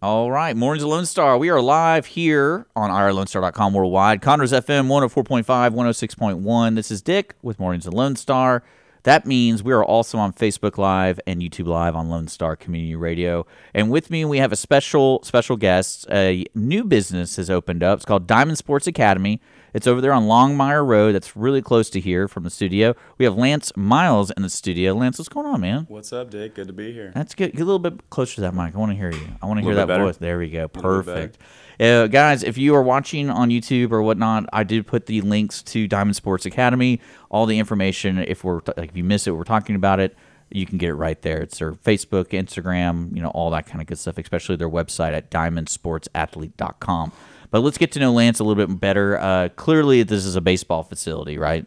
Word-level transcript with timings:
All 0.00 0.30
right, 0.30 0.56
Mornings 0.56 0.84
of 0.84 0.90
Lone 0.90 1.06
Star. 1.06 1.36
We 1.36 1.48
are 1.48 1.60
live 1.60 2.06
here 2.06 2.66
on 2.76 2.88
irlonestar.com 2.88 3.74
worldwide. 3.74 4.22
Conroe's 4.22 4.52
FM 4.52 4.86
104.5, 4.86 5.44
106.1. 5.44 6.74
This 6.76 6.92
is 6.92 7.02
Dick 7.02 7.34
with 7.42 7.58
Mornings 7.58 7.84
of 7.84 7.94
Lone 7.94 8.14
Star. 8.14 8.62
That 9.02 9.26
means 9.26 9.64
we 9.64 9.72
are 9.72 9.84
also 9.84 10.16
on 10.18 10.32
Facebook 10.32 10.78
Live 10.78 11.18
and 11.26 11.42
YouTube 11.42 11.66
Live 11.66 11.96
on 11.96 12.08
Lone 12.08 12.28
Star 12.28 12.54
Community 12.54 12.94
Radio. 12.94 13.44
And 13.74 13.90
with 13.90 14.08
me, 14.08 14.24
we 14.24 14.38
have 14.38 14.52
a 14.52 14.56
special 14.56 15.20
special 15.24 15.56
guest. 15.56 16.06
A 16.12 16.44
new 16.54 16.84
business 16.84 17.34
has 17.34 17.50
opened 17.50 17.82
up. 17.82 17.96
It's 17.98 18.04
called 18.04 18.28
Diamond 18.28 18.58
Sports 18.58 18.86
Academy. 18.86 19.40
It's 19.74 19.86
over 19.86 20.00
there 20.00 20.12
on 20.12 20.24
Longmire 20.24 20.86
Road. 20.86 21.14
That's 21.14 21.36
really 21.36 21.62
close 21.62 21.90
to 21.90 22.00
here 22.00 22.26
from 22.28 22.44
the 22.44 22.50
studio. 22.50 22.94
We 23.18 23.24
have 23.24 23.36
Lance 23.36 23.72
Miles 23.76 24.30
in 24.30 24.42
the 24.42 24.50
studio. 24.50 24.94
Lance, 24.94 25.18
what's 25.18 25.28
going 25.28 25.46
on, 25.46 25.60
man? 25.60 25.86
What's 25.88 26.12
up, 26.12 26.30
Dick? 26.30 26.54
Good 26.54 26.68
to 26.68 26.72
be 26.72 26.92
here. 26.92 27.12
That's 27.14 27.34
good. 27.34 27.52
Get 27.52 27.60
a 27.60 27.64
little 27.64 27.78
bit 27.78 28.08
closer 28.10 28.36
to 28.36 28.40
that 28.42 28.54
mic. 28.54 28.74
I 28.74 28.78
want 28.78 28.92
to 28.92 28.96
hear 28.96 29.10
you. 29.10 29.28
I 29.42 29.46
want 29.46 29.58
to 29.58 29.64
hear 29.64 29.74
that 29.74 29.88
better? 29.88 30.04
voice. 30.04 30.16
There 30.16 30.38
we 30.38 30.50
go. 30.50 30.68
Perfect. 30.68 31.38
Uh, 31.78 32.06
guys, 32.06 32.42
if 32.42 32.58
you 32.58 32.74
are 32.74 32.82
watching 32.82 33.30
on 33.30 33.50
YouTube 33.50 33.92
or 33.92 34.02
whatnot, 34.02 34.48
I 34.52 34.64
did 34.64 34.86
put 34.86 35.06
the 35.06 35.20
links 35.20 35.62
to 35.64 35.86
Diamond 35.86 36.16
Sports 36.16 36.46
Academy. 36.46 37.00
All 37.30 37.46
the 37.46 37.58
information. 37.58 38.18
If 38.18 38.42
we're 38.44 38.60
like, 38.76 38.90
if 38.90 38.96
you 38.96 39.04
miss 39.04 39.26
it, 39.26 39.32
we're 39.32 39.44
talking 39.44 39.76
about 39.76 40.00
it. 40.00 40.16
You 40.50 40.64
can 40.64 40.78
get 40.78 40.88
it 40.88 40.94
right 40.94 41.20
there. 41.20 41.42
It's 41.42 41.58
their 41.58 41.72
Facebook, 41.72 42.28
Instagram, 42.30 43.14
you 43.14 43.22
know, 43.22 43.28
all 43.28 43.50
that 43.50 43.66
kind 43.66 43.82
of 43.82 43.86
good 43.86 43.98
stuff. 43.98 44.16
Especially 44.18 44.56
their 44.56 44.70
website 44.70 45.12
at 45.12 45.30
diamondsportsathlete.com. 45.30 47.12
But 47.50 47.60
let's 47.60 47.78
get 47.78 47.92
to 47.92 47.98
know 47.98 48.12
Lance 48.12 48.40
a 48.40 48.44
little 48.44 48.66
bit 48.66 48.80
better. 48.80 49.18
Uh, 49.18 49.48
clearly, 49.50 50.02
this 50.02 50.24
is 50.26 50.36
a 50.36 50.40
baseball 50.40 50.82
facility, 50.82 51.38
right? 51.38 51.66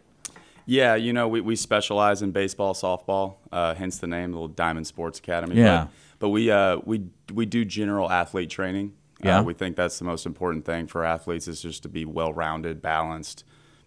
Yeah, 0.65 0.95
you 0.95 1.11
know, 1.11 1.27
we, 1.27 1.41
we 1.41 1.55
specialize 1.55 2.21
in 2.21 2.31
baseball, 2.31 2.73
softball, 2.73 3.35
uh, 3.51 3.73
hence 3.73 3.97
the 3.97 4.07
name, 4.07 4.31
the 4.31 4.37
little 4.37 4.47
Diamond 4.47 4.87
Sports 4.87 5.19
Academy. 5.19 5.55
Yeah. 5.55 5.85
But, 5.85 5.91
but 6.19 6.29
we 6.29 6.51
uh, 6.51 6.77
we 6.85 7.07
we 7.33 7.45
do 7.45 7.65
general 7.65 8.11
athlete 8.11 8.49
training. 8.49 8.93
Yeah. 9.23 9.39
Uh, 9.39 9.43
we 9.43 9.53
think 9.53 9.75
that's 9.75 9.99
the 9.99 10.05
most 10.05 10.25
important 10.25 10.65
thing 10.65 10.87
for 10.87 11.03
athletes 11.03 11.47
is 11.47 11.61
just 11.61 11.83
to 11.83 11.89
be 11.89 12.05
well 12.05 12.33
rounded, 12.33 12.81
balanced, 12.81 13.43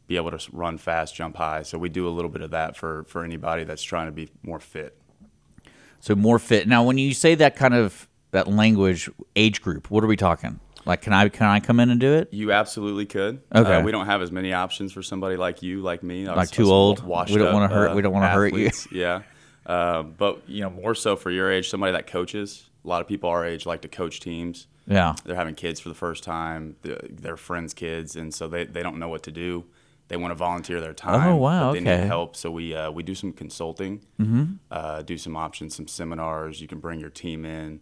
be 0.06 0.16
able 0.16 0.36
to 0.36 0.50
run 0.52 0.78
fast, 0.78 1.14
jump 1.14 1.36
high. 1.36 1.62
So 1.62 1.78
we 1.78 1.88
do 1.88 2.08
a 2.08 2.10
little 2.10 2.30
bit 2.30 2.42
of 2.42 2.50
that 2.50 2.76
for 2.76 3.04
for 3.04 3.24
anybody 3.24 3.64
that's 3.64 3.82
trying 3.82 4.06
to 4.06 4.12
be 4.12 4.28
more 4.42 4.60
fit. 4.60 4.96
So 6.00 6.14
more 6.14 6.38
fit. 6.38 6.68
Now, 6.68 6.82
when 6.82 6.98
you 6.98 7.14
say 7.14 7.34
that 7.36 7.56
kind 7.56 7.72
of 7.72 8.08
that 8.32 8.48
language, 8.48 9.08
age 9.36 9.62
group, 9.62 9.90
what 9.90 10.02
are 10.04 10.08
we 10.08 10.16
talking? 10.16 10.60
Like, 10.86 11.00
can 11.02 11.12
I 11.12 11.28
can 11.28 11.46
I 11.46 11.60
come 11.60 11.80
in 11.80 11.90
and 11.90 11.98
do 12.00 12.12
it? 12.14 12.28
You 12.32 12.52
absolutely 12.52 13.06
could. 13.06 13.40
Okay. 13.54 13.76
Uh, 13.76 13.82
we 13.82 13.90
don't 13.92 14.06
have 14.06 14.20
as 14.22 14.30
many 14.30 14.52
options 14.52 14.92
for 14.92 15.02
somebody 15.02 15.36
like 15.36 15.62
you, 15.62 15.80
like 15.80 16.02
me. 16.02 16.28
Like 16.28 16.50
too 16.50 16.70
old? 16.70 17.00
We 17.02 17.36
don't 17.36 17.52
wanna 17.54 17.68
hurt- 17.68 17.94
we 17.94 18.02
don't 18.02 18.12
wanna 18.12 18.28
hurt 18.28 18.52
you. 18.54 18.70
Yeah. 18.92 19.22
Uh, 19.66 20.02
but 20.02 20.42
you 20.46 20.60
know, 20.60 20.70
more 20.70 20.94
so 20.94 21.16
for 21.16 21.30
your 21.30 21.50
age, 21.50 21.70
somebody 21.70 21.92
that 21.92 22.06
coaches. 22.06 22.68
A 22.84 22.88
lot 22.88 23.00
of 23.00 23.08
people 23.08 23.30
our 23.30 23.46
age 23.46 23.64
like 23.64 23.80
to 23.82 23.88
coach 23.88 24.20
teams. 24.20 24.66
Yeah. 24.86 25.14
They're 25.24 25.36
having 25.36 25.54
kids 25.54 25.80
for 25.80 25.88
the 25.88 25.94
first 25.94 26.22
time. 26.22 26.76
the- 26.82 27.00
Their 27.10 27.38
friends' 27.38 27.72
kids, 27.72 28.14
and 28.16 28.34
so 28.34 28.46
they, 28.48 28.64
they 28.66 28.82
don't 28.82 28.98
know 28.98 29.08
what 29.08 29.22
to 29.22 29.30
do. 29.32 29.64
They 30.08 30.18
want 30.18 30.32
to 30.32 30.34
volunteer 30.34 30.82
their 30.82 30.92
time. 30.92 31.26
Oh, 31.32 31.36
wow, 31.36 31.68
But 31.68 31.72
they 31.72 31.80
okay. 31.90 32.00
need 32.02 32.06
help. 32.08 32.36
So 32.36 32.50
we 32.50 32.74
uh, 32.74 32.90
we 32.90 33.02
do 33.02 33.14
some 33.14 33.32
consulting. 33.32 34.02
Mm-hmm. 34.20 34.44
Uh, 34.70 35.00
do 35.00 35.16
some 35.16 35.34
options, 35.34 35.74
some 35.74 35.88
seminars. 35.88 36.60
You 36.60 36.68
can 36.68 36.78
bring 36.78 37.00
your 37.00 37.08
team 37.08 37.46
in. 37.46 37.80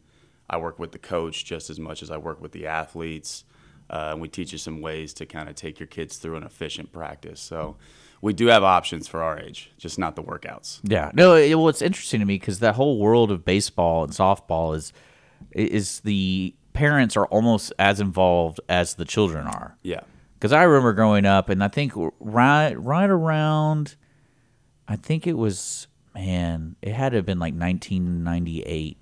I 0.53 0.59
work 0.59 0.79
with 0.79 0.93
the 0.93 0.99
coach 0.99 1.45
just 1.45 1.71
as 1.71 1.81
much 1.81 2.03
as 2.03 2.11
I 2.11 2.19
work 2.19 2.41
with 2.41 2.53
the 2.53 2.67
athletes. 2.67 3.45
Uh, 3.91 4.11
and 4.13 4.21
we 4.21 4.29
teach 4.29 4.53
you 4.53 4.59
some 4.59 4.81
ways 4.81 5.13
to 5.15 5.27
kind 5.27 5.49
of 5.49 5.55
take 5.55 5.81
your 5.81 5.87
kids 5.87 6.19
through 6.19 6.37
an 6.37 6.43
efficient 6.45 6.93
practice. 6.93 7.41
So 7.41 7.77
we 8.21 8.33
do 8.33 8.47
have 8.47 8.63
options 8.63 9.09
for 9.09 9.23
our 9.23 9.39
age, 9.39 9.73
just 9.79 9.99
not 9.99 10.15
the 10.15 10.23
workouts. 10.23 10.81
Yeah. 10.85 11.11
No, 11.15 11.35
it, 11.35 11.55
well, 11.55 11.69
it's 11.69 11.83
interesting 11.83 12.21
to 12.21 12.27
me 12.27 12.35
because 12.35 12.61
that 12.61 12.75
whole 12.75 12.99
world 12.99 13.31
of 13.31 13.45
baseball 13.45 14.05
and 14.05 14.13
softball 14.13 14.77
is 14.77 14.93
is 15.51 16.01
the 16.01 16.55
parents 16.73 17.17
are 17.17 17.27
almost 17.27 17.73
as 17.79 18.01
involved 18.01 18.61
as 18.69 18.95
the 18.95 19.05
children 19.05 19.47
are. 19.47 19.77
Yeah. 19.83 20.01
Because 20.35 20.53
I 20.53 20.63
remember 20.63 20.93
growing 20.93 21.27
up, 21.27 21.49
and 21.49 21.63
I 21.63 21.69
think 21.69 21.93
right 22.21 22.75
right 22.75 23.11
around, 23.11 23.97
I 24.87 24.97
think 24.97 25.27
it 25.27 25.37
was 25.37 25.89
man, 26.15 26.77
it 26.83 26.93
had 26.93 27.11
to 27.11 27.17
have 27.17 27.27
been 27.27 27.39
like 27.39 27.55
1998. 27.55 28.99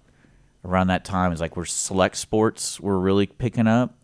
Around 0.65 0.89
that 0.89 1.05
time, 1.05 1.33
it's 1.33 1.41
like 1.41 1.57
where 1.57 1.65
select 1.65 2.17
sports 2.17 2.79
were 2.79 2.99
really 2.99 3.27
picking 3.27 3.67
up, 3.67 3.95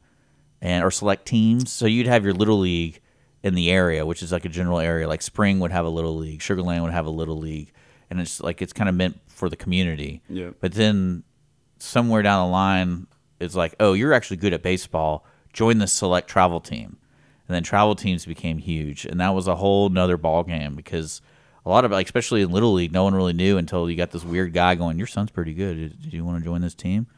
and 0.62 0.82
or 0.82 0.90
select 0.90 1.26
teams. 1.26 1.70
So 1.70 1.86
you'd 1.86 2.06
have 2.06 2.24
your 2.24 2.32
little 2.32 2.58
league 2.58 3.00
in 3.42 3.54
the 3.54 3.70
area, 3.70 4.06
which 4.06 4.22
is 4.22 4.32
like 4.32 4.44
a 4.44 4.48
general 4.48 4.80
area. 4.80 5.06
Like 5.06 5.20
Spring 5.22 5.60
would 5.60 5.70
have 5.70 5.84
a 5.84 5.90
little 5.90 6.16
league, 6.16 6.40
Sugarland 6.40 6.82
would 6.82 6.92
have 6.92 7.06
a 7.06 7.10
little 7.10 7.36
league, 7.36 7.72
and 8.10 8.20
it's 8.20 8.40
like 8.40 8.62
it's 8.62 8.72
kind 8.72 8.88
of 8.88 8.94
meant 8.94 9.20
for 9.26 9.50
the 9.50 9.56
community. 9.56 10.22
Yeah. 10.30 10.50
But 10.58 10.72
then 10.72 11.24
somewhere 11.78 12.22
down 12.22 12.46
the 12.46 12.52
line, 12.52 13.06
it's 13.38 13.54
like, 13.54 13.74
oh, 13.78 13.92
you're 13.92 14.14
actually 14.14 14.38
good 14.38 14.54
at 14.54 14.62
baseball. 14.62 15.26
Join 15.52 15.78
the 15.78 15.86
select 15.86 16.28
travel 16.28 16.60
team, 16.60 16.96
and 17.46 17.54
then 17.54 17.62
travel 17.62 17.94
teams 17.94 18.24
became 18.24 18.58
huge, 18.58 19.04
and 19.04 19.20
that 19.20 19.34
was 19.34 19.46
a 19.46 19.56
whole 19.56 19.90
nother 19.90 20.16
ball 20.16 20.42
game 20.42 20.74
because 20.74 21.20
a 21.66 21.68
lot 21.68 21.84
of 21.84 21.90
like, 21.90 22.06
especially 22.06 22.42
in 22.42 22.50
little 22.50 22.72
league, 22.72 22.92
no 22.92 23.02
one 23.04 23.14
really 23.14 23.32
knew 23.32 23.58
until 23.58 23.90
you 23.90 23.96
got 23.96 24.12
this 24.12 24.24
weird 24.24 24.52
guy 24.54 24.76
going, 24.76 24.96
"Your 24.96 25.08
son's 25.08 25.30
pretty 25.30 25.52
good. 25.52 26.00
Do 26.00 26.16
you 26.16 26.24
want 26.24 26.38
to 26.38 26.44
join 26.44 26.60
this 26.62 26.74
team?" 26.74 27.08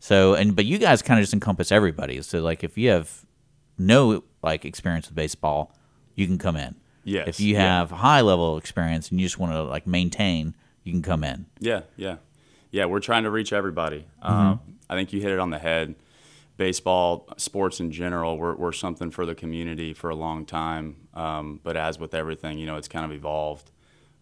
So, 0.00 0.34
and 0.34 0.56
but 0.56 0.64
you 0.64 0.78
guys 0.78 1.00
kind 1.00 1.20
of 1.20 1.22
just 1.22 1.32
encompass 1.32 1.70
everybody. 1.70 2.20
So, 2.22 2.42
like, 2.42 2.64
if 2.64 2.76
you 2.76 2.90
have 2.90 3.24
no 3.78 4.24
like 4.42 4.64
experience 4.64 5.06
with 5.06 5.14
baseball, 5.14 5.74
you 6.16 6.26
can 6.26 6.36
come 6.36 6.56
in. 6.56 6.74
Yes, 7.04 7.28
If 7.28 7.40
you 7.40 7.54
yeah. 7.54 7.78
have 7.78 7.90
high 7.90 8.20
level 8.20 8.56
experience 8.58 9.10
and 9.10 9.20
you 9.20 9.26
just 9.26 9.38
want 9.38 9.52
to 9.52 9.62
like 9.62 9.86
maintain, 9.86 10.54
you 10.84 10.92
can 10.92 11.02
come 11.02 11.24
in. 11.24 11.46
Yeah, 11.58 11.82
yeah, 11.96 12.16
yeah. 12.70 12.86
We're 12.86 13.00
trying 13.00 13.22
to 13.24 13.30
reach 13.30 13.52
everybody. 13.52 14.06
Mm-hmm. 14.24 14.50
Uh, 14.50 14.56
I 14.90 14.94
think 14.94 15.12
you 15.12 15.20
hit 15.20 15.30
it 15.30 15.38
on 15.38 15.50
the 15.50 15.58
head. 15.58 15.94
Baseball, 16.56 17.28
sports 17.38 17.80
in 17.80 17.90
general, 17.90 18.36
we're, 18.36 18.54
we're 18.54 18.72
something 18.72 19.10
for 19.10 19.24
the 19.26 19.34
community 19.34 19.94
for 19.94 20.10
a 20.10 20.14
long 20.14 20.44
time. 20.44 21.08
Um, 21.14 21.60
but 21.62 21.76
as 21.76 21.98
with 21.98 22.14
everything, 22.14 22.58
you 22.58 22.66
know, 22.66 22.76
it's 22.76 22.88
kind 22.88 23.04
of 23.04 23.10
evolved. 23.12 23.70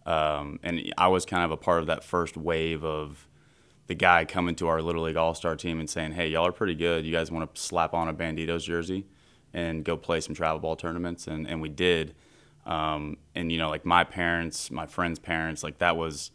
Um, 0.05 0.59
and 0.63 0.93
I 0.97 1.07
was 1.07 1.25
kind 1.25 1.43
of 1.43 1.51
a 1.51 1.57
part 1.57 1.81
of 1.81 1.87
that 1.87 2.03
first 2.03 2.35
wave 2.37 2.83
of 2.83 3.27
the 3.87 3.95
guy 3.95 4.25
coming 4.25 4.55
to 4.55 4.67
our 4.67 4.81
Little 4.81 5.03
League 5.03 5.17
All 5.17 5.33
Star 5.35 5.55
team 5.55 5.79
and 5.79 5.89
saying, 5.89 6.13
"Hey, 6.13 6.29
y'all 6.29 6.47
are 6.47 6.51
pretty 6.51 6.75
good. 6.75 7.05
You 7.05 7.11
guys 7.11 7.31
want 7.31 7.53
to 7.53 7.61
slap 7.61 7.93
on 7.93 8.07
a 8.07 8.13
Banditos 8.13 8.63
jersey 8.63 9.05
and 9.53 9.83
go 9.83 9.97
play 9.97 10.21
some 10.21 10.33
travel 10.33 10.59
ball 10.59 10.75
tournaments?" 10.75 11.27
And 11.27 11.47
and 11.47 11.61
we 11.61 11.69
did. 11.69 12.15
Um, 12.65 13.17
and 13.35 13.51
you 13.51 13.57
know, 13.57 13.69
like 13.69 13.85
my 13.85 14.03
parents, 14.03 14.71
my 14.71 14.85
friends' 14.85 15.19
parents, 15.19 15.63
like 15.63 15.79
that 15.79 15.97
was 15.97 16.31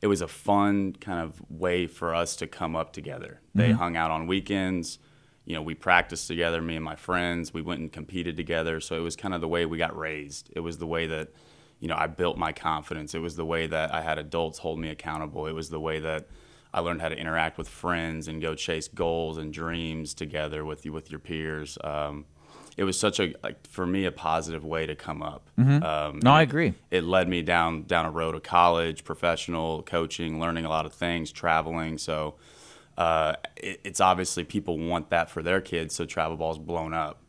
it 0.00 0.06
was 0.06 0.20
a 0.20 0.28
fun 0.28 0.94
kind 0.94 1.20
of 1.20 1.40
way 1.50 1.86
for 1.86 2.14
us 2.14 2.34
to 2.36 2.46
come 2.46 2.74
up 2.74 2.92
together. 2.92 3.40
They 3.54 3.72
hung 3.72 3.96
out 3.96 4.10
on 4.10 4.26
weekends. 4.26 4.98
You 5.44 5.54
know, 5.54 5.62
we 5.62 5.74
practiced 5.74 6.26
together, 6.26 6.62
me 6.62 6.76
and 6.76 6.84
my 6.84 6.96
friends. 6.96 7.52
We 7.52 7.60
went 7.60 7.80
and 7.80 7.92
competed 7.92 8.36
together. 8.36 8.80
So 8.80 8.96
it 8.96 9.00
was 9.00 9.16
kind 9.16 9.34
of 9.34 9.40
the 9.40 9.48
way 9.48 9.66
we 9.66 9.76
got 9.78 9.96
raised. 9.96 10.50
It 10.54 10.60
was 10.60 10.78
the 10.78 10.86
way 10.86 11.06
that, 11.06 11.28
you 11.80 11.88
know, 11.88 11.96
I 11.96 12.06
built 12.06 12.36
my 12.36 12.52
confidence. 12.52 13.14
It 13.14 13.20
was 13.20 13.36
the 13.36 13.44
way 13.44 13.66
that 13.66 13.92
I 13.94 14.02
had 14.02 14.18
adults 14.18 14.58
hold 14.58 14.78
me 14.78 14.88
accountable. 14.90 15.46
It 15.46 15.52
was 15.54 15.70
the 15.70 15.80
way 15.80 15.98
that 16.00 16.28
I 16.72 16.80
learned 16.80 17.00
how 17.00 17.08
to 17.08 17.16
interact 17.16 17.58
with 17.58 17.68
friends 17.68 18.28
and 18.28 18.40
go 18.40 18.54
chase 18.54 18.86
goals 18.86 19.38
and 19.38 19.52
dreams 19.52 20.14
together 20.14 20.64
with 20.64 20.84
you 20.84 20.92
with 20.92 21.10
your 21.10 21.18
peers. 21.20 21.76
Um, 21.82 22.26
it 22.76 22.84
was 22.84 22.98
such 22.98 23.18
a 23.18 23.34
like 23.42 23.66
for 23.66 23.84
me 23.86 24.04
a 24.04 24.12
positive 24.12 24.64
way 24.64 24.86
to 24.86 24.94
come 24.94 25.22
up. 25.22 25.50
Um, 25.58 26.20
No, 26.22 26.30
I 26.30 26.42
agree. 26.42 26.74
it 26.90 27.02
led 27.04 27.28
me 27.28 27.42
down 27.42 27.82
down 27.84 28.06
a 28.06 28.10
road 28.10 28.34
of 28.34 28.42
college, 28.42 29.02
professional 29.04 29.82
coaching, 29.82 30.38
learning 30.38 30.64
a 30.64 30.68
lot 30.68 30.86
of 30.86 30.92
things, 30.92 31.32
traveling. 31.32 31.98
So 31.98 32.36
uh, 32.96 33.34
it, 33.56 33.80
it's 33.84 34.00
obviously 34.00 34.44
people 34.44 34.78
want 34.78 35.10
that 35.10 35.28
for 35.30 35.42
their 35.42 35.60
kids. 35.60 35.94
So 35.94 36.04
travel 36.04 36.36
ball's 36.36 36.58
blown 36.58 36.94
up, 36.94 37.20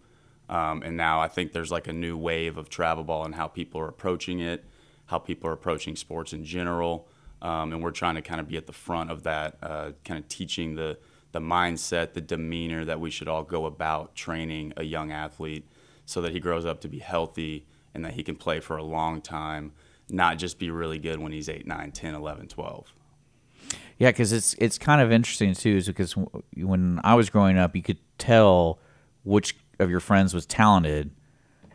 um, 0.52 0.84
and 0.84 0.98
now 0.98 1.22
I 1.22 1.30
think 1.30 1.54
there's 1.54 1.72
like 1.72 1.88
a 1.88 1.94
new 1.94 2.18
wave 2.18 2.58
of 2.58 2.70
travel 2.70 3.04
ball 3.04 3.26
and 3.26 3.34
how 3.34 3.48
people 3.48 3.80
are 3.82 3.88
approaching 3.88 4.42
it, 4.42 4.66
how 5.06 5.18
people 5.18 5.50
are 5.50 5.54
approaching 5.54 5.96
sports 5.96 6.34
in 6.34 6.44
general, 6.44 7.08
um, 7.42 7.72
and 7.74 7.82
we're 7.82 7.92
trying 7.92 8.16
to 8.16 8.22
kind 8.22 8.42
of 8.42 8.48
be 8.48 8.58
at 8.58 8.68
the 8.68 8.74
front 8.74 9.10
of 9.10 9.24
that, 9.24 9.58
uh, 9.64 9.92
kind 10.04 10.20
of 10.20 10.28
teaching 10.28 10.76
the 10.76 10.98
the 11.32 11.40
mindset, 11.40 12.12
the 12.12 12.20
demeanor 12.20 12.84
that 12.84 13.00
we 13.00 13.10
should 13.10 13.30
all 13.30 13.44
go 13.44 13.66
about 13.66 14.14
training 14.16 14.74
a 14.76 14.84
young 14.84 15.14
athlete 15.14 15.66
so 16.06 16.22
that 16.22 16.34
he 16.34 16.42
grows 16.42 16.66
up 16.66 16.82
to 16.82 16.90
be 16.90 17.00
healthy 17.00 17.66
and 17.94 18.04
that 18.04 18.14
he 18.14 18.24
can 18.24 18.36
play 18.36 18.60
for 18.60 18.76
a 18.76 18.84
long 18.84 19.22
time, 19.22 19.72
not 20.10 20.38
just 20.38 20.60
be 20.60 20.70
really 20.70 21.00
good 21.00 21.20
when 21.20 21.32
he's 21.32 21.48
8, 21.48 21.66
9, 21.66 21.92
10, 21.94 22.16
11, 22.16 22.50
12. 22.50 22.94
Yeah, 23.98 24.10
because 24.10 24.34
it's 24.34 24.56
it's 24.56 24.78
kind 24.78 25.02
of 25.02 25.12
interesting 25.12 25.54
too, 25.54 25.78
is 25.78 25.88
because 25.88 26.16
when 26.58 27.00
I 27.04 27.16
was 27.16 27.30
growing 27.30 27.58
up, 27.58 27.76
you 27.76 27.82
could 27.82 28.00
tell 28.18 28.80
which 29.24 29.56
of 29.82 29.90
your 29.90 30.00
friends 30.00 30.34
was 30.34 30.46
talented, 30.46 31.12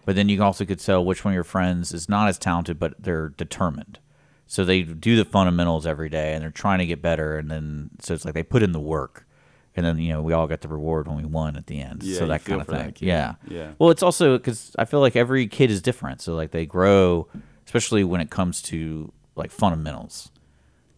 but 0.05 0.17
then 0.17 0.29
you 0.29 0.43
also 0.43 0.65
could 0.65 0.79
tell 0.79 1.05
which 1.05 1.25
one 1.25 1.33
of 1.33 1.35
your 1.35 1.45
friends 1.45 1.93
is 1.93 2.09
not 2.09 2.29
as 2.29 2.39
talented, 2.39 2.79
but 2.79 2.95
they're 2.99 3.31
determined. 3.31 3.99
So 4.47 4.65
they 4.65 4.83
do 4.83 5.17
the 5.17 5.25
fundamentals 5.25 5.87
every 5.87 6.09
day, 6.09 6.33
and 6.33 6.43
they're 6.43 6.51
trying 6.51 6.79
to 6.79 6.87
get 6.87 7.03
better. 7.03 7.37
And 7.37 7.51
then 7.51 7.91
so 8.01 8.15
it's 8.15 8.25
like 8.25 8.35
they 8.35 8.45
put 8.45 8.63
in 8.63 8.73
the 8.73 8.81
work, 8.81 9.27
and 9.75 9.85
then 9.85 9.99
you 9.99 10.13
know 10.13 10.23
we 10.23 10.33
all 10.33 10.47
get 10.47 10.61
the 10.61 10.69
reward 10.69 11.09
when 11.09 11.17
we 11.17 11.25
won 11.25 11.57
at 11.57 11.67
the 11.67 11.81
end. 11.81 12.03
Yeah, 12.03 12.19
so 12.19 12.27
that 12.27 12.45
kind 12.45 12.61
of 12.61 12.69
thing. 12.69 12.95
Yeah. 13.01 13.35
Yeah. 13.49 13.73
Well, 13.79 13.91
it's 13.91 14.03
also 14.03 14.39
because 14.39 14.75
I 14.79 14.85
feel 14.85 15.01
like 15.01 15.17
every 15.17 15.49
kid 15.49 15.71
is 15.71 15.83
different. 15.83 16.23
So 16.23 16.35
like 16.35 16.53
they 16.53 16.65
grow, 16.65 17.27
especially 17.67 18.05
when 18.05 18.21
it 18.21 18.31
comes 18.31 18.63
to 18.63 19.13
like 19.35 19.51
fundamentals. 19.51 20.31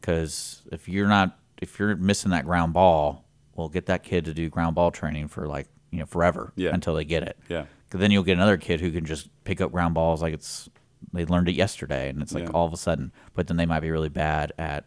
Because 0.00 0.62
if 0.70 0.88
you're 0.88 1.08
not, 1.08 1.38
if 1.60 1.78
you're 1.78 1.96
missing 1.96 2.30
that 2.30 2.44
ground 2.44 2.72
ball, 2.74 3.24
well, 3.54 3.68
get 3.68 3.86
that 3.86 4.02
kid 4.04 4.26
to 4.26 4.34
do 4.34 4.48
ground 4.48 4.74
ball 4.74 4.90
training 4.90 5.28
for 5.28 5.48
like 5.48 5.68
you 5.90 5.98
know 6.00 6.06
forever 6.06 6.52
Yeah. 6.56 6.70
until 6.72 6.94
they 6.94 7.04
get 7.04 7.22
it. 7.22 7.38
Yeah. 7.48 7.64
Because 7.86 8.00
then 8.00 8.10
you'll 8.10 8.22
get 8.22 8.34
another 8.34 8.56
kid 8.58 8.80
who 8.80 8.90
can 8.92 9.06
just 9.06 9.28
pick 9.44 9.60
up 9.60 9.72
ground 9.72 9.94
balls 9.94 10.20
like 10.22 10.34
it's 10.34 10.68
they 11.12 11.24
learned 11.24 11.48
it 11.48 11.54
yesterday, 11.54 12.08
and 12.10 12.20
it's 12.22 12.34
like 12.34 12.44
Yeah. 12.44 12.50
all 12.50 12.66
of 12.66 12.72
a 12.72 12.76
sudden. 12.76 13.12
But 13.34 13.46
then 13.46 13.56
they 13.56 13.66
might 13.66 13.80
be 13.80 13.90
really 13.90 14.08
bad 14.08 14.52
at 14.58 14.84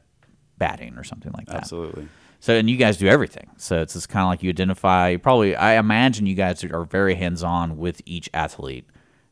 batting 0.57 0.95
or 0.97 1.03
something 1.03 1.31
like 1.33 1.47
that. 1.47 1.57
Absolutely. 1.57 2.07
So 2.39 2.55
and 2.55 2.69
you 2.69 2.77
guys 2.77 2.97
do 2.97 3.07
everything. 3.07 3.49
So 3.57 3.81
it's 3.81 3.93
just 3.93 4.09
kind 4.09 4.23
of 4.23 4.29
like 4.29 4.43
you 4.43 4.49
identify. 4.49 5.15
Probably, 5.17 5.55
I 5.55 5.77
imagine 5.79 6.25
you 6.25 6.35
guys 6.35 6.63
are 6.63 6.83
very 6.85 7.15
hands 7.15 7.43
on 7.43 7.77
with 7.77 8.01
each 8.05 8.29
athlete, 8.33 8.85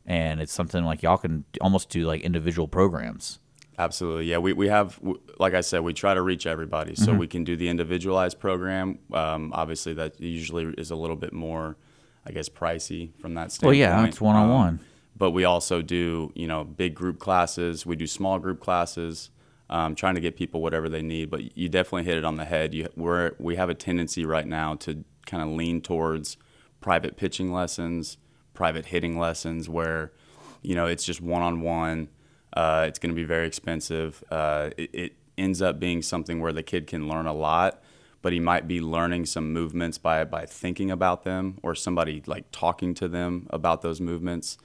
and 0.06 0.40
it's 0.40 0.52
something 0.52 0.84
like 0.84 1.02
y'all 1.02 1.18
can 1.18 1.44
almost 1.60 1.88
do 1.90 2.06
like 2.06 2.20
individual 2.22 2.66
programs. 2.68 3.38
Absolutely. 3.80 4.26
Yeah, 4.26 4.36
we, 4.36 4.52
we 4.52 4.68
have, 4.68 5.00
like 5.38 5.54
I 5.54 5.62
said, 5.62 5.80
we 5.80 5.94
try 5.94 6.12
to 6.12 6.20
reach 6.20 6.46
everybody. 6.46 6.92
Mm-hmm. 6.92 7.04
So 7.04 7.14
we 7.14 7.26
can 7.26 7.44
do 7.44 7.56
the 7.56 7.70
individualized 7.70 8.38
program. 8.38 8.98
Um, 9.10 9.52
obviously, 9.54 9.94
that 9.94 10.20
usually 10.20 10.66
is 10.76 10.90
a 10.90 10.96
little 10.96 11.16
bit 11.16 11.32
more, 11.32 11.78
I 12.26 12.32
guess, 12.32 12.50
pricey 12.50 13.18
from 13.18 13.32
that 13.34 13.52
standpoint. 13.52 13.80
Well, 13.80 14.02
yeah, 14.02 14.04
it's 14.04 14.20
one 14.20 14.36
on 14.36 14.50
one. 14.50 14.80
But 15.16 15.30
we 15.30 15.44
also 15.44 15.80
do, 15.80 16.30
you 16.34 16.46
know, 16.46 16.62
big 16.62 16.94
group 16.94 17.18
classes. 17.18 17.86
We 17.86 17.96
do 17.96 18.06
small 18.06 18.38
group 18.38 18.60
classes, 18.60 19.30
um, 19.70 19.94
trying 19.94 20.14
to 20.16 20.20
get 20.20 20.36
people 20.36 20.60
whatever 20.60 20.90
they 20.90 21.02
need. 21.02 21.30
But 21.30 21.56
you 21.56 21.70
definitely 21.70 22.04
hit 22.04 22.18
it 22.18 22.24
on 22.26 22.36
the 22.36 22.44
head. 22.44 22.74
You, 22.74 22.86
we're, 22.96 23.32
we 23.38 23.56
have 23.56 23.70
a 23.70 23.74
tendency 23.74 24.26
right 24.26 24.46
now 24.46 24.74
to 24.74 25.04
kind 25.24 25.42
of 25.42 25.48
lean 25.48 25.80
towards 25.80 26.36
private 26.82 27.16
pitching 27.16 27.50
lessons, 27.50 28.18
private 28.52 28.86
hitting 28.86 29.18
lessons, 29.18 29.70
where, 29.70 30.12
you 30.60 30.74
know, 30.74 30.84
it's 30.84 31.04
just 31.04 31.22
one 31.22 31.40
on 31.40 31.62
one. 31.62 32.08
Uh, 32.52 32.84
it's 32.88 32.98
going 32.98 33.14
to 33.14 33.16
be 33.16 33.24
very 33.24 33.46
expensive. 33.46 34.22
Uh, 34.30 34.70
it, 34.76 34.90
it 34.92 35.12
ends 35.38 35.62
up 35.62 35.78
being 35.78 36.02
something 36.02 36.40
where 36.40 36.52
the 36.52 36.62
kid 36.62 36.86
can 36.86 37.08
learn 37.08 37.26
a 37.26 37.32
lot, 37.32 37.82
but 38.22 38.32
he 38.32 38.40
might 38.40 38.68
be 38.68 38.80
learning 38.80 39.26
some 39.26 39.52
movements 39.52 39.98
by 39.98 40.24
by 40.24 40.44
thinking 40.46 40.90
about 40.90 41.24
them 41.24 41.58
or 41.62 41.74
somebody 41.74 42.22
like 42.26 42.44
talking 42.52 42.94
to 42.94 43.08
them 43.08 43.46
about 43.50 43.82
those 43.82 44.00
movements. 44.00 44.58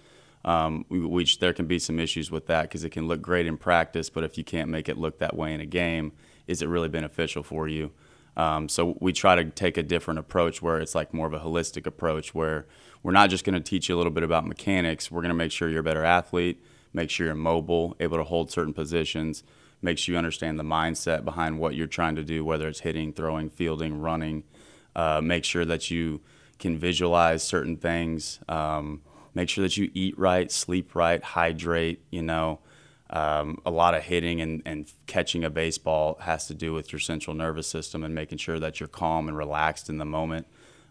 Um, 0.43 0.85
which 0.89 1.39
there 1.39 1.53
can 1.53 1.65
be 1.65 1.79
some 1.79 1.99
issues 1.99 2.29
with 2.29 2.45
that 2.45 2.63
because 2.63 2.83
it 2.83 2.91
can 2.91 3.07
look 3.07 3.19
great 3.19 3.47
in 3.47 3.57
practice, 3.57 4.11
but 4.11 4.23
if 4.23 4.37
you 4.37 4.43
can't 4.43 4.69
make 4.69 4.87
it 4.87 4.95
look 4.95 5.17
that 5.17 5.35
way 5.35 5.55
in 5.55 5.59
a 5.59 5.65
game, 5.65 6.11
is 6.45 6.61
it 6.61 6.69
really 6.69 6.87
beneficial 6.87 7.41
for 7.41 7.67
you? 7.67 7.89
Um, 8.37 8.67
so 8.67 8.97
we 8.99 9.13
try 9.13 9.35
to 9.35 9.45
take 9.45 9.77
a 9.77 9.83
different 9.83 10.19
approach 10.19 10.61
where 10.61 10.79
it's 10.79 10.93
like 10.93 11.13
more 11.13 11.27
of 11.27 11.33
a 11.33 11.39
holistic 11.39 11.85
approach 11.85 12.35
where 12.35 12.67
we're 13.01 13.11
not 13.11 13.29
just 13.29 13.45
going 13.45 13.53
to 13.55 13.61
teach 13.61 13.87
you 13.87 13.95
a 13.95 13.97
little 13.97 14.11
bit 14.11 14.23
about 14.23 14.45
mechanics. 14.45 15.09
We're 15.09 15.21
going 15.21 15.29
to 15.29 15.35
make 15.35 15.51
sure 15.51 15.69
you're 15.69 15.79
a 15.79 15.83
better 15.83 16.03
athlete, 16.03 16.63
make 16.95 17.09
sure 17.09 17.27
you're 17.27 17.35
mobile, 17.35 17.95
able 17.99 18.17
to 18.17 18.23
hold 18.23 18.49
certain 18.49 18.73
positions, 18.73 19.43
make 19.81 19.97
sure 19.97 20.13
you 20.13 20.17
understand 20.17 20.57
the 20.57 20.63
mindset 20.63 21.25
behind 21.25 21.59
what 21.59 21.75
you're 21.75 21.87
trying 21.87 22.15
to 22.15 22.23
do, 22.23 22.43
whether 22.43 22.67
it's 22.67 22.79
hitting, 22.79 23.11
throwing, 23.11 23.49
fielding, 23.49 23.99
running. 23.99 24.43
Uh, 24.95 25.19
make 25.21 25.43
sure 25.43 25.65
that 25.65 25.91
you 25.91 26.21
can 26.57 26.77
visualize 26.77 27.43
certain 27.43 27.75
things. 27.75 28.39
Um, 28.47 29.01
make 29.33 29.49
sure 29.49 29.61
that 29.63 29.75
you 29.75 29.91
eat 29.93 30.17
right, 30.17 30.49
sleep 30.49 30.95
right, 30.95 31.21
hydrate. 31.21 32.01
You 32.11 32.21
know, 32.21 32.59
um, 33.09 33.59
a 33.65 33.71
lot 33.71 33.93
of 33.93 34.03
hitting 34.03 34.39
and, 34.39 34.61
and 34.65 34.91
catching 35.05 35.43
a 35.43 35.49
baseball 35.49 36.17
has 36.21 36.47
to 36.47 36.53
do 36.53 36.71
with 36.71 36.93
your 36.93 36.99
central 36.99 37.35
nervous 37.35 37.67
system 37.67 38.05
and 38.05 38.15
making 38.15 38.37
sure 38.37 38.59
that 38.59 38.79
you're 38.79 38.87
calm 38.87 39.27
and 39.27 39.37
relaxed 39.37 39.89
in 39.89 39.97
the 39.97 40.05
moment. 40.05 40.47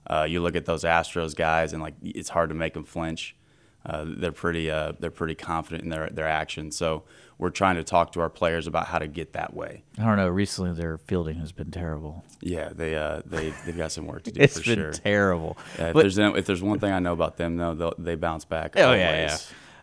Uh, 0.07 0.27
you 0.29 0.41
look 0.41 0.55
at 0.55 0.67
those 0.67 0.85
Astros 0.85 1.35
guys, 1.35 1.73
and 1.73 1.83
like 1.83 1.95
it's 2.03 2.29
hard 2.29 2.51
to 2.51 2.55
make 2.55 2.75
them 2.75 2.85
flinch. 2.85 3.35
Uh, 3.87 4.05
they're 4.07 4.33
pretty 4.33 4.71
uh, 4.71 4.93
they're 4.99 5.11
pretty 5.11 5.35
confident 5.35 5.85
in 5.85 5.91
their 5.91 6.09
their 6.11 6.29
actions. 6.29 6.77
So 6.77 7.03
we're 7.37 7.51
trying 7.51 7.77
to 7.77 7.85
talk 7.85 8.13
to 8.13 8.21
our 8.21 8.31
players 8.31 8.67
about 8.67 8.87
how 8.87 8.99
to 8.99 9.07
get 9.09 9.33
that 9.35 9.55
way. 9.55 9.83
I 9.99 10.05
don't 10.05 10.17
know. 10.17 10.29
Recently, 10.29 10.73
their 10.73 10.97
fielding 10.99 11.39
has 11.41 11.53
been 11.53 11.71
terrible. 11.71 12.25
Yeah, 12.41 12.71
they 12.75 12.95
uh, 12.97 13.21
they 13.27 13.53
they've 13.67 13.77
got 13.77 13.93
some 13.93 14.07
work 14.07 14.23
to 14.25 14.33
do 14.33 14.41
It's 14.43 14.59
for 14.59 14.65
been 14.65 14.79
sure. 14.79 14.93
terrible. 14.93 15.59
Yeah, 15.79 15.89
if 15.89 15.95
But- 15.95 16.01
there's 16.01 16.19
if 16.19 16.47
there's 16.47 16.63
one 16.63 16.79
thing 16.79 16.93
I 16.93 16.99
know 17.01 17.13
about 17.13 17.37
them 17.37 17.57
though, 17.57 17.93
they 17.99 18.15
bounce 18.15 18.45
back. 18.45 18.75
Oh 18.77 18.85
always. 18.85 19.01
yeah, 19.01 19.21
yeah. 19.27 19.37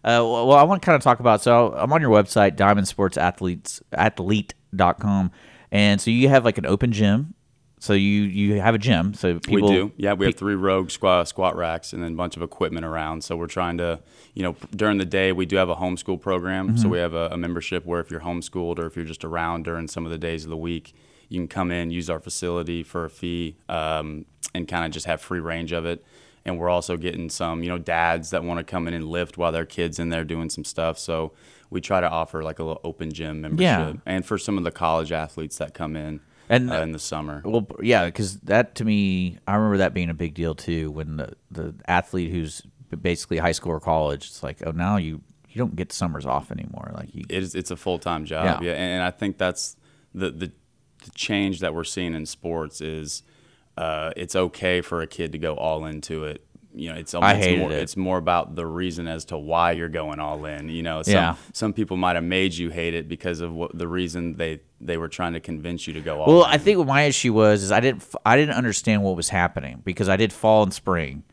Uh, 0.04 0.24
well, 0.26 0.48
well, 0.48 0.58
I 0.58 0.64
want 0.64 0.82
to 0.82 0.86
kind 0.86 0.96
of 0.96 1.04
talk 1.04 1.20
about. 1.20 1.44
So 1.44 1.74
I'm 1.74 1.94
on 1.94 2.02
your 2.02 2.10
website, 2.10 2.56
Diamond 2.56 2.88
Sports 2.88 3.18
Athletes 3.18 3.84
Athlete.com, 3.94 5.32
and 5.72 6.02
so 6.02 6.10
you 6.12 6.30
have 6.30 6.44
like 6.46 6.58
an 6.58 6.66
open 6.66 6.92
gym. 6.92 7.34
So 7.82 7.94
you 7.94 8.22
you 8.22 8.62
have 8.62 8.76
a 8.76 8.78
gym. 8.78 9.16
So 9.16 9.40
people 9.40 9.68
we 9.68 9.76
do. 9.76 9.92
Yeah, 9.98 10.14
we 10.14 10.28
have 10.28 10.36
three 10.36 10.54
rogue 10.54 10.92
squat 10.92 11.28
squat 11.28 11.56
racks 11.56 11.94
and 11.94 12.04
then 12.04 12.14
a 12.14 12.16
bunch 12.16 12.38
of 12.38 12.44
equipment 12.44 12.86
around. 12.86 13.24
So 13.24 13.36
we're 13.36 13.48
trying 13.48 13.80
to, 13.80 14.00
you 14.36 14.44
know, 14.44 14.56
during 14.76 15.00
the 15.00 15.06
day 15.06 15.32
we 15.32 15.48
do 15.48 15.56
have 15.56 15.70
a 15.70 15.76
homeschool 15.76 16.22
program. 16.22 16.78
So 16.78 16.88
we 16.88 17.00
have 17.00 17.16
a, 17.16 17.30
a 17.32 17.38
membership 17.38 17.84
where 17.84 18.00
if 18.00 18.12
you're 18.12 18.22
homeschooled 18.22 18.78
or 18.78 18.86
if 18.86 18.96
you're 18.96 19.04
just 19.04 19.26
around 19.26 19.64
during 19.64 19.88
some 19.88 20.06
of 20.06 20.12
the 20.12 20.20
days 20.20 20.44
of 20.44 20.52
the 20.52 20.58
week, 20.58 20.94
you 21.28 21.40
can 21.40 21.48
come 21.48 21.72
in, 21.72 21.90
use 21.90 22.08
our 22.08 22.20
facility 22.20 22.84
for 22.84 23.06
a 23.06 23.10
fee, 23.10 23.56
um, 23.68 24.26
and 24.54 24.68
kind 24.68 24.86
of 24.86 24.92
just 24.92 25.08
have 25.08 25.20
free 25.20 25.40
range 25.40 25.72
of 25.72 25.88
it. 25.88 26.06
And 26.46 26.60
we're 26.60 26.70
also 26.70 26.98
getting 26.98 27.32
some, 27.32 27.64
you 27.64 27.70
know, 27.70 27.80
dads 27.80 28.30
that 28.30 28.44
want 28.44 28.60
to 28.60 28.64
come 28.64 28.88
in 28.88 28.94
and 28.94 29.10
lift 29.10 29.40
while 29.40 29.52
their 29.52 29.66
kids 29.66 29.98
in 29.98 30.10
there 30.10 30.24
doing 30.24 30.52
some 30.52 30.66
stuff. 30.66 31.00
So 31.00 31.32
we 31.72 31.82
try 31.82 32.00
to 32.00 32.10
offer 32.10 32.44
like 32.44 32.60
a 32.60 32.64
little 32.64 32.82
open 32.84 33.12
gym 33.12 33.42
membership. 33.42 33.64
Yeah. 33.64 33.94
And 34.06 34.24
for 34.24 34.38
some 34.38 34.60
of 34.60 34.64
the 34.64 34.72
college 34.72 35.12
athletes 35.12 35.58
that 35.58 35.74
come 35.74 35.96
in 35.96 36.20
And- 36.52 36.72
uh, 36.72 36.82
in 36.82 36.92
the 36.92 37.00
summer. 37.00 37.42
Well, 37.44 37.68
yeah, 37.82 38.06
because 38.06 38.40
that 38.42 38.76
to 38.76 38.86
me, 38.86 39.38
I 39.48 39.56
remember 39.56 39.78
that 39.78 39.94
being 39.94 40.10
a 40.10 40.14
big 40.14 40.34
deal 40.34 40.54
too. 40.54 40.92
When 40.92 41.18
the 41.18 41.34
the 41.50 41.74
athlete 41.88 42.32
who's 42.32 42.62
basically 43.02 43.38
high 43.38 43.54
school 43.54 43.72
or 43.72 43.80
college, 43.80 44.28
it's 44.28 44.44
like, 44.44 44.62
oh, 44.66 44.72
now 44.72 44.98
you 44.98 45.22
you 45.50 45.58
don't 45.58 45.76
get 45.76 45.92
summers 45.92 46.26
off 46.26 46.52
anymore. 46.52 46.92
Like 46.94 47.14
you, 47.16 47.24
it 47.30 47.42
is 47.44 47.56
it's 47.56 47.72
a 47.72 47.76
full 47.76 48.00
time 48.00 48.26
job. 48.26 48.62
Yeah. 48.62 48.72
Yeah. 48.72 48.76
and 48.76 49.04
I 49.04 49.12
think 49.12 49.38
that's 49.38 49.78
the, 50.14 50.30
the 50.32 50.52
the 51.04 51.12
change 51.16 51.60
that 51.62 51.74
we're 51.74 51.84
seeing 51.84 52.14
in 52.14 52.26
sports 52.26 52.80
is 52.82 53.24
uh, 53.78 54.12
it's 54.16 54.36
okay 54.36 54.82
for 54.82 55.02
a 55.02 55.08
kid 55.08 55.32
to 55.32 55.38
go 55.38 55.56
all 55.56 55.86
into 55.86 56.26
it. 56.26 56.46
You 56.74 56.90
know, 56.94 56.96
it's 56.96 57.14
almost 57.14 57.36
hated 57.36 57.60
more, 57.60 57.72
it. 57.72 57.80
it's 57.80 57.98
more 57.98 58.18
about 58.18 58.56
the 58.56 58.66
reason 58.66 59.08
as 59.08 59.26
to 59.26 59.38
why 59.38 59.74
you're 59.74 59.90
going 59.90 60.20
all 60.20 60.46
in. 60.46 60.70
You 60.70 60.84
know, 60.84 61.02
some, 61.04 61.14
Yeah. 61.14 61.36
some 61.54 61.74
people 61.74 61.98
might 61.98 62.16
have 62.16 62.24
made 62.24 62.54
you 62.54 62.70
hate 62.70 62.94
it 62.94 63.10
because 63.10 63.42
of 63.42 63.54
what 63.54 63.78
the 63.78 63.88
reason 63.88 64.38
they 64.38 64.62
they 64.80 64.98
were 64.98 65.10
trying 65.10 65.34
to 65.34 65.40
convince 65.40 65.86
you 65.86 65.94
to 65.94 66.02
go 66.02 66.22
all 66.22 66.28
Well, 66.28 66.46
in. 66.46 66.52
I 66.52 66.58
think 66.58 66.86
my 66.88 67.04
issue 67.04 67.34
was 67.34 67.62
is 67.64 67.72
I 67.72 67.80
didn't 67.82 68.06
I 68.26 68.38
didn't 68.38 68.56
understand 68.56 69.04
what 69.04 69.16
was 69.16 69.30
happening 69.30 69.82
because 69.84 70.08
I 70.10 70.16
did 70.18 70.32
fall 70.34 70.64
and 70.64 70.74
spring, 70.74 71.24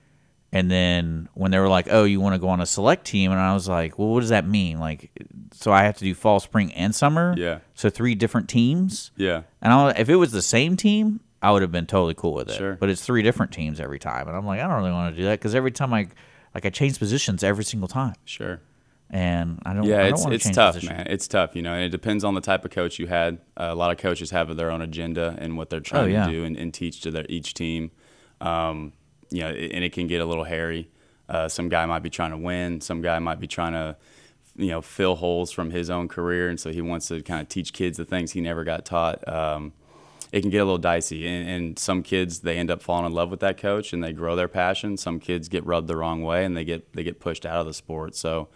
and 0.53 0.71
then 0.71 1.29
when 1.35 1.51
they 1.51 1.59
were 1.59 1.69
like, 1.69 1.87
"Oh, 1.91 2.05
you 2.05 2.21
want 2.21 2.35
to 2.35 2.39
go 2.39 2.49
on 2.49 2.61
a 2.61 2.67
select 2.67 3.07
team," 3.07 3.31
and 3.31 3.41
I 3.41 3.55
was 3.55 3.69
like, 3.69 3.99
"Well, 3.99 4.09
what 4.09 4.21
does 4.21 4.31
that 4.31 4.47
mean? 4.47 4.79
Like, 4.81 5.11
so 5.53 5.73
I 5.73 5.85
have 5.85 5.97
to 5.99 6.05
do 6.05 6.15
fall, 6.15 6.41
spring, 6.41 6.73
and 6.73 6.95
summer? 6.95 7.35
Yeah. 7.39 7.59
So 7.75 7.91
three 7.91 8.15
different 8.15 8.49
teams? 8.49 9.13
yeah. 9.17 9.43
And 9.63 9.73
I, 9.73 9.91
if 9.91 10.09
it 10.09 10.17
was 10.17 10.33
the 10.33 10.43
same 10.43 10.77
team, 10.77 11.21
I 11.43 11.53
would 11.53 11.63
have 11.63 11.71
been 11.73 11.87
totally 11.87 12.15
cool 12.15 12.35
with 12.35 12.49
it. 12.51 12.57
Sure. 12.57 12.75
But 12.75 12.89
it's 12.91 13.05
three 13.05 13.23
different 13.23 13.53
teams 13.53 13.79
every 13.81 13.99
time, 13.99 14.27
and 14.29 14.37
I'm 14.37 14.45
like, 14.47 14.61
I 14.61 14.67
don't 14.67 14.79
really 14.79 14.91
want 14.93 15.15
to 15.15 15.21
do 15.21 15.27
that 15.29 15.39
because 15.39 15.55
every 15.55 15.71
time 15.71 15.93
I 15.95 16.09
like 16.55 16.67
I 16.67 16.71
change 16.71 16.99
positions 16.99 17.43
every 17.45 17.65
single 17.65 17.89
time, 17.89 18.15
Sure. 18.25 18.61
and 19.11 19.61
I 19.65 19.73
don't. 19.75 19.85
Yeah, 19.85 19.99
I 20.01 20.03
don't 20.05 20.13
it's 20.15 20.21
want 20.23 20.31
to 20.31 20.35
it's 20.49 20.51
tough, 20.57 20.75
positions. 20.75 20.99
man. 20.99 21.07
It's 21.09 21.29
tough, 21.29 21.55
you 21.55 21.63
know, 21.63 21.75
and 21.75 21.85
it 21.85 21.91
depends 21.91 22.25
on 22.25 22.35
the 22.35 22.41
type 22.41 22.65
of 22.65 22.71
coach 22.73 22.99
you 22.99 23.07
had. 23.07 23.39
Uh, 23.57 23.69
a 23.71 23.75
lot 23.75 23.91
of 23.93 23.99
coaches 23.99 24.31
have 24.31 24.55
their 24.57 24.71
own 24.71 24.83
agenda 24.83 25.37
and 25.39 25.57
what 25.57 25.71
they're 25.71 25.81
trying 25.81 26.05
Oh, 26.05 26.07
yeah. 26.09 26.27
to 26.27 26.33
do 26.33 26.45
and, 26.45 26.57
and 26.57 26.75
teach 26.75 27.01
to 27.03 27.11
their 27.11 27.27
each 27.29 27.55
team. 27.55 27.91
Um, 28.41 28.93
you 29.31 29.43
know, 29.43 29.49
and 29.51 29.85
it 29.85 29.93
can 29.93 30.07
get 30.07 30.21
a 30.21 30.25
little 30.25 30.45
hairy. 30.45 30.89
Uh, 31.29 31.49
some 31.49 31.69
guy 31.69 31.85
might 31.87 32.03
be 32.03 32.11
trying 32.11 32.31
to 32.31 32.39
win. 32.39 32.81
Some 32.81 33.03
guy 33.03 33.19
might 33.19 33.39
be 33.39 33.47
trying 33.47 33.73
to, 33.75 33.97
you 34.57 34.69
know, 34.69 34.81
fill 34.81 35.17
holes 35.17 35.51
from 35.53 35.71
his 35.71 35.91
own 35.91 36.09
career, 36.09 36.49
and 36.49 36.59
so 36.59 36.73
he 36.73 36.81
wants 36.81 37.09
to 37.09 37.23
kind 37.23 37.41
of 37.43 37.49
teach 37.49 37.73
kids 37.75 37.99
the 37.99 38.05
things 38.07 38.33
he 38.33 38.41
never 38.41 38.65
got 38.65 38.85
taught. 38.87 39.27
Um, 39.29 39.73
it 40.33 40.43
can 40.43 40.51
get 40.51 40.59
a 40.59 40.65
little 40.65 40.79
dicey, 40.79 41.27
and, 41.27 41.49
and 41.49 41.79
some 41.79 42.03
kids 42.03 42.41
they 42.41 42.59
end 42.59 42.71
up 42.71 42.83
falling 42.83 43.07
in 43.07 43.13
love 43.13 43.31
with 43.31 43.41
that 43.41 43.57
coach 43.57 43.93
and 43.93 44.03
they 44.03 44.13
grow 44.13 44.37
their 44.37 44.49
passion. 44.49 44.97
Some 44.97 45.21
kids 45.21 45.49
get 45.49 45.65
rubbed 45.65 45.89
the 45.89 45.97
wrong 45.97 46.23
way 46.23 46.45
and 46.45 46.57
they 46.57 46.65
get 46.65 46.93
they 46.93 47.03
get 47.03 47.21
pushed 47.21 47.47
out 47.47 47.61
of 47.61 47.67
the 47.67 47.75
sport. 47.75 48.15
So, 48.15 48.49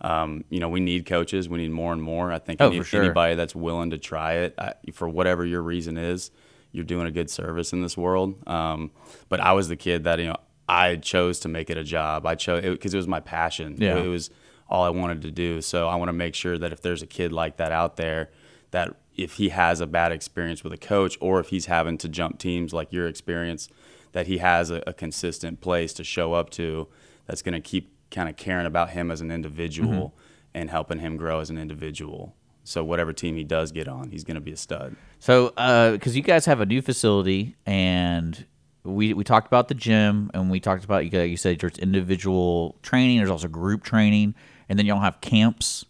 um, 0.00 0.44
you 0.48 0.60
know, 0.60 0.68
we 0.68 0.80
need 0.80 1.06
coaches. 1.06 1.48
We 1.48 1.58
need 1.58 1.70
more 1.70 1.92
and 1.92 2.02
more. 2.02 2.32
I 2.32 2.38
think 2.38 2.60
Oh, 2.60 2.68
any, 2.68 2.82
sure. 2.82 3.02
anybody 3.02 3.34
that's 3.34 3.54
willing 3.54 3.90
to 3.90 3.98
try 3.98 4.34
it 4.34 4.54
I, 4.58 4.74
for 4.92 5.08
whatever 5.08 5.44
your 5.44 5.62
reason 5.62 5.98
is, 5.98 6.30
you're 6.72 6.84
doing 6.84 7.06
a 7.06 7.10
good 7.10 7.30
service 7.30 7.72
in 7.72 7.82
this 7.82 7.96
world. 7.96 8.36
Um, 8.46 8.90
but 9.28 9.40
I 9.40 9.52
was 9.52 9.68
the 9.68 9.76
kid 9.76 10.04
that 10.04 10.18
you 10.18 10.26
know 10.26 10.36
I 10.68 10.96
chose 10.96 11.40
to 11.40 11.48
make 11.48 11.70
it 11.70 11.76
a 11.78 11.84
job. 11.84 12.26
I 12.26 12.34
chose 12.34 12.62
because 12.62 12.94
it, 12.94 12.96
was 12.96 13.08
my 13.08 13.20
passion. 13.20 13.76
Yeah. 13.78 13.96
It, 13.96 14.06
was 14.06 14.30
all 14.68 14.84
I 14.84 14.90
wanted 14.90 15.22
to 15.22 15.30
do. 15.30 15.62
So 15.62 15.88
I 15.88 15.96
want 15.96 16.10
to 16.10 16.12
make 16.12 16.34
sure 16.34 16.58
that 16.58 16.72
if 16.72 16.82
there's 16.82 17.02
a 17.02 17.06
kid 17.06 17.32
like 17.32 17.56
that 17.56 17.72
out 17.72 17.96
there, 17.96 18.30
that 18.70 18.94
if 19.18 19.34
he 19.34 19.50
has 19.50 19.80
a 19.80 19.86
bad 19.86 20.12
experience 20.12 20.64
with 20.64 20.72
a 20.72 20.78
coach, 20.78 21.18
or 21.20 21.40
if 21.40 21.48
he's 21.48 21.66
having 21.66 21.98
to 21.98 22.08
jump 22.08 22.38
teams 22.38 22.72
like 22.72 22.92
your 22.92 23.06
experience, 23.06 23.68
that 24.12 24.26
he 24.26 24.38
has 24.38 24.70
a, 24.70 24.82
a 24.86 24.94
consistent 24.94 25.60
place 25.60 25.92
to 25.92 26.04
show 26.04 26.32
up 26.32 26.48
to 26.50 26.88
that's 27.26 27.42
going 27.42 27.52
to 27.52 27.60
keep 27.60 27.92
kind 28.10 28.28
of 28.28 28.36
caring 28.36 28.64
about 28.64 28.90
him 28.90 29.10
as 29.10 29.20
an 29.20 29.30
individual 29.30 29.90
mm-hmm. 29.90 30.58
and 30.58 30.70
helping 30.70 31.00
him 31.00 31.18
grow 31.18 31.40
as 31.40 31.50
an 31.50 31.58
individual. 31.58 32.34
So 32.64 32.84
whatever 32.84 33.12
team 33.12 33.36
he 33.36 33.44
does 33.44 33.72
get 33.72 33.88
on, 33.88 34.10
he's 34.10 34.24
going 34.24 34.36
to 34.36 34.40
be 34.40 34.52
a 34.52 34.56
stud. 34.56 34.96
So, 35.18 35.52
uh, 35.56 35.92
because 35.92 36.16
you 36.16 36.22
guys 36.22 36.46
have 36.46 36.60
a 36.60 36.66
new 36.66 36.80
facility, 36.80 37.56
and 37.66 38.46
we 38.84 39.14
we 39.14 39.24
talked 39.24 39.46
about 39.46 39.68
the 39.68 39.74
gym, 39.74 40.30
and 40.32 40.50
we 40.50 40.60
talked 40.60 40.84
about 40.84 41.04
you. 41.04 41.10
guys- 41.10 41.28
You 41.28 41.36
said 41.36 41.58
there's 41.58 41.78
individual 41.78 42.78
training. 42.82 43.18
There's 43.18 43.30
also 43.30 43.48
group 43.48 43.84
training, 43.84 44.34
and 44.68 44.78
then 44.78 44.86
y'all 44.86 45.00
have 45.00 45.20
camps. 45.20 45.84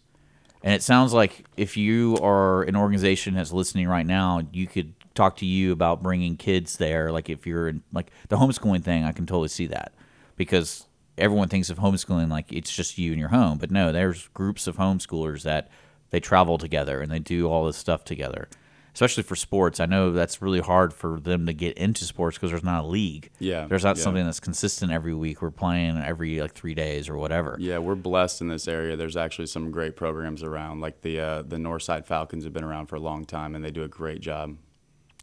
And 0.63 0.73
it 0.73 0.83
sounds 0.83 1.13
like 1.13 1.45
if 1.55 1.77
you 1.77 2.17
are 2.21 2.63
an 2.63 2.75
organization 2.75 3.35
that's 3.35 3.53
listening 3.53 3.87
right 3.87 4.05
now, 4.05 4.41
you 4.51 4.67
could 4.67 4.93
talk 5.15 5.37
to 5.37 5.45
you 5.45 5.71
about 5.71 6.03
bringing 6.03 6.35
kids 6.35 6.77
there. 6.77 7.11
Like 7.11 7.29
if 7.29 7.47
you're 7.47 7.69
in 7.69 7.83
like 7.93 8.11
the 8.27 8.37
homeschooling 8.37 8.83
thing, 8.83 9.03
I 9.03 9.11
can 9.11 9.25
totally 9.25 9.47
see 9.47 9.67
that 9.67 9.93
because 10.35 10.85
everyone 11.17 11.47
thinks 11.47 11.69
of 11.69 11.77
homeschooling 11.77 12.29
like 12.29 12.51
it's 12.51 12.73
just 12.73 12.97
you 12.97 13.11
and 13.11 13.19
your 13.19 13.29
home, 13.29 13.57
but 13.57 13.71
no, 13.71 13.91
there's 13.91 14.27
groups 14.29 14.67
of 14.67 14.77
homeschoolers 14.77 15.43
that 15.43 15.69
they 16.09 16.19
travel 16.19 16.57
together 16.57 17.01
and 17.01 17.11
they 17.11 17.19
do 17.19 17.47
all 17.47 17.65
this 17.65 17.77
stuff 17.77 18.03
together. 18.03 18.49
Especially 18.93 19.23
for 19.23 19.35
sports, 19.35 19.79
I 19.79 19.85
know 19.85 20.11
that's 20.11 20.41
really 20.41 20.59
hard 20.59 20.93
for 20.93 21.19
them 21.19 21.45
to 21.45 21.53
get 21.53 21.77
into 21.77 22.05
sports 22.05 22.37
because 22.37 22.51
there's 22.51 22.63
not 22.63 22.83
a 22.83 22.87
league. 22.87 23.29
Yeah, 23.39 23.67
there's 23.67 23.83
not 23.83 23.97
yeah. 23.97 24.03
something 24.03 24.25
that's 24.25 24.39
consistent 24.39 24.91
every 24.91 25.13
week. 25.13 25.41
We're 25.41 25.51
playing 25.51 25.97
every 25.97 26.41
like 26.41 26.53
three 26.53 26.73
days 26.73 27.07
or 27.09 27.17
whatever. 27.17 27.55
Yeah, 27.59 27.77
we're 27.77 27.95
blessed 27.95 28.41
in 28.41 28.47
this 28.47 28.67
area. 28.67 28.95
There's 28.95 29.17
actually 29.17 29.47
some 29.47 29.71
great 29.71 29.95
programs 29.95 30.43
around. 30.43 30.81
Like 30.81 31.01
the 31.01 31.19
uh, 31.19 31.41
the 31.43 31.57
Northside 31.57 32.05
Falcons 32.05 32.43
have 32.43 32.53
been 32.53 32.63
around 32.63 32.87
for 32.87 32.95
a 32.95 33.01
long 33.01 33.25
time, 33.25 33.55
and 33.55 33.63
they 33.63 33.71
do 33.71 33.83
a 33.83 33.87
great 33.87 34.21
job. 34.21 34.57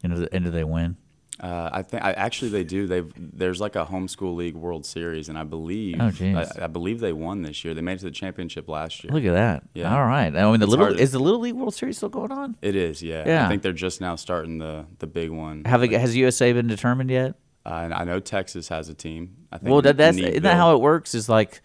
And 0.03 0.15
do, 0.15 0.29
and 0.33 0.45
do 0.45 0.51
they 0.51 0.65
win? 0.65 0.97
Uh, 1.39 1.69
I 1.73 1.83
think 1.83 2.03
I, 2.03 2.13
actually 2.13 2.51
they 2.51 2.65
do. 2.65 2.87
They've 2.87 3.13
there's 3.17 3.61
like 3.61 3.77
a 3.77 3.85
homeschool 3.85 4.35
league 4.37 4.55
World 4.55 4.87
Series, 4.87 5.29
and 5.29 5.37
I 5.39 5.45
believe 5.45 5.97
Oh. 6.01 6.11
I, 6.21 6.47
I 6.65 6.67
believe 6.67 7.01
they 7.01 7.13
won 7.13 7.43
this 7.43 7.65
year. 7.65 7.75
They 7.75 7.83
made 7.83 7.95
it 7.95 7.99
to 7.99 8.05
the 8.07 8.11
championship 8.11 8.69
last 8.69 9.05
year. 9.05 9.13
Look 9.13 9.25
at 9.25 9.33
that. 9.35 9.63
Yeah. 9.75 9.95
All 9.95 10.05
right. 10.07 10.35
I 10.35 10.51
mean, 10.51 10.61
the 10.61 10.65
It's 10.65 10.71
little 10.71 10.87
hard- 10.87 10.99
is 11.01 11.13
the 11.13 11.19
Little 11.19 11.41
League 11.41 11.55
World 11.55 11.75
Series 11.75 11.99
still 11.99 12.09
going 12.09 12.33
on? 12.33 12.57
It 12.63 12.75
is, 12.75 13.03
yeah. 13.03 13.25
Yeah. 13.27 13.45
I 13.45 13.49
think 13.49 13.63
they're 13.63 13.73
just 13.73 14.01
now 14.01 14.17
starting 14.17 14.59
the 14.59 14.87
the 14.99 15.07
big 15.07 15.31
one. 15.31 15.65
Have 15.67 15.81
they, 15.83 15.89
has 15.89 16.17
USA 16.17 16.53
been 16.53 16.69
determined 16.69 17.11
yet? 17.11 17.35
Uh, 17.67 17.81
and 17.85 17.93
I 17.95 18.05
know 18.05 18.21
Texas 18.21 18.69
has 18.69 18.89
a 18.89 18.95
team. 18.95 19.37
I 19.51 19.59
think 19.59 19.71
Well, 19.71 19.83
that, 19.83 19.97
that's 19.97 20.17
isn't 20.17 20.43
that 20.45 20.55
how 20.57 20.75
it 20.75 20.81
works? 20.81 21.15
Is 21.15 21.29
like 21.29 21.61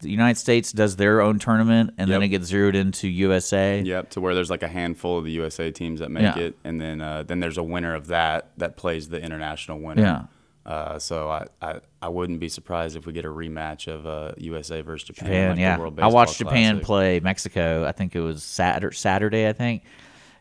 the 0.00 0.10
United 0.10 0.38
States 0.38 0.72
does 0.72 0.96
their 0.96 1.20
own 1.20 1.38
tournament, 1.38 1.94
and 1.98 2.10
then 2.10 2.22
it 2.22 2.28
gets 2.28 2.46
zeroed 2.46 2.74
into 2.74 3.08
USA. 3.08 3.80
Yep, 3.80 4.10
to 4.10 4.20
where 4.20 4.34
there's 4.34 4.50
like 4.50 4.62
a 4.62 4.68
handful 4.68 5.18
of 5.18 5.24
the 5.24 5.32
USA 5.32 5.70
teams 5.70 6.00
that 6.00 6.10
make 6.10 6.22
Yeah. 6.22 6.38
it, 6.42 6.56
and 6.64 6.80
then 6.80 7.00
uh, 7.00 7.22
then 7.22 7.40
there's 7.40 7.58
a 7.58 7.62
winner 7.62 7.94
of 7.94 8.08
that 8.08 8.50
that 8.58 8.76
plays 8.76 9.08
the 9.08 9.20
international 9.22 9.78
winner. 9.80 10.02
Yeah. 10.02 10.22
Uh, 10.66 10.98
so 10.98 11.28
I, 11.30 11.46
I 11.62 11.80
I 12.02 12.08
wouldn't 12.08 12.38
be 12.38 12.48
surprised 12.48 12.94
if 12.96 13.06
we 13.06 13.12
get 13.14 13.24
a 13.24 13.28
rematch 13.28 13.88
of 13.88 14.06
uh, 14.06 14.32
USA 14.36 14.82
versus 14.82 15.06
Japan. 15.06 15.56
Japan, 15.56 15.80
like 15.80 15.96
yeah. 15.98 16.04
I 16.04 16.08
watched 16.08 16.36
Japan 16.38 16.74
Classic. 16.74 16.86
play 16.86 17.20
Mexico. 17.20 17.84
I 17.86 17.92
think 17.92 18.14
it 18.14 18.20
was 18.20 18.42
Saturday, 18.42 18.94
Saturday 18.94 19.48
I 19.48 19.52
think, 19.54 19.82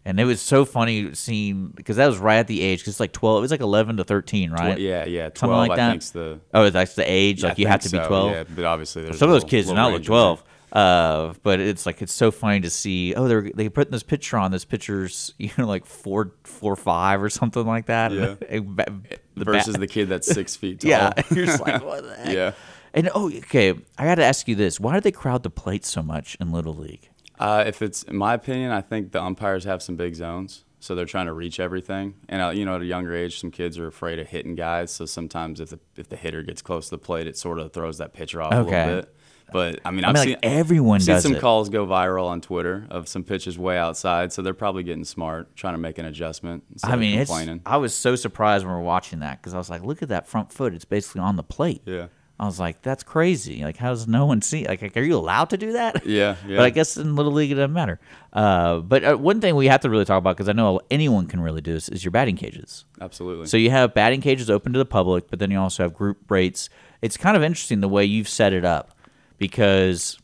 and 0.09 0.19
it 0.19 0.25
was 0.25 0.41
so 0.41 0.65
funny 0.65 1.13
seeing 1.13 1.67
because 1.75 1.97
that 1.97 2.07
was 2.07 2.17
right 2.17 2.37
at 2.37 2.47
the 2.47 2.61
age 2.61 2.79
because 2.79 2.93
it's 2.95 2.99
like 2.99 3.13
twelve. 3.13 3.37
It 3.37 3.41
was 3.41 3.51
like 3.51 3.61
eleven 3.61 3.97
to 3.97 4.03
thirteen, 4.03 4.51
right? 4.51 4.75
Tw- 4.75 4.79
yeah, 4.79 5.05
yeah, 5.05 5.25
Something 5.27 5.49
twelve. 5.49 5.67
like 5.67 5.71
I 5.71 5.75
that? 5.77 5.89
think's 5.91 6.09
the 6.11 6.39
Oh, 6.53 6.69
that's 6.69 6.95
the 6.95 7.09
age. 7.09 7.43
I 7.43 7.49
Like 7.49 7.59
you 7.59 7.67
have 7.67 7.81
to 7.81 7.89
be 7.89 7.99
twelve. 7.99 8.31
Yeah, 8.31 8.43
but 8.53 8.65
obviously 8.65 9.03
there's 9.03 9.17
Some 9.19 9.29
of 9.29 9.33
those 9.33 9.49
kids 9.49 9.67
do 9.67 9.73
not 9.75 9.85
look 9.91 9.99
range 9.99 10.07
in 10.07 10.11
there. 10.13 10.17
twelve. 10.19 10.43
Uh, 10.71 11.33
but 11.41 11.59
it's 11.59 11.85
like 11.87 12.01
it's 12.01 12.13
so 12.13 12.29
funny 12.29 12.59
to 12.59 12.69
see. 12.69 13.15
Oh, 13.15 13.27
they're 13.27 13.49
they 13.53 13.69
putting 13.69 13.91
this 13.91 14.03
picture 14.03 14.37
on. 14.37 14.51
This 14.51 14.65
picture's 14.65 15.33
you 15.39 15.49
know 15.57 15.65
like 15.65 15.85
four 15.85 16.33
four 16.43 16.75
five 16.75 17.23
or 17.23 17.29
something 17.29 17.65
like 17.65 17.85
that. 17.87 18.11
Yeah. 18.11 18.35
The 19.39 19.45
versus 19.45 19.75
the 19.75 19.87
kid 19.87 20.09
that's 20.09 20.27
six 20.33 20.57
feet 20.57 20.81
tall. 20.81 20.89
yeah, 20.89 21.13
you're 21.31 21.45
just 21.45 21.61
like 21.65 21.81
what 21.81 22.03
the 22.03 22.13
heck? 22.13 22.35
Yeah. 22.35 22.51
And 22.93 23.09
oh, 23.15 23.29
okay. 23.29 23.73
I 23.97 24.03
got 24.03 24.15
to 24.15 24.23
ask 24.25 24.47
you 24.49 24.55
this: 24.55 24.79
Why 24.81 24.95
do 24.95 24.99
they 25.01 25.11
crowd 25.13 25.43
the 25.43 25.49
plate 25.49 25.85
so 25.85 26.03
much 26.03 26.35
in 26.41 26.51
little 26.51 26.73
league? 26.73 27.07
Uh, 27.39 27.63
if 27.65 27.81
it's 27.81 28.03
in 28.03 28.17
my 28.17 28.33
opinion, 28.33 28.71
I 28.71 28.81
think 28.81 29.11
the 29.11 29.21
umpires 29.23 29.63
have 29.63 29.81
some 29.81 29.95
big 29.95 30.15
zones, 30.15 30.65
so 30.79 30.93
they're 30.95 31.05
trying 31.05 31.27
to 31.27 31.33
reach 31.33 31.59
everything. 31.59 32.15
And 32.27 32.41
uh, 32.41 32.49
you 32.49 32.65
know, 32.65 32.75
at 32.75 32.81
a 32.81 32.85
younger 32.85 33.15
age, 33.15 33.39
some 33.39 33.49
kids 33.51 33.77
are 33.79 33.87
afraid 33.87 34.19
of 34.19 34.27
hitting 34.27 34.55
guys. 34.55 34.91
So 34.91 35.05
sometimes 35.05 35.59
if 35.61 35.69
the 35.69 35.79
if 35.95 36.09
the 36.09 36.17
hitter 36.17 36.43
gets 36.43 36.61
close 36.61 36.85
to 36.85 36.91
the 36.91 36.97
plate, 36.97 37.27
it 37.27 37.37
sort 37.37 37.59
of 37.59 37.71
throws 37.71 37.97
that 37.99 38.13
pitcher 38.13 38.41
off 38.41 38.51
a 38.53 38.57
Okay. 38.57 38.85
little 38.85 39.01
bit. 39.01 39.15
But 39.51 39.79
I 39.83 39.89
mean, 39.89 40.03
I 40.05 40.09
I've 40.09 40.13
mean, 40.13 40.23
seen 40.25 40.31
like 40.33 40.39
everyone 40.45 40.99
seen 40.99 41.19
some 41.21 41.33
it. 41.33 41.39
calls 41.41 41.69
go 41.69 41.83
viral 41.87 42.25
on 42.27 42.39
Twitter 42.39 42.85
of 42.91 43.07
some 43.07 43.23
pitches 43.23 43.57
way 43.57 43.79
outside. 43.79 44.31
So 44.31 44.43
they're 44.43 44.53
probably 44.53 44.83
getting 44.83 45.03
smart, 45.05 45.55
trying 45.55 45.73
to 45.73 45.79
make 45.79 45.97
an 45.97 46.05
adjustment. 46.05 46.65
I 46.83 46.95
mean. 46.97 47.17
I 47.65 47.77
was 47.77 47.95
so 47.95 48.15
surprised 48.15 48.63
when 48.63 48.75
we 48.75 48.79
were 48.79 48.85
watching 48.85 49.21
that 49.21 49.41
because 49.41 49.55
I 49.55 49.57
was 49.57 49.67
like, 49.67 49.81
"Look 49.83 50.03
at 50.03 50.09
that 50.09 50.27
front 50.27 50.53
foot! 50.53 50.75
It's 50.75 50.85
basically 50.85 51.21
on 51.21 51.35
the 51.35 51.41
plate." 51.43 51.81
yeah, 51.85 52.07
I 52.39 52.45
was 52.45 52.59
like, 52.59 52.81
"That's 52.81 53.03
crazy! 53.03 53.63
Like, 53.63 53.75
how 53.77 53.89
does 53.89 54.07
no 54.07 54.25
one 54.25 54.41
see? 54.41 54.65
Like, 54.65 54.95
are 54.95 55.01
you 55.01 55.17
allowed 55.17 55.49
to 55.49 55.57
do 55.57 55.73
that?" 55.73 56.05
yeah, 56.05 56.35
yeah. 56.47 56.57
But 56.57 56.65
I 56.65 56.69
guess 56.69 56.95
in 56.97 57.15
little 57.15 57.33
league 57.33 57.51
it 57.51 57.55
doesn't 57.55 57.73
matter. 57.73 57.99
Uh, 58.31 58.79
but 58.79 59.03
uh, 59.03 59.15
one 59.17 59.41
thing 59.41 59.55
we 59.55 59.67
have 59.67 59.81
to 59.81 59.89
really 59.89 60.05
talk 60.05 60.17
about 60.19 60.37
because 60.37 60.47
I 60.49 60.53
know 60.53 60.79
anyone 60.89 61.27
can 61.27 61.41
really 61.41 61.61
do 61.61 61.73
this 61.73 61.89
is 61.89 62.03
your 62.03 62.11
batting 62.11 62.37
cages. 62.37 62.85
absolutely. 63.01 63.47
So 63.47 63.57
you 63.57 63.71
have 63.71 63.93
batting 63.93 64.21
cages 64.21 64.49
open 64.49 64.73
to 64.73 64.79
the 64.79 64.85
public, 64.85 65.29
but 65.29 65.39
then 65.39 65.51
you 65.51 65.59
also 65.59 65.83
have 65.83 65.93
group 65.93 66.29
rates. 66.31 66.69
It's 67.01 67.17
kind 67.17 67.35
of 67.35 67.43
interesting 67.43 67.81
the 67.81 67.89
way 67.89 68.05
you've 68.05 68.29
set 68.29 68.53
it 68.53 68.65
up 68.65 68.97
because 69.37 70.17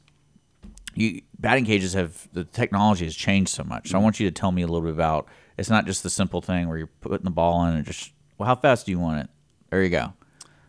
you 0.94 1.22
batting 1.40 1.66
cages 1.66 1.94
have 1.94 2.28
the 2.34 2.44
technology 2.44 3.06
has 3.06 3.16
changed 3.16 3.52
so 3.52 3.64
much. 3.64 3.90
So 3.90 4.00
I 4.00 4.02
want 4.02 4.20
you 4.20 4.28
to 4.28 4.32
tell 4.32 4.52
me 4.52 4.62
a 4.62 4.68
little 4.68 4.82
bit 4.82 4.94
about. 4.94 5.28
It's 5.58 5.70
not 5.70 5.86
just 5.86 6.04
the 6.04 6.10
simple 6.10 6.42
thing 6.42 6.68
where 6.68 6.78
you're 6.78 6.88
putting 6.88 7.24
the 7.24 7.32
ball 7.32 7.66
in 7.66 7.76
and 7.76 7.86
just 7.86 8.12
well, 8.38 8.48
how 8.48 8.56
fast 8.56 8.86
do 8.86 8.92
you 8.92 9.00
want 9.00 9.22
it? 9.22 9.30
There 9.70 9.84
you 9.84 9.90
go. 9.90 10.14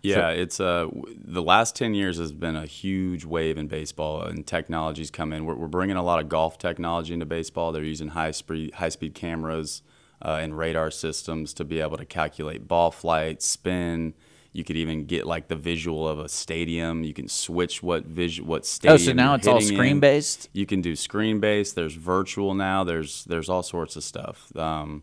Yeah, 0.03 0.31
it's 0.31 0.61
uh 0.61 0.89
the 1.17 1.43
last 1.43 1.75
ten 1.75 1.95
years 1.95 2.19
has 2.19 2.33
been 2.33 2.57
a 2.57 2.67
huge 2.67 3.25
wave 3.25 3.59
in 3.59 3.67
baseball, 3.67 4.23
and 4.23 4.47
technology's 4.47 5.11
come 5.11 5.33
in. 5.33 5.45
We're, 5.47 5.57
we're 5.57 5.67
bringing 5.67 5.97
a 5.97 6.03
lot 6.03 6.21
of 6.21 6.29
golf 6.29 6.59
technology 6.59 7.13
into 7.13 7.27
baseball. 7.27 7.73
They're 7.73 7.83
using 7.83 8.09
high 8.09 8.31
speed 8.31 8.75
high 8.75 8.91
speed 8.91 9.15
cameras 9.15 9.83
uh, 10.23 10.39
and 10.41 10.57
radar 10.57 10.91
systems 10.91 11.53
to 11.55 11.65
be 11.65 11.81
able 11.81 11.97
to 11.97 12.05
calculate 12.05 12.69
ball 12.69 12.91
flight, 12.91 13.43
spin. 13.43 14.15
You 14.53 14.65
could 14.65 14.77
even 14.77 15.05
get 15.05 15.27
like 15.27 15.49
the 15.49 15.57
visual 15.57 16.09
of 16.09 16.19
a 16.19 16.31
stadium. 16.31 17.05
You 17.05 17.13
can 17.13 17.29
switch 17.29 17.83
what 17.83 18.07
visual 18.07 18.49
what 18.49 18.65
stadium. 18.65 18.95
Oh, 18.95 18.97
so 18.97 19.13
now 19.13 19.35
it's 19.35 19.47
all 19.47 19.59
in. 19.59 19.63
screen 19.63 20.01
based. 20.01 20.49
You 20.55 20.65
can 20.65 20.81
do 20.81 20.97
screen 20.97 21.41
based. 21.41 21.75
There's 21.75 21.95
virtual 21.95 22.55
now. 22.55 22.83
There's 22.83 23.25
there's 23.25 23.51
all 23.51 23.63
sorts 23.63 23.97
of 23.97 24.05
stuff. 24.05 24.57
Um, 24.57 25.03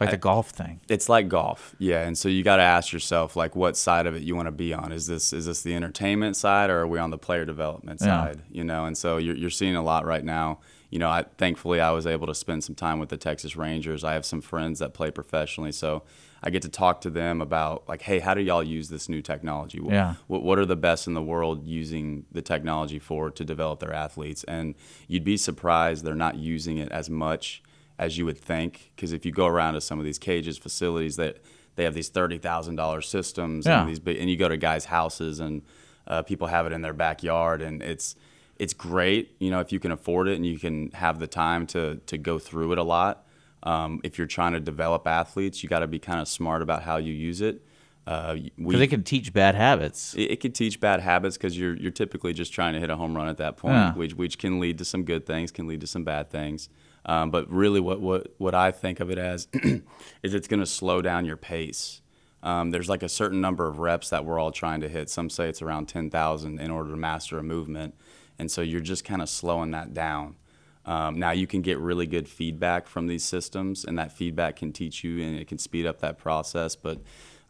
It's 0.00 0.06
like 0.06 0.10
the 0.12 0.16
golf 0.16 0.50
thing. 0.50 0.80
it's 0.88 1.08
like 1.08 1.28
golf 1.28 1.74
yeah 1.78 2.06
and 2.06 2.16
so 2.16 2.28
you 2.28 2.42
got 2.42 2.56
to 2.56 2.62
ask 2.62 2.92
yourself 2.92 3.36
like 3.36 3.54
what 3.54 3.76
side 3.76 4.06
of 4.06 4.14
it 4.16 4.22
you 4.22 4.34
want 4.34 4.46
to 4.46 4.52
be 4.52 4.72
on 4.72 4.92
is 4.92 5.06
this 5.06 5.32
is 5.32 5.46
this 5.46 5.62
the 5.62 5.74
entertainment 5.74 6.36
side 6.36 6.70
or 6.70 6.80
are 6.80 6.86
we 6.86 6.98
on 6.98 7.10
the 7.10 7.18
player 7.18 7.44
development 7.44 8.00
Yeah. 8.00 8.06
side 8.06 8.42
you 8.50 8.64
know 8.64 8.86
and 8.86 8.96
so 8.96 9.18
you're, 9.18 9.36
you're 9.36 9.50
seeing 9.50 9.76
a 9.76 9.82
lot 9.82 10.06
right 10.06 10.24
now 10.24 10.58
you 10.90 10.98
know 10.98 11.08
I, 11.08 11.24
thankfully 11.38 11.80
i 11.80 11.90
was 11.90 12.06
able 12.06 12.26
to 12.28 12.34
spend 12.34 12.64
some 12.64 12.74
time 12.74 12.98
with 12.98 13.10
the 13.10 13.16
texas 13.18 13.56
rangers 13.56 14.02
i 14.02 14.14
have 14.14 14.24
some 14.24 14.40
friends 14.40 14.78
that 14.78 14.94
play 14.94 15.10
professionally 15.10 15.70
so 15.72 16.02
i 16.42 16.48
get 16.50 16.62
to 16.62 16.68
talk 16.70 17.02
to 17.02 17.10
them 17.10 17.40
about 17.42 17.86
like 17.88 18.00
hey 18.02 18.18
how 18.20 18.32
do 18.34 18.40
y'all 18.40 18.62
use 18.62 18.88
this 18.88 19.08
new 19.08 19.20
technology 19.22 19.78
Wh- 19.78 19.92
Yeah. 19.92 20.14
what, 20.28 20.42
what 20.42 20.58
are 20.58 20.66
the 20.66 20.76
best 20.76 21.06
in 21.06 21.14
the 21.14 21.22
world 21.22 21.66
using 21.66 22.24
the 22.32 22.42
technology 22.42 22.98
for 22.98 23.30
to 23.30 23.44
develop 23.44 23.80
their 23.80 23.92
athletes 23.92 24.44
and 24.44 24.74
you'd 25.08 25.24
be 25.24 25.36
surprised 25.36 26.04
they're 26.04 26.14
not 26.14 26.36
using 26.36 26.78
it 26.78 26.90
as 26.90 27.08
much 27.10 27.62
as 28.00 28.18
you 28.18 28.24
would 28.24 28.38
think. 28.38 28.90
Because 28.96 29.12
if 29.12 29.24
you 29.24 29.30
go 29.32 29.46
around 29.46 29.74
to 29.74 29.80
some 29.80 29.98
of 30.00 30.04
these 30.04 30.18
cages 30.18 30.58
facilities, 30.58 31.14
that 31.16 31.36
they 31.76 31.84
have 31.84 31.94
these 31.94 32.08
thirty 32.08 32.38
thousand 32.38 32.74
dollar 32.76 33.00
systems, 33.02 33.66
Yeah. 33.66 33.80
and 33.82 33.88
these 33.90 34.00
big, 34.00 34.16
and 34.20 34.28
you 34.28 34.36
go 34.36 34.48
to 34.48 34.56
guys' 34.56 34.86
houses, 34.86 35.38
and 35.38 35.62
uh, 36.08 36.22
people 36.22 36.48
have 36.48 36.66
it 36.66 36.72
in 36.72 36.82
their 36.82 36.92
backyard, 36.94 37.62
and 37.62 37.82
it's 37.82 38.16
it's 38.56 38.74
great, 38.74 39.36
you 39.38 39.50
know, 39.50 39.60
if 39.60 39.70
you 39.72 39.78
can 39.80 39.90
afford 39.92 40.28
it 40.28 40.34
and 40.36 40.44
you 40.44 40.58
can 40.58 40.90
have 40.92 41.18
the 41.20 41.26
time 41.26 41.66
to 41.68 41.96
to 42.06 42.18
go 42.18 42.38
through 42.38 42.72
it 42.72 42.78
a 42.78 42.82
lot. 42.82 43.26
Um, 43.62 44.00
if 44.04 44.16
you're 44.18 44.26
trying 44.26 44.52
to 44.54 44.60
develop 44.60 45.06
athletes, 45.06 45.62
you 45.62 45.68
got 45.68 45.80
to 45.80 45.86
be 45.86 45.98
kind 45.98 46.20
of 46.20 46.26
smart 46.28 46.62
about 46.62 46.82
how 46.82 46.96
you 46.96 47.12
use 47.12 47.40
it. 47.42 47.62
Uh, 48.06 48.34
Because 48.56 48.78
they 48.80 48.86
can 48.86 49.02
teach 49.02 49.32
bad 49.34 49.54
habits. 49.54 50.14
it, 50.14 50.30
it 50.32 50.40
could 50.40 50.54
teach 50.54 50.80
bad 50.80 51.00
habits 51.00 51.36
because 51.36 51.56
you're 51.58 51.76
you're 51.76 51.90
typically 51.92 52.32
just 52.32 52.52
trying 52.52 52.72
to 52.74 52.80
hit 52.80 52.88
a 52.90 52.96
home 52.96 53.14
run 53.16 53.28
at 53.28 53.36
that 53.36 53.56
point, 53.58 53.74
Yeah. 53.74 53.94
which 53.94 54.14
which 54.14 54.38
can 54.38 54.58
lead 54.60 54.78
to 54.78 54.84
some 54.84 55.04
good 55.04 55.24
things, 55.26 55.50
can 55.52 55.66
lead 55.68 55.80
to 55.82 55.86
some 55.86 56.04
bad 56.04 56.30
things. 56.30 56.68
Um, 57.06 57.30
but 57.30 57.50
really, 57.50 57.80
what 57.80 58.00
what 58.00 58.34
what 58.38 58.54
I 58.54 58.70
think 58.70 59.00
of 59.00 59.10
it 59.10 59.18
as 59.18 59.48
is 59.52 60.34
it's 60.34 60.48
going 60.48 60.60
to 60.60 60.66
slow 60.66 61.02
down 61.02 61.24
your 61.24 61.36
pace. 61.36 62.00
Um, 62.42 62.70
there's 62.70 62.88
like 62.88 63.02
a 63.02 63.08
certain 63.08 63.40
number 63.40 63.68
of 63.68 63.78
reps 63.78 64.10
that 64.10 64.24
we're 64.24 64.38
all 64.38 64.52
trying 64.52 64.80
to 64.80 64.88
hit. 64.88 65.10
Some 65.10 65.30
say 65.30 65.48
it's 65.48 65.62
around 65.62 65.86
ten 65.86 66.10
thousand 66.10 66.60
in 66.60 66.70
order 66.70 66.90
to 66.90 66.96
master 66.96 67.38
a 67.38 67.42
movement, 67.42 67.94
and 68.38 68.50
so 68.50 68.60
you're 68.60 68.80
just 68.80 69.04
kind 69.04 69.22
of 69.22 69.28
slowing 69.28 69.70
that 69.72 69.94
down. 69.94 70.36
Um, 70.86 71.18
now 71.18 71.30
you 71.30 71.46
can 71.46 71.62
get 71.62 71.78
really 71.78 72.06
good 72.06 72.28
feedback 72.28 72.86
from 72.86 73.06
these 73.06 73.24
systems, 73.24 73.84
and 73.84 73.98
that 73.98 74.12
feedback 74.12 74.56
can 74.56 74.72
teach 74.72 75.04
you, 75.04 75.22
and 75.22 75.38
it 75.38 75.46
can 75.46 75.58
speed 75.58 75.86
up 75.86 76.00
that 76.00 76.18
process. 76.18 76.76
But 76.76 76.98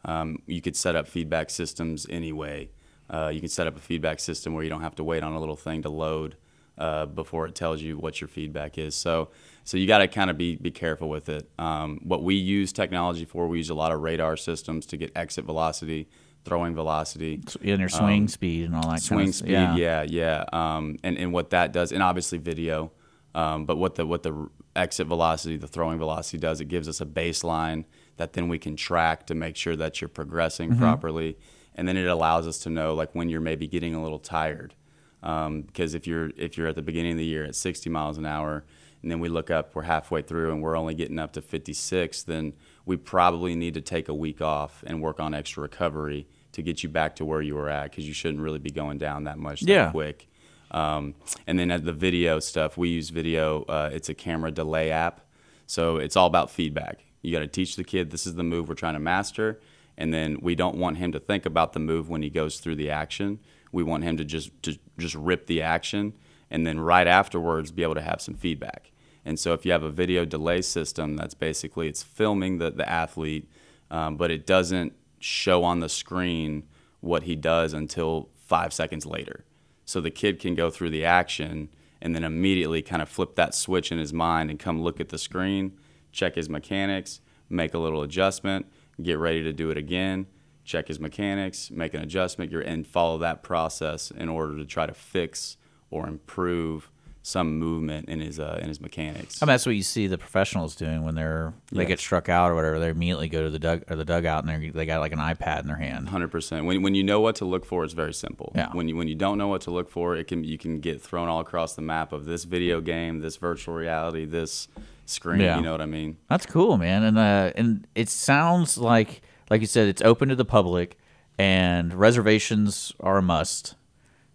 um, 0.04 0.42
you 0.46 0.60
could 0.60 0.76
set 0.76 0.96
up 0.96 1.06
feedback 1.06 1.50
systems 1.50 2.06
anyway. 2.08 2.70
Uh, 3.08 3.30
you 3.32 3.40
can 3.40 3.48
set 3.48 3.66
up 3.66 3.76
a 3.76 3.80
feedback 3.80 4.20
system 4.20 4.54
where 4.54 4.62
you 4.62 4.70
don't 4.70 4.82
have 4.82 4.94
to 4.96 5.04
wait 5.04 5.22
on 5.22 5.32
a 5.32 5.40
little 5.40 5.56
thing 5.56 5.82
to 5.82 5.88
load 5.88 6.36
uh, 6.80 7.06
before 7.06 7.46
it 7.46 7.54
tells 7.54 7.80
you 7.80 7.98
what 7.98 8.20
your 8.20 8.28
feedback 8.28 8.78
is. 8.78 8.94
So, 8.94 9.28
so 9.64 9.76
you 9.76 9.86
got 9.86 9.98
to 9.98 10.08
kind 10.08 10.30
of 10.30 10.38
be 10.38 10.56
be 10.56 10.70
careful 10.70 11.08
with 11.08 11.28
it. 11.28 11.48
Um, 11.58 12.00
what 12.02 12.24
we 12.24 12.34
use 12.34 12.72
technology 12.72 13.24
for, 13.24 13.46
we 13.46 13.58
use 13.58 13.70
a 13.70 13.74
lot 13.74 13.92
of 13.92 14.00
radar 14.00 14.36
systems 14.36 14.86
to 14.86 14.96
get 14.96 15.12
exit 15.14 15.44
velocity 15.44 16.08
throwing 16.44 16.74
velocity, 16.74 17.42
and 17.62 17.80
your 17.80 17.88
swing 17.88 18.28
speed 18.28 18.66
and 18.66 18.74
all 18.74 18.90
that 18.90 19.02
swing 19.02 19.18
kind 19.18 19.28
of 19.28 19.34
speed. 19.34 19.50
Yeah, 19.52 20.02
yeah. 20.02 20.44
Um, 20.52 20.96
and 21.02 21.18
and 21.18 21.32
what 21.32 21.50
that 21.50 21.72
does, 21.72 21.92
and 21.92 22.02
obviously 22.02 22.38
video. 22.38 22.92
Um, 23.34 23.64
but 23.64 23.76
what 23.76 23.94
the 23.94 24.06
what 24.06 24.22
the 24.22 24.48
exit 24.74 25.06
velocity, 25.06 25.56
the 25.56 25.68
throwing 25.68 25.98
velocity 25.98 26.38
does, 26.38 26.60
it 26.60 26.66
gives 26.66 26.88
us 26.88 27.00
a 27.00 27.06
baseline 27.06 27.84
that 28.16 28.32
then 28.32 28.48
we 28.48 28.58
can 28.58 28.76
track 28.76 29.26
to 29.26 29.34
make 29.34 29.56
sure 29.56 29.76
that 29.76 30.00
you're 30.00 30.08
progressing 30.08 30.76
properly, 30.76 31.36
and 31.74 31.86
then 31.86 31.96
it 31.96 32.06
allows 32.06 32.46
us 32.46 32.58
to 32.60 32.70
know 32.70 32.94
like 32.94 33.14
when 33.14 33.28
you're 33.28 33.40
maybe 33.40 33.66
getting 33.66 33.94
a 33.94 34.02
little 34.02 34.18
tired. 34.18 34.74
Um, 35.22 35.62
because 35.62 35.94
if 35.94 36.06
you're 36.06 36.30
if 36.36 36.56
you're 36.56 36.68
at 36.68 36.76
the 36.76 36.82
beginning 36.82 37.12
of 37.12 37.18
the 37.18 37.24
year 37.24 37.44
at 37.44 37.54
60 37.54 37.90
miles 37.90 38.16
an 38.18 38.26
hour, 38.26 38.64
and 39.02 39.10
then 39.10 39.20
we 39.20 39.28
look 39.28 39.50
up, 39.50 39.74
we're 39.74 39.82
halfway 39.82 40.22
through, 40.22 40.52
and 40.52 40.62
we're 40.62 40.76
only 40.76 40.94
getting 40.94 41.18
up 41.18 41.32
to 41.34 41.42
56, 41.42 42.22
then 42.24 42.52
we 42.86 42.96
probably 42.96 43.54
need 43.54 43.74
to 43.74 43.80
take 43.80 44.08
a 44.08 44.14
week 44.14 44.40
off 44.40 44.82
and 44.86 45.00
work 45.02 45.20
on 45.20 45.34
extra 45.34 45.62
recovery 45.62 46.26
to 46.52 46.62
get 46.62 46.82
you 46.82 46.88
back 46.88 47.16
to 47.16 47.24
where 47.24 47.40
you 47.42 47.54
were 47.54 47.68
at, 47.68 47.90
because 47.90 48.06
you 48.06 48.12
shouldn't 48.14 48.42
really 48.42 48.58
be 48.58 48.70
going 48.70 48.98
down 48.98 49.24
that 49.24 49.38
much 49.38 49.60
that 49.60 49.68
Yeah. 49.72 49.90
quick. 49.90 50.26
Um, 50.72 51.14
and 51.46 51.58
then 51.58 51.70
at 51.70 51.84
the 51.84 51.92
video 51.92 52.38
stuff, 52.40 52.76
we 52.76 52.88
use 52.90 53.10
video. 53.10 53.62
Uh, 53.64 53.90
it's 53.92 54.08
a 54.08 54.14
camera 54.14 54.50
delay 54.50 54.90
app, 54.90 55.20
so 55.66 55.96
it's 55.96 56.16
all 56.16 56.26
about 56.26 56.50
feedback. 56.50 57.04
You 57.22 57.32
got 57.32 57.40
to 57.40 57.46
teach 57.46 57.76
the 57.76 57.84
kid 57.84 58.10
this 58.10 58.26
is 58.26 58.34
the 58.36 58.42
move 58.42 58.68
we're 58.68 58.74
trying 58.74 58.94
to 58.94 59.00
master, 59.00 59.60
and 59.98 60.12
then 60.14 60.38
we 60.40 60.54
don't 60.54 60.76
want 60.76 60.96
him 60.98 61.12
to 61.12 61.20
think 61.20 61.44
about 61.46 61.72
the 61.72 61.80
move 61.80 62.08
when 62.08 62.22
he 62.22 62.30
goes 62.30 62.58
through 62.60 62.76
the 62.76 62.90
action. 62.90 63.38
We 63.72 63.82
want 63.82 64.04
him 64.04 64.16
to 64.16 64.24
just 64.24 64.50
to 64.62 64.78
just 64.98 65.14
rip 65.14 65.46
the 65.46 65.62
action, 65.62 66.14
and 66.50 66.66
then 66.66 66.80
right 66.80 67.06
afterwards 67.06 67.70
be 67.70 67.82
able 67.82 67.94
to 67.94 68.02
have 68.02 68.20
some 68.20 68.34
feedback. 68.34 68.90
And 69.24 69.38
so 69.38 69.52
if 69.52 69.66
you 69.66 69.72
have 69.72 69.82
a 69.82 69.90
video 69.90 70.24
delay 70.24 70.62
system, 70.62 71.16
that's 71.16 71.34
basically 71.34 71.88
it's 71.88 72.02
filming 72.02 72.58
the 72.58 72.70
the 72.70 72.88
athlete, 72.88 73.50
um, 73.90 74.16
but 74.16 74.30
it 74.30 74.46
doesn't 74.46 74.94
show 75.18 75.62
on 75.64 75.80
the 75.80 75.88
screen 75.88 76.64
what 77.00 77.24
he 77.24 77.36
does 77.36 77.72
until 77.72 78.30
five 78.34 78.72
seconds 78.72 79.06
later. 79.06 79.44
So 79.84 80.00
the 80.00 80.10
kid 80.10 80.38
can 80.38 80.54
go 80.54 80.70
through 80.70 80.90
the 80.90 81.04
action 81.04 81.68
and 82.00 82.14
then 82.14 82.24
immediately 82.24 82.82
kind 82.82 83.02
of 83.02 83.08
flip 83.08 83.34
that 83.36 83.54
switch 83.54 83.92
in 83.92 83.98
his 83.98 84.12
mind 84.12 84.50
and 84.50 84.58
come 84.58 84.82
look 84.82 85.00
at 85.00 85.10
the 85.10 85.18
screen, 85.18 85.78
check 86.12 86.34
his 86.34 86.48
mechanics, 86.48 87.20
make 87.48 87.74
a 87.74 87.78
little 87.78 88.02
adjustment, 88.02 88.66
get 89.02 89.18
ready 89.18 89.42
to 89.42 89.52
do 89.52 89.70
it 89.70 89.76
again, 89.76 90.26
check 90.70 90.88
his 90.88 91.00
mechanics, 91.00 91.70
make 91.70 91.92
an 91.94 92.00
adjustment, 92.02 92.50
you're- 92.52 92.64
and 92.66 92.86
follow 92.86 93.18
that 93.18 93.42
process 93.42 94.10
in 94.10 94.28
order 94.28 94.56
to 94.56 94.64
try 94.64 94.86
to 94.86 94.94
fix 94.94 95.56
or 95.90 96.06
improve 96.06 96.90
some 97.22 97.58
movement 97.58 98.08
in 98.08 98.18
his 98.20 98.40
uh, 98.40 98.58
in 98.62 98.68
his 98.68 98.80
mechanics. 98.80 99.42
I 99.42 99.44
mean, 99.44 99.52
that's 99.52 99.66
what 99.66 99.74
you 99.74 99.82
see 99.82 100.06
the 100.06 100.16
professionals 100.16 100.74
doing 100.74 101.02
when 101.02 101.14
they're 101.16 101.52
they 101.70 101.82
Yeah. 101.82 101.88
get 101.88 101.98
struck 102.00 102.30
out 102.30 102.50
or 102.50 102.54
whatever. 102.54 102.78
They 102.78 102.88
immediately 102.88 103.28
go 103.28 103.42
to 103.42 103.50
the 103.50 103.58
dug 103.58 103.82
or 103.90 103.96
the 103.96 104.06
dugout 104.06 104.42
and 104.44 104.48
they 104.62 104.70
they 104.70 104.86
got 104.86 105.00
like 105.00 105.12
an 105.12 105.18
iPad 105.18 105.60
in 105.60 105.66
their 105.66 105.76
hand. 105.76 106.08
Hundred 106.08 106.30
percent. 106.30 106.64
When 106.64 106.80
when 106.82 106.94
you 106.94 107.02
know 107.04 107.20
what 107.20 107.36
to 107.36 107.44
look 107.44 107.66
for, 107.66 107.84
it's 107.84 107.92
very 107.92 108.14
simple. 108.14 108.52
Yeah. 108.54 108.70
When 108.72 108.88
you 108.88 108.96
when 108.96 109.06
you 109.08 109.16
don't 109.16 109.36
know 109.36 109.48
what 109.48 109.60
to 109.62 109.70
look 109.70 109.90
for, 109.90 110.16
it 110.16 110.28
can 110.28 110.44
you 110.44 110.56
can 110.56 110.80
get 110.80 111.02
thrown 111.02 111.28
all 111.28 111.40
across 111.40 111.74
the 111.74 111.82
map 111.82 112.12
of 112.14 112.24
this 112.24 112.44
video 112.44 112.80
game, 112.80 113.20
this 113.20 113.36
virtual 113.36 113.74
reality, 113.74 114.24
this 114.24 114.68
screen. 115.04 115.40
Yeah. 115.42 115.56
You 115.56 115.62
know 115.62 115.72
what 115.72 115.82
I 115.82 115.86
mean? 115.86 116.16
That's 116.30 116.46
cool, 116.46 116.78
man. 116.78 117.02
And 117.02 117.18
uh, 117.18 117.52
and 117.54 117.86
it 117.94 118.08
sounds 118.08 118.78
like 118.78 119.20
like 119.50 119.60
you 119.60 119.66
said, 119.66 119.88
it's 119.88 120.02
open 120.02 120.28
to 120.30 120.36
the 120.36 120.44
public, 120.44 120.96
and 121.38 121.92
reservations 121.94 122.92
are 123.00 123.18
a 123.18 123.22
must. 123.22 123.74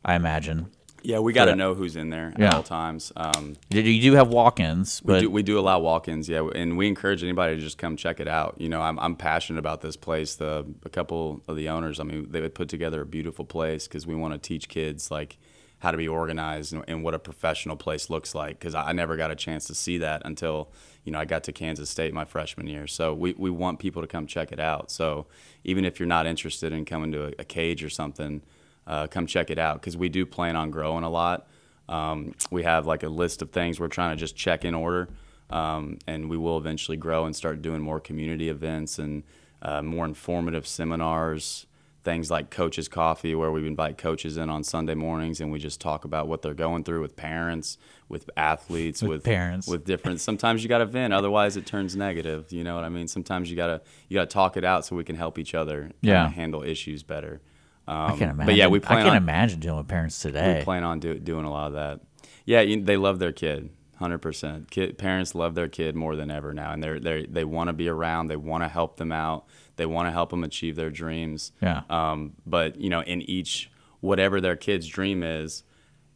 I 0.04 0.16
imagine. 0.16 0.68
Yeah, 1.02 1.20
we 1.20 1.34
got 1.34 1.46
to 1.46 1.56
know 1.56 1.76
who's 1.76 1.96
in 1.96 2.10
there 2.10 2.34
Yeah. 2.38 2.48
at 2.48 2.54
all 2.56 2.64
times. 2.64 3.12
Um, 3.16 3.56
You 3.70 3.82
you 3.82 4.02
do 4.02 4.16
have 4.16 4.28
walk-ins, 4.30 5.04
we 5.04 5.20
do 5.22 5.30
we 5.30 5.44
do 5.44 5.60
allow 5.60 5.80
walk-ins, 5.80 6.28
yeah, 6.28 6.48
and 6.56 6.78
we 6.78 6.88
encourage 6.88 7.24
anybody 7.24 7.56
to 7.56 7.62
just 7.62 7.78
come 7.78 7.96
check 7.96 8.20
it 8.20 8.28
out. 8.28 8.56
You 8.58 8.70
know, 8.70 8.82
I'm 8.82 9.00
I'm 9.00 9.16
passionate 9.16 9.60
about 9.60 9.82
this 9.82 9.96
place. 9.96 10.36
The 10.36 10.66
a 10.84 10.90
couple 10.90 11.42
of 11.48 11.56
the 11.58 11.70
owners, 11.70 12.00
I 12.00 12.04
mean, 12.04 12.28
they 12.32 12.48
put 12.50 12.70
together 12.70 13.02
a 13.02 13.06
beautiful 13.06 13.46
place 13.46 13.88
because 13.88 14.08
we 14.08 14.16
want 14.16 14.34
to 14.34 14.40
teach 14.40 14.68
kids 14.68 15.12
like 15.12 15.38
how 15.80 15.92
to 15.92 15.98
be 15.98 16.08
organized 16.08 16.74
and, 16.74 16.84
and 16.88 17.04
what 17.04 17.14
a 17.14 17.20
professional 17.20 17.76
place 17.76 18.10
looks 18.10 18.34
like. 18.34 18.60
Because 18.60 18.76
I, 18.76 18.90
I 18.90 18.94
never 18.94 19.18
got 19.18 19.32
a 19.32 19.36
chance 19.36 19.68
to 19.68 19.76
see 19.76 19.98
that 20.00 20.22
until 20.26 20.70
you 21.04 21.12
know 21.12 21.20
I 21.20 21.26
got 21.26 21.44
to 21.46 21.52
Kansas 21.52 21.90
State 21.90 22.14
my 22.14 22.26
freshman 22.26 22.68
year. 22.68 22.88
So 22.88 23.14
we 23.14 23.34
we 23.34 23.50
want 23.50 23.80
people 23.80 24.02
to 24.02 24.08
come 24.08 24.28
check 24.28 24.52
it 24.52 24.60
out. 24.60 24.92
So 24.92 25.28
even 25.64 25.86
if 25.86 26.00
you're 26.00 26.08
not 26.08 26.26
interested 26.26 26.72
in 26.72 26.86
coming 26.86 27.12
to 27.12 27.28
a, 27.28 27.34
a 27.40 27.44
cage 27.44 27.84
or 27.84 27.90
something, 27.90 28.42
uh, 28.88 29.08
come 29.08 29.28
check 29.28 29.50
it 29.50 29.60
out 29.60 29.82
because 29.82 29.98
we 29.98 30.10
do 30.10 30.26
plan 30.26 30.56
on 30.56 30.72
growing 30.72 31.04
a 31.04 31.10
lot. 31.10 31.48
Um, 31.88 32.34
we 32.50 32.64
have 32.64 32.88
like 32.88 33.04
a 33.04 33.10
list 33.10 33.42
of 33.42 33.52
things 33.52 33.80
we're 33.80 33.88
trying 33.88 34.16
to 34.16 34.20
just 34.20 34.36
check 34.36 34.66
in 34.66 34.74
order, 34.74 35.10
um, 35.50 36.00
and 36.08 36.30
we 36.30 36.38
will 36.38 36.58
eventually 36.58 36.98
grow 36.98 37.26
and 37.26 37.36
start 37.36 37.62
doing 37.62 37.82
more 37.82 38.00
community 38.00 38.50
events 38.50 38.98
and 38.98 39.24
uh, 39.62 39.82
more 39.82 40.06
informative 40.06 40.66
seminars. 40.66 41.68
Things 42.06 42.30
like 42.32 42.50
Coaches 42.52 42.88
Coffee, 42.88 43.36
where 43.36 43.52
we 43.52 43.66
invite 43.68 43.98
coaches 43.98 44.38
in 44.38 44.50
on 44.50 44.64
Sunday 44.64 44.94
mornings 44.96 45.42
and 45.42 45.52
we 45.52 45.60
just 45.60 45.82
talk 45.82 46.06
about 46.06 46.28
what 46.28 46.42
they're 46.44 46.54
going 46.54 46.84
through 46.84 47.02
with 47.02 47.16
parents, 47.16 47.78
with 48.08 48.30
athletes, 48.38 49.02
With 49.02 49.10
with, 49.10 49.24
parents. 49.24 49.68
with 49.68 49.84
different. 49.86 50.22
Sometimes 50.22 50.62
you 50.64 50.70
got 50.70 50.78
to 50.78 50.86
vent, 50.86 51.14
otherwise 51.14 51.58
it 51.58 51.66
turns 51.66 51.96
negative. 51.96 52.54
You 52.54 52.64
know 52.64 52.76
what 52.76 52.84
I 52.86 52.90
mean? 52.90 53.08
Sometimes 53.08 53.50
you 53.50 53.56
gotta 53.58 53.82
you 54.08 54.14
gotta 54.16 54.28
talk 54.28 54.56
it 54.56 54.64
out 54.64 54.86
so 54.86 54.96
we 54.96 55.04
can 55.04 55.16
help 55.18 55.38
each 55.40 55.54
other 55.56 55.92
Yeah. 56.02 56.30
handle 56.30 56.64
issues 56.64 57.04
better. 57.04 57.42
Um, 57.88 57.96
I 57.98 58.12
can 58.18 58.30
imagine. 58.30 58.46
But 58.46 58.56
yeah, 58.56 58.68
we 58.68 58.80
I 58.80 58.82
can 59.02 59.08
on 59.08 59.16
imagine 59.18 59.60
dealing 59.60 59.80
with 59.80 59.88
parents 59.88 60.20
today. 60.22 60.60
we 60.60 60.64
plan 60.64 60.84
on 60.84 61.00
do, 61.00 61.16
doing 61.20 61.46
a 61.46 61.52
lot 61.52 61.68
of 61.68 61.74
that. 61.74 62.00
Yeah, 62.46 62.62
you, 62.62 62.82
they 62.84 62.98
love 62.98 63.18
their 63.20 63.32
kid, 63.32 63.70
hundred 63.98 64.20
percent. 64.20 64.70
Parents 64.98 65.34
love 65.36 65.56
their 65.56 65.68
kid 65.68 65.96
more 65.96 66.16
than 66.16 66.30
ever 66.32 66.54
now, 66.54 66.72
and 66.72 66.84
they're 66.84 67.00
they 67.00 67.26
they 67.26 67.44
want 67.46 67.68
to 67.70 67.74
be 67.74 67.88
around. 67.90 68.28
They 68.28 68.36
want 68.38 68.64
to 68.64 68.68
help 68.68 68.98
them 68.98 69.12
out. 69.12 69.46
They 69.76 69.86
want 69.86 70.08
to 70.08 70.12
help 70.12 70.30
them 70.30 70.44
achieve 70.44 70.76
their 70.76 70.90
dreams. 70.90 71.52
Yeah. 71.62 71.82
Um, 71.90 72.34
but 72.46 72.80
you 72.80 72.90
know, 72.90 73.02
in 73.02 73.22
each 73.24 73.72
whatever 74.00 74.40
their 74.40 74.56
kid's 74.56 74.88
dream 74.88 75.24
is, 75.24 75.64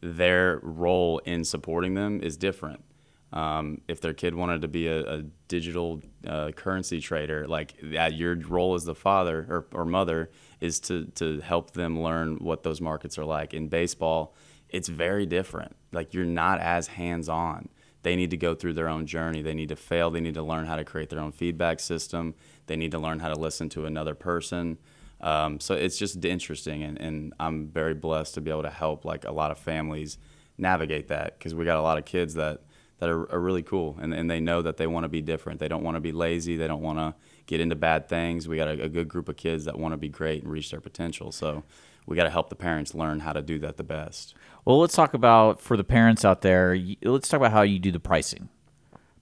their 0.00 0.60
role 0.62 1.18
in 1.24 1.44
supporting 1.44 1.94
them 1.94 2.20
is 2.22 2.36
different. 2.36 2.84
Um, 3.32 3.80
if 3.86 4.00
their 4.00 4.12
kid 4.12 4.34
wanted 4.34 4.62
to 4.62 4.68
be 4.68 4.88
a, 4.88 5.18
a 5.18 5.22
digital 5.46 6.02
uh, 6.26 6.50
currency 6.50 7.00
trader, 7.00 7.46
like 7.46 7.74
that, 7.82 8.14
your 8.14 8.34
role 8.34 8.74
as 8.74 8.84
the 8.84 8.94
father 8.94 9.46
or, 9.48 9.66
or 9.72 9.84
mother 9.84 10.30
is 10.60 10.80
to 10.80 11.04
to 11.16 11.40
help 11.40 11.72
them 11.72 12.02
learn 12.02 12.36
what 12.36 12.64
those 12.64 12.80
markets 12.80 13.18
are 13.18 13.24
like. 13.24 13.54
In 13.54 13.68
baseball, 13.68 14.34
it's 14.68 14.88
very 14.88 15.26
different. 15.26 15.76
Like 15.92 16.12
you're 16.12 16.24
not 16.24 16.60
as 16.60 16.88
hands 16.88 17.28
on. 17.28 17.68
They 18.02 18.16
need 18.16 18.30
to 18.30 18.36
go 18.36 18.54
through 18.54 18.74
their 18.74 18.88
own 18.88 19.06
journey. 19.06 19.42
They 19.42 19.54
need 19.54 19.68
to 19.68 19.76
fail. 19.76 20.10
They 20.10 20.20
need 20.20 20.34
to 20.34 20.42
learn 20.42 20.66
how 20.66 20.76
to 20.76 20.84
create 20.84 21.10
their 21.10 21.20
own 21.20 21.32
feedback 21.32 21.80
system. 21.80 22.34
They 22.66 22.76
need 22.76 22.92
to 22.92 22.98
learn 22.98 23.18
how 23.20 23.28
to 23.28 23.38
listen 23.38 23.68
to 23.70 23.86
another 23.86 24.14
person. 24.14 24.78
Um, 25.20 25.60
so 25.60 25.74
it's 25.74 25.98
just 25.98 26.24
interesting, 26.24 26.82
and, 26.82 26.98
and 26.98 27.34
I'm 27.38 27.68
very 27.68 27.92
blessed 27.92 28.34
to 28.34 28.40
be 28.40 28.50
able 28.50 28.62
to 28.62 28.70
help 28.70 29.04
like 29.04 29.26
a 29.26 29.32
lot 29.32 29.50
of 29.50 29.58
families 29.58 30.16
navigate 30.56 31.08
that 31.08 31.38
because 31.38 31.54
we 31.54 31.64
got 31.64 31.78
a 31.78 31.82
lot 31.82 31.98
of 31.98 32.04
kids 32.04 32.34
that 32.34 32.62
that 33.00 33.08
are, 33.08 33.32
are 33.32 33.40
really 33.40 33.62
cool 33.62 33.96
and, 34.00 34.12
and 34.12 34.30
they 34.30 34.40
know 34.40 34.60
that 34.60 34.76
they 34.76 34.86
want 34.86 35.04
to 35.04 35.08
be 35.08 35.22
different. 35.22 35.58
They 35.58 35.68
don't 35.68 35.82
want 35.82 35.96
to 35.96 36.00
be 36.00 36.12
lazy. 36.12 36.56
They 36.56 36.68
don't 36.68 36.82
want 36.82 36.98
to 36.98 37.14
get 37.46 37.58
into 37.58 37.74
bad 37.74 38.08
things. 38.08 38.46
We 38.46 38.56
got 38.56 38.68
a, 38.68 38.82
a 38.82 38.88
good 38.88 39.08
group 39.08 39.28
of 39.28 39.36
kids 39.36 39.64
that 39.64 39.78
want 39.78 39.92
to 39.94 39.96
be 39.96 40.10
great 40.10 40.42
and 40.42 40.52
reach 40.52 40.70
their 40.70 40.82
potential. 40.82 41.32
So 41.32 41.64
we 42.06 42.14
got 42.14 42.24
to 42.24 42.30
help 42.30 42.50
the 42.50 42.56
parents 42.56 42.94
learn 42.94 43.20
how 43.20 43.32
to 43.32 43.40
do 43.40 43.58
that 43.60 43.78
the 43.78 43.82
best. 43.82 44.34
Well, 44.64 44.78
let's 44.80 44.94
talk 44.94 45.14
about 45.14 45.60
for 45.60 45.76
the 45.76 45.84
parents 45.84 46.24
out 46.24 46.42
there. 46.42 46.78
Let's 47.02 47.28
talk 47.28 47.38
about 47.38 47.52
how 47.52 47.62
you 47.62 47.78
do 47.78 47.90
the 47.90 48.00
pricing, 48.00 48.48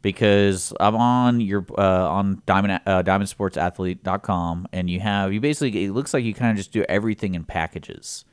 because 0.03 0.73
I'm 0.81 0.97
on 0.97 1.41
your 1.41 1.65
uh, 1.77 2.09
on 2.09 2.43
Diamond 2.47 2.81
uh, 2.87 3.03
DiamondSportsAthlete.com, 3.03 4.69
and 4.73 4.91
you 4.91 5.01
have 5.01 5.33
you 5.33 5.41
basically 5.41 5.85
it 5.85 5.93
looks 5.93 6.13
like 6.13 6.25
you 6.25 6.35
kind 6.35 6.51
of 6.51 6.57
just 6.57 6.73
do 6.73 6.85
everything 6.89 7.35
in 7.35 7.45
packages. 7.45 8.25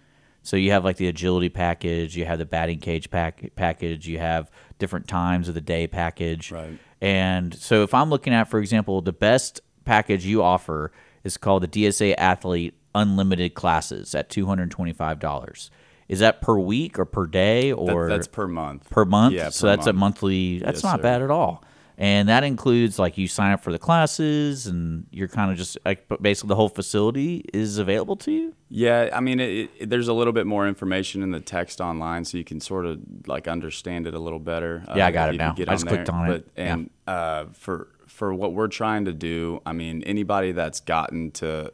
So 0.42 0.58
you 0.58 0.72
have 0.72 0.84
like 0.84 0.98
the 0.98 1.08
agility 1.08 1.50
package, 1.50 2.16
you 2.16 2.26
have 2.26 2.38
the 2.38 2.46
batting 2.46 2.80
cage 2.80 3.10
pack, 3.10 3.56
package, 3.56 4.08
you 4.08 4.20
have 4.20 4.52
different 4.78 5.08
times 5.08 5.48
of 5.48 5.56
the 5.56 5.62
day 5.62 5.88
package, 5.88 6.52
Right. 6.52 6.78
And 7.02 7.54
so 7.54 7.84
if 7.84 7.94
I'm 7.94 8.10
looking 8.10 8.34
at, 8.34 8.50
for 8.50 8.60
example, 8.60 9.02
the 9.02 9.14
best 9.14 9.62
package 9.86 10.26
you 10.26 10.42
offer 10.42 10.92
is 11.24 11.38
called 11.38 11.64
the 11.64 11.68
DSA 11.68 12.16
Athlete 12.18 12.76
Unlimited 12.94 13.54
Classes 13.54 14.16
at 14.16 14.30
two 14.30 14.46
hundred 14.46 14.72
twenty-five 14.72 15.20
dollars. 15.20 15.70
Is 16.08 16.20
that 16.20 16.42
per 16.42 16.58
week 16.60 17.00
or 17.00 17.06
per 17.06 17.26
day 17.26 17.72
That, 17.72 17.78
or 17.78 18.08
that's 18.10 18.28
per 18.28 18.48
month. 18.48 18.90
per 18.90 19.06
month? 19.06 19.34
Yeah, 19.34 19.50
so 19.50 19.68
per 19.68 19.76
that's 19.76 19.88
a 19.88 19.94
monthly. 19.94 20.60
That's 20.60 20.78
Yes, 20.78 20.84
not 20.84 20.98
sir. 21.00 21.04
bad 21.04 21.22
at 21.22 21.32
all. 21.32 21.64
And 21.98 22.28
that 22.28 22.44
includes 22.44 23.00
like 23.00 23.18
you 23.18 23.26
sign 23.30 23.54
up 23.54 23.64
for 23.64 23.72
the 23.72 23.80
classes, 23.80 24.68
and 24.68 25.08
you're 25.12 25.30
kind 25.30 25.50
of 25.50 25.58
just 25.58 25.78
like 25.86 26.06
basically 26.22 26.50
the 26.50 26.56
whole 26.56 26.68
facility 26.68 27.46
is 27.54 27.78
available 27.78 28.18
to 28.18 28.32
you. 28.34 28.54
Yeah, 28.70 29.10
I 29.14 29.22
mean, 29.22 29.40
it, 29.40 29.70
it, 29.80 29.90
there's 29.90 30.10
a 30.10 30.14
little 30.14 30.34
bit 30.34 30.46
more 30.46 30.68
information 30.68 31.24
in 31.24 31.32
the 31.32 31.40
text 31.40 31.80
online, 31.80 32.26
so 32.26 32.38
you 32.38 32.44
can 32.44 32.60
sort 32.60 32.86
of 32.86 33.00
like 33.28 33.48
understand 33.48 34.08
it 34.08 34.14
a 34.14 34.20
little 34.20 34.40
better. 34.40 34.84
uh, 34.90 34.94
Yeah, 34.98 35.08
I 35.08 35.12
got 35.12 35.34
it 35.34 35.38
now. 35.38 35.54
Get 35.54 35.70
I 35.70 35.74
just 35.76 35.86
there. 35.86 35.96
clicked 35.96 36.10
on 36.10 36.30
it. 36.30 36.46
But, 36.54 36.62
and 36.62 36.90
uh, 37.08 37.46
for 37.54 37.88
for 38.08 38.34
what 38.34 38.52
we're 38.54 38.68
trying 38.68 39.06
to 39.06 39.14
do, 39.14 39.62
I 39.66 39.72
mean, 39.72 40.04
anybody 40.04 40.52
that's 40.52 40.82
gotten 40.82 41.32
to 41.32 41.72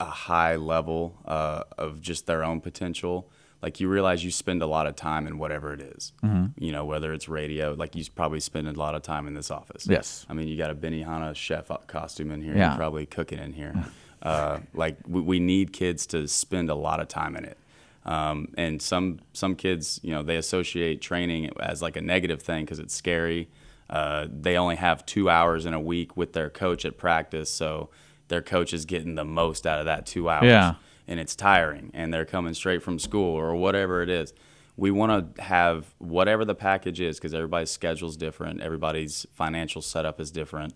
a 0.00 0.04
high 0.06 0.56
level 0.56 1.18
uh, 1.26 1.64
of 1.76 2.00
just 2.00 2.26
their 2.26 2.42
own 2.42 2.62
potential, 2.62 3.30
like 3.62 3.80
you 3.80 3.88
realize 3.88 4.24
you 4.24 4.30
spend 4.30 4.62
a 4.62 4.66
lot 4.66 4.86
of 4.86 4.96
time 4.96 5.26
in 5.26 5.38
whatever 5.38 5.72
it 5.72 5.80
is. 5.80 6.12
Mm-hmm. 6.22 6.62
You 6.62 6.72
know, 6.72 6.84
whether 6.84 7.12
it's 7.12 7.28
radio, 7.28 7.74
like 7.74 7.94
you 7.94 8.04
probably 8.14 8.40
spend 8.40 8.68
a 8.68 8.72
lot 8.72 8.94
of 8.94 9.02
time 9.02 9.26
in 9.26 9.34
this 9.34 9.50
office. 9.50 9.86
Yes. 9.86 10.24
I 10.28 10.32
mean, 10.32 10.48
you 10.48 10.56
got 10.56 10.70
a 10.70 10.74
Benihana 10.74 11.34
chef 11.36 11.70
costume 11.86 12.30
in 12.30 12.42
here. 12.42 12.56
Yeah. 12.56 12.70
You're 12.70 12.78
probably 12.78 13.06
cooking 13.06 13.38
in 13.38 13.52
here. 13.52 13.74
Uh, 14.22 14.60
like 14.74 14.98
we, 15.08 15.22
we 15.22 15.40
need 15.40 15.72
kids 15.72 16.04
to 16.06 16.28
spend 16.28 16.68
a 16.68 16.74
lot 16.74 17.00
of 17.00 17.08
time 17.08 17.34
in 17.36 17.44
it. 17.46 17.56
Um, 18.04 18.48
and 18.56 18.80
some 18.80 19.20
some 19.32 19.54
kids, 19.54 19.98
you 20.02 20.12
know, 20.12 20.22
they 20.22 20.36
associate 20.36 21.00
training 21.00 21.50
as 21.58 21.80
like 21.80 21.96
a 21.96 22.00
negative 22.00 22.42
thing 22.42 22.66
because 22.66 22.78
it's 22.78 22.94
scary. 22.94 23.48
Uh, 23.88 24.26
they 24.30 24.56
only 24.58 24.76
have 24.76 25.04
two 25.06 25.30
hours 25.30 25.64
in 25.64 25.72
a 25.72 25.80
week 25.80 26.18
with 26.18 26.34
their 26.34 26.50
coach 26.50 26.84
at 26.84 26.98
practice, 26.98 27.48
so 27.50 27.88
their 28.28 28.42
coach 28.42 28.72
is 28.72 28.84
getting 28.84 29.14
the 29.14 29.24
most 29.24 29.66
out 29.66 29.78
of 29.78 29.86
that 29.86 30.06
two 30.06 30.28
hours. 30.28 30.44
Yeah. 30.44 30.74
And 31.10 31.20
it's 31.20 31.36
tiring, 31.36 31.90
and 31.92 32.14
they're 32.14 32.24
coming 32.24 32.54
straight 32.54 32.82
from 32.82 32.98
school 32.98 33.34
or 33.34 33.54
whatever 33.56 34.00
it 34.00 34.08
is. 34.08 34.32
We 34.76 34.90
want 34.90 35.36
to 35.36 35.42
have 35.42 35.94
whatever 35.98 36.44
the 36.46 36.54
package 36.54 37.00
is 37.00 37.18
because 37.18 37.34
everybody's 37.34 37.70
schedule 37.70 38.08
is 38.08 38.16
different, 38.16 38.62
everybody's 38.62 39.26
financial 39.32 39.82
setup 39.82 40.20
is 40.20 40.30
different. 40.30 40.72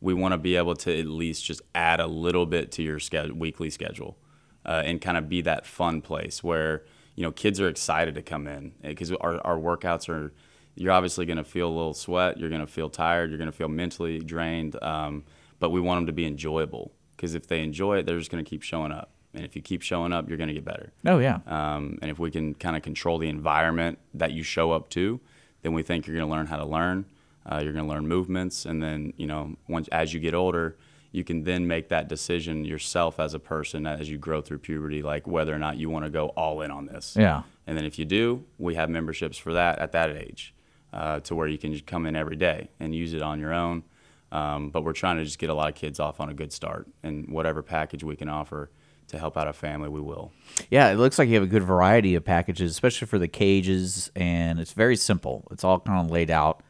We 0.00 0.12
want 0.12 0.32
to 0.32 0.38
be 0.38 0.56
able 0.56 0.74
to 0.76 0.98
at 0.98 1.06
least 1.06 1.44
just 1.44 1.62
add 1.74 2.00
a 2.00 2.06
little 2.06 2.44
bit 2.44 2.70
to 2.72 2.82
your 2.82 2.98
schedule, 2.98 3.36
weekly 3.36 3.70
schedule 3.70 4.18
uh, 4.66 4.82
and 4.84 5.00
kind 5.00 5.16
of 5.16 5.28
be 5.28 5.40
that 5.42 5.64
fun 5.64 6.02
place 6.02 6.42
where 6.42 6.84
you 7.14 7.22
know 7.22 7.30
kids 7.32 7.60
are 7.60 7.68
excited 7.68 8.14
to 8.16 8.22
come 8.22 8.46
in 8.46 8.72
because 8.82 9.12
our, 9.12 9.40
our 9.46 9.56
workouts 9.56 10.08
are 10.08 10.32
you're 10.74 10.92
obviously 10.92 11.24
going 11.24 11.38
to 11.38 11.44
feel 11.44 11.68
a 11.68 11.74
little 11.74 11.94
sweat 11.94 12.38
you're 12.38 12.50
going 12.50 12.60
to 12.60 12.66
feel 12.66 12.90
tired 12.90 13.30
you're 13.30 13.38
going 13.38 13.50
to 13.50 13.56
feel 13.56 13.68
mentally 13.68 14.18
drained 14.18 14.76
um, 14.82 15.24
but 15.60 15.70
we 15.70 15.80
want 15.80 15.98
them 15.98 16.06
to 16.06 16.12
be 16.12 16.26
enjoyable 16.26 16.92
because 17.16 17.34
if 17.34 17.46
they 17.46 17.62
enjoy 17.62 17.96
it 17.96 18.04
they're 18.04 18.18
just 18.18 18.30
going 18.30 18.44
to 18.44 18.48
keep 18.48 18.62
showing 18.62 18.92
up 18.92 19.12
and 19.36 19.44
if 19.44 19.54
you 19.54 19.62
keep 19.62 19.82
showing 19.82 20.12
up 20.12 20.28
you're 20.28 20.38
going 20.38 20.48
to 20.48 20.54
get 20.54 20.64
better 20.64 20.92
Oh 21.06 21.18
yeah. 21.18 21.38
um, 21.46 21.98
and 22.02 22.10
if 22.10 22.18
we 22.18 22.30
can 22.32 22.54
kind 22.54 22.76
of 22.76 22.82
control 22.82 23.18
the 23.18 23.28
environment 23.28 23.98
that 24.14 24.32
you 24.32 24.42
show 24.42 24.72
up 24.72 24.88
to 24.90 25.20
then 25.62 25.72
we 25.72 25.82
think 25.82 26.06
you're 26.06 26.16
going 26.16 26.28
to 26.28 26.32
learn 26.34 26.46
how 26.46 26.56
to 26.56 26.66
learn 26.66 27.04
uh, 27.50 27.60
you're 27.62 27.72
going 27.72 27.84
to 27.86 27.90
learn 27.90 28.08
movements 28.08 28.66
and 28.66 28.82
then 28.82 29.12
you 29.16 29.26
know 29.26 29.54
once 29.68 29.86
as 29.88 30.12
you 30.12 30.18
get 30.18 30.34
older 30.34 30.76
you 31.12 31.24
can 31.24 31.44
then 31.44 31.66
make 31.66 31.88
that 31.88 32.08
decision 32.08 32.64
yourself 32.64 33.18
as 33.20 33.32
a 33.32 33.38
person 33.38 33.86
as 33.86 34.10
you 34.10 34.18
grow 34.18 34.42
through 34.42 34.58
puberty, 34.58 35.02
like 35.02 35.26
whether 35.26 35.54
or 35.54 35.58
not 35.58 35.78
you 35.78 35.88
want 35.88 36.04
to 36.04 36.10
go 36.10 36.26
all 36.36 36.60
in 36.60 36.70
on 36.70 36.84
this. 36.84 37.16
Yeah. 37.18 37.44
And 37.66 37.78
then 37.78 37.86
if 37.86 37.98
you 37.98 38.04
do, 38.04 38.44
we 38.58 38.74
have 38.74 38.90
memberships 38.90 39.38
for 39.38 39.54
that 39.54 39.78
at 39.78 39.92
that 39.92 40.10
age, 40.10 40.52
uh, 40.92 41.20
to 41.20 41.34
where 41.34 41.48
you 41.48 41.56
can 41.56 41.72
just 41.72 41.86
come 41.86 42.04
in 42.04 42.16
every 42.16 42.36
day 42.36 42.68
and 42.80 42.94
use 42.94 43.14
it 43.14 43.22
on 43.22 43.40
your 43.40 43.54
own. 43.54 43.82
Um, 44.30 44.68
but 44.68 44.84
we're 44.84 44.92
trying 44.92 45.16
to 45.16 45.24
just 45.24 45.38
get 45.38 45.48
a 45.48 45.54
lot 45.54 45.70
of 45.70 45.74
kids 45.74 46.00
off 46.00 46.20
on 46.20 46.28
a 46.28 46.34
good 46.34 46.52
start, 46.52 46.86
and 47.02 47.28
whatever 47.30 47.62
package 47.62 48.04
we 48.04 48.16
can 48.16 48.28
offer 48.28 48.68
to 49.08 49.18
help 49.18 49.36
out 49.36 49.46
a 49.48 49.52
family, 49.52 49.88
we 49.88 50.00
will. 50.00 50.32
Yeah, 50.70 50.90
it 50.90 50.96
looks 50.96 51.18
like 51.18 51.28
you 51.28 51.34
have 51.34 51.42
a 51.44 51.46
good 51.48 51.62
variety 51.62 52.14
of 52.14 52.24
packages, 52.24 52.70
especially 52.72 53.06
for 53.06 53.18
the 53.18 53.28
cages, 53.28 54.10
and 54.16 54.58
it's 54.58 54.72
very 54.72 54.96
simple. 54.96 55.46
It's 55.50 55.62
all 55.64 55.78
kind 55.80 56.04
of 56.04 56.10
laid 56.10 56.30
out, 56.30 56.62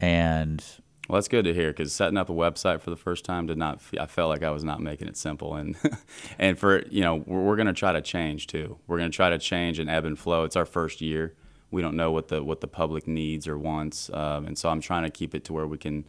and 0.00 0.64
Well, 1.08 1.16
that's 1.16 1.28
good 1.28 1.44
to 1.44 1.54
hear 1.54 1.70
because 1.72 1.92
setting 1.92 2.16
up 2.16 2.28
a 2.28 2.32
website 2.32 2.80
for 2.80 2.90
the 2.90 2.96
first 2.96 3.24
time 3.24 3.46
did 3.46 3.58
not. 3.58 3.80
I 3.98 4.06
felt 4.06 4.28
like 4.30 4.42
I 4.42 4.50
was 4.50 4.64
not 4.64 4.80
making 4.80 5.08
it 5.08 5.16
simple, 5.16 5.54
and 5.56 5.76
and 6.38 6.58
for 6.58 6.84
you 6.88 7.00
know 7.02 7.16
we're, 7.26 7.40
we're 7.42 7.56
going 7.56 7.66
to 7.66 7.72
try 7.72 7.92
to 7.92 8.00
change 8.02 8.46
too. 8.46 8.78
We're 8.86 8.98
going 8.98 9.10
to 9.10 9.16
try 9.16 9.30
to 9.30 9.38
change 9.38 9.78
and 9.78 9.90
ebb 9.90 10.04
and 10.04 10.18
flow. 10.18 10.44
It's 10.44 10.56
our 10.56 10.66
first 10.66 11.00
year. 11.00 11.34
We 11.72 11.82
don't 11.82 11.96
know 11.96 12.10
what 12.12 12.28
the 12.28 12.42
what 12.42 12.60
the 12.60 12.68
public 12.68 13.06
needs 13.06 13.46
or 13.48 13.58
wants, 13.58 14.10
um, 14.12 14.46
and 14.46 14.56
so 14.58 14.68
I'm 14.68 14.80
trying 14.80 15.04
to 15.04 15.10
keep 15.10 15.34
it 15.34 15.44
to 15.46 15.52
where 15.52 15.66
we 15.66 15.78
can 15.78 16.04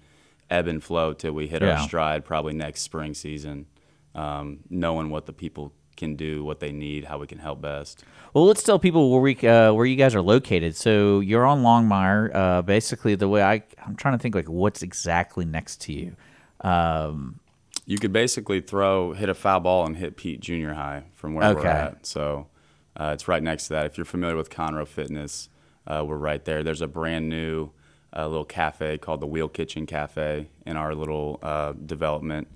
ebb 0.50 0.68
and 0.68 0.84
flow 0.84 1.14
till 1.14 1.34
we 1.34 1.48
hit 1.48 1.62
Yeah. 1.62 1.80
our 1.80 1.88
stride, 1.88 2.26
probably 2.26 2.54
next 2.54 2.82
spring 2.82 3.14
season, 3.14 3.68
um, 4.16 4.60
knowing 4.70 5.10
what 5.10 5.26
the 5.26 5.34
people 5.34 5.74
can 5.98 6.16
do, 6.16 6.44
what 6.44 6.60
they 6.60 6.72
need, 6.72 7.06
how 7.06 7.18
we 7.18 7.28
can 7.28 7.38
help 7.38 7.62
best. 7.62 8.04
Well, 8.34 8.46
let's 8.46 8.64
tell 8.64 8.80
people 8.80 9.12
where 9.12 9.22
we 9.22 9.36
uh, 9.48 9.74
where 9.74 9.86
you 9.86 9.96
guys 9.96 10.16
are 10.16 10.22
located. 10.22 10.76
So 10.76 11.20
you're 11.20 11.46
on 11.46 11.64
Longmire. 11.64 12.34
Uh, 12.34 12.62
basically, 12.62 13.16
the 13.16 13.28
way 13.28 13.44
I 13.44 13.64
I'm 13.86 13.96
trying 13.96 14.18
to 14.18 14.22
think 14.22 14.36
like 14.36 14.50
what's 14.50 14.82
exactly 14.84 15.46
next 15.46 15.82
to 15.82 15.94
you. 15.94 16.16
Um, 16.62 17.40
You 17.88 17.98
could 17.98 18.14
basically 18.14 18.62
throw, 18.62 19.14
hit 19.14 19.30
a 19.30 19.34
foul 19.34 19.60
ball 19.60 19.86
and 19.86 19.98
hit 19.98 20.16
Peet 20.16 20.40
Junior 20.40 20.74
High 20.76 21.04
from 21.16 21.34
where 21.34 21.56
we're 21.56 21.66
at. 21.66 22.06
So 22.06 22.48
uh, 22.96 23.12
it's 23.14 23.28
right 23.28 23.42
next 23.42 23.68
to 23.68 23.74
that. 23.74 23.86
If 23.88 23.98
you're 23.98 24.06
familiar 24.06 24.38
with 24.38 24.50
Conroe 24.50 24.88
Fitness, 24.88 25.50
uh, 25.88 26.04
we're 26.08 26.18
right 26.18 26.46
there. 26.46 26.62
There's 26.64 26.82
a 26.82 26.88
brand 26.88 27.28
new 27.28 27.72
uh, 28.16 28.28
little 28.28 28.46
cafe 28.46 28.98
called 29.00 29.20
the 29.20 29.28
Wheel 29.28 29.50
Kitchen 29.50 29.86
Cafe 29.86 30.48
in 30.66 30.78
our 30.78 30.94
little 30.94 31.40
uh, 31.42 31.74
development. 31.74 32.48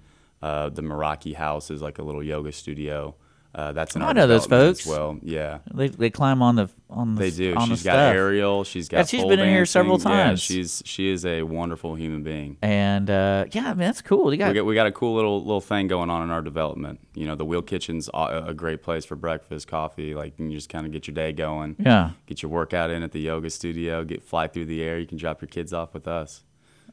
Uh, 0.42 0.70
the 0.70 0.82
Meraki 0.82 1.34
House 1.36 1.72
is 1.72 1.82
like 1.82 1.98
a 2.00 2.04
little 2.04 2.24
yoga 2.24 2.52
studio. 2.52 3.16
Uh, 3.54 3.72
that's 3.72 3.96
in 3.96 4.02
I 4.02 4.12
know 4.12 4.28
those 4.28 4.46
folks. 4.46 4.86
well. 4.86 5.18
Yeah. 5.24 5.60
they, 5.74 5.88
they 5.88 6.10
climb 6.10 6.42
on 6.42 6.58
the 6.58 6.70
on 6.90 7.16
the 7.16 7.22
They 7.22 7.32
do. 7.32 7.56
on 7.56 7.70
the 7.70 7.76
She's 7.78 7.86
got 7.86 7.94
stuff. 7.94 8.14
aerial. 8.16 8.66
She's 8.66 8.90
got. 8.90 8.98
Yeah, 8.98 9.04
she's 9.06 9.24
been 9.24 9.40
in 9.40 9.48
here 9.48 9.66
several 9.66 9.96
dancing. 9.96 10.12
Yeah, 10.12 10.24
times. 10.26 10.42
she's 10.42 10.84
she 10.86 11.08
is 11.10 11.26
a 11.26 11.42
wonderful 11.44 11.96
human 11.96 12.22
being. 12.22 12.58
and 12.62 13.10
uh, 13.10 13.46
yeah, 13.54 13.68
I 13.68 13.70
mean 13.70 13.78
that's 13.78 14.02
cool. 14.02 14.26
Got 14.36 14.50
we 14.50 14.54
got 14.56 14.66
we 14.66 14.76
got 14.76 14.88
a 14.88 14.92
cool 14.92 15.16
little 15.16 15.40
little 15.42 15.62
thing 15.62 15.88
going 15.88 16.10
on 16.10 16.22
in 16.22 16.32
our 16.32 16.42
development. 16.42 17.00
You 17.14 17.28
know, 17.28 17.36
the 17.36 17.46
Wheel 17.46 17.62
Kitchen's 17.62 18.10
a, 18.14 18.44
a 18.48 18.54
great 18.54 18.84
place 18.84 19.06
for 19.06 19.16
breakfast, 19.16 19.70
coffee. 19.70 20.14
Like 20.14 20.38
you 20.38 20.52
just 20.52 20.68
kind 20.68 20.86
of 20.86 20.92
get 20.92 21.08
your 21.08 21.16
day 21.16 21.32
going. 21.32 21.78
yeah. 21.80 22.10
Get 22.26 22.42
your 22.42 22.52
workout 22.52 22.90
in 22.92 23.04
at 23.04 23.14
the 23.14 23.22
yoga 23.22 23.50
studio. 23.50 24.04
Get 24.04 24.22
fly 24.22 24.48
through 24.48 24.66
the 24.66 24.84
air. 24.84 25.00
You 25.00 25.08
can 25.08 25.18
drop 25.18 25.42
your 25.42 25.48
kids 25.48 25.72
off 25.72 25.94
with 25.94 26.10
us. 26.10 26.44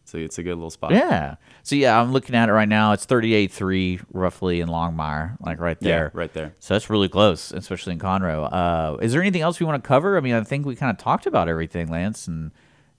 So 0.04 0.18
it's 0.18 0.36
a 0.38 0.42
good 0.42 0.54
little 0.54 0.70
spot. 0.70 0.90
Yeah. 0.92 1.36
So 1.62 1.74
yeah, 1.76 2.00
I'm 2.00 2.12
looking 2.12 2.34
at 2.34 2.48
it 2.48 2.52
right 2.52 2.68
now. 2.68 2.92
It's 2.92 3.06
38.3 3.06 4.04
roughly 4.12 4.60
in 4.60 4.68
Longmire, 4.68 5.36
like 5.40 5.58
right 5.60 5.76
Yeah, 5.80 5.88
there. 5.90 6.10
right 6.14 6.32
there. 6.32 6.54
So 6.58 6.74
that's 6.74 6.90
really 6.90 7.08
close, 7.08 7.52
especially 7.52 7.92
in 7.94 7.98
Conroe. 7.98 8.48
Uh, 8.52 8.96
is 9.00 9.12
there 9.12 9.20
anything 9.22 9.42
else 9.42 9.58
we 9.60 9.66
want 9.66 9.82
to 9.82 9.86
cover? 9.86 10.16
I 10.16 10.20
mean, 10.20 10.34
I 10.34 10.42
think 10.42 10.66
we 10.66 10.76
kind 10.76 10.90
of 10.90 10.98
talked 11.02 11.26
about 11.26 11.48
everything, 11.48 11.88
Lance, 11.88 12.26
and 12.28 12.50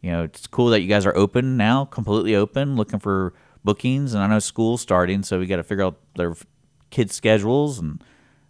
you 0.01 0.11
know, 0.11 0.23
it's 0.23 0.47
cool 0.47 0.67
that 0.69 0.81
you 0.81 0.87
guys 0.87 1.05
are 1.05 1.15
open 1.15 1.55
now, 1.57 1.85
completely 1.85 2.35
open, 2.35 2.75
looking 2.75 2.99
for 2.99 3.33
bookings. 3.63 4.13
And 4.13 4.23
I 4.23 4.27
know 4.27 4.39
school's 4.39 4.81
starting, 4.81 5.23
so 5.23 5.39
we 5.39 5.45
got 5.45 5.57
to 5.57 5.63
figure 5.63 5.83
out 5.85 5.97
their 6.15 6.35
kids' 6.89 7.15
schedules. 7.15 7.79
And 7.79 8.03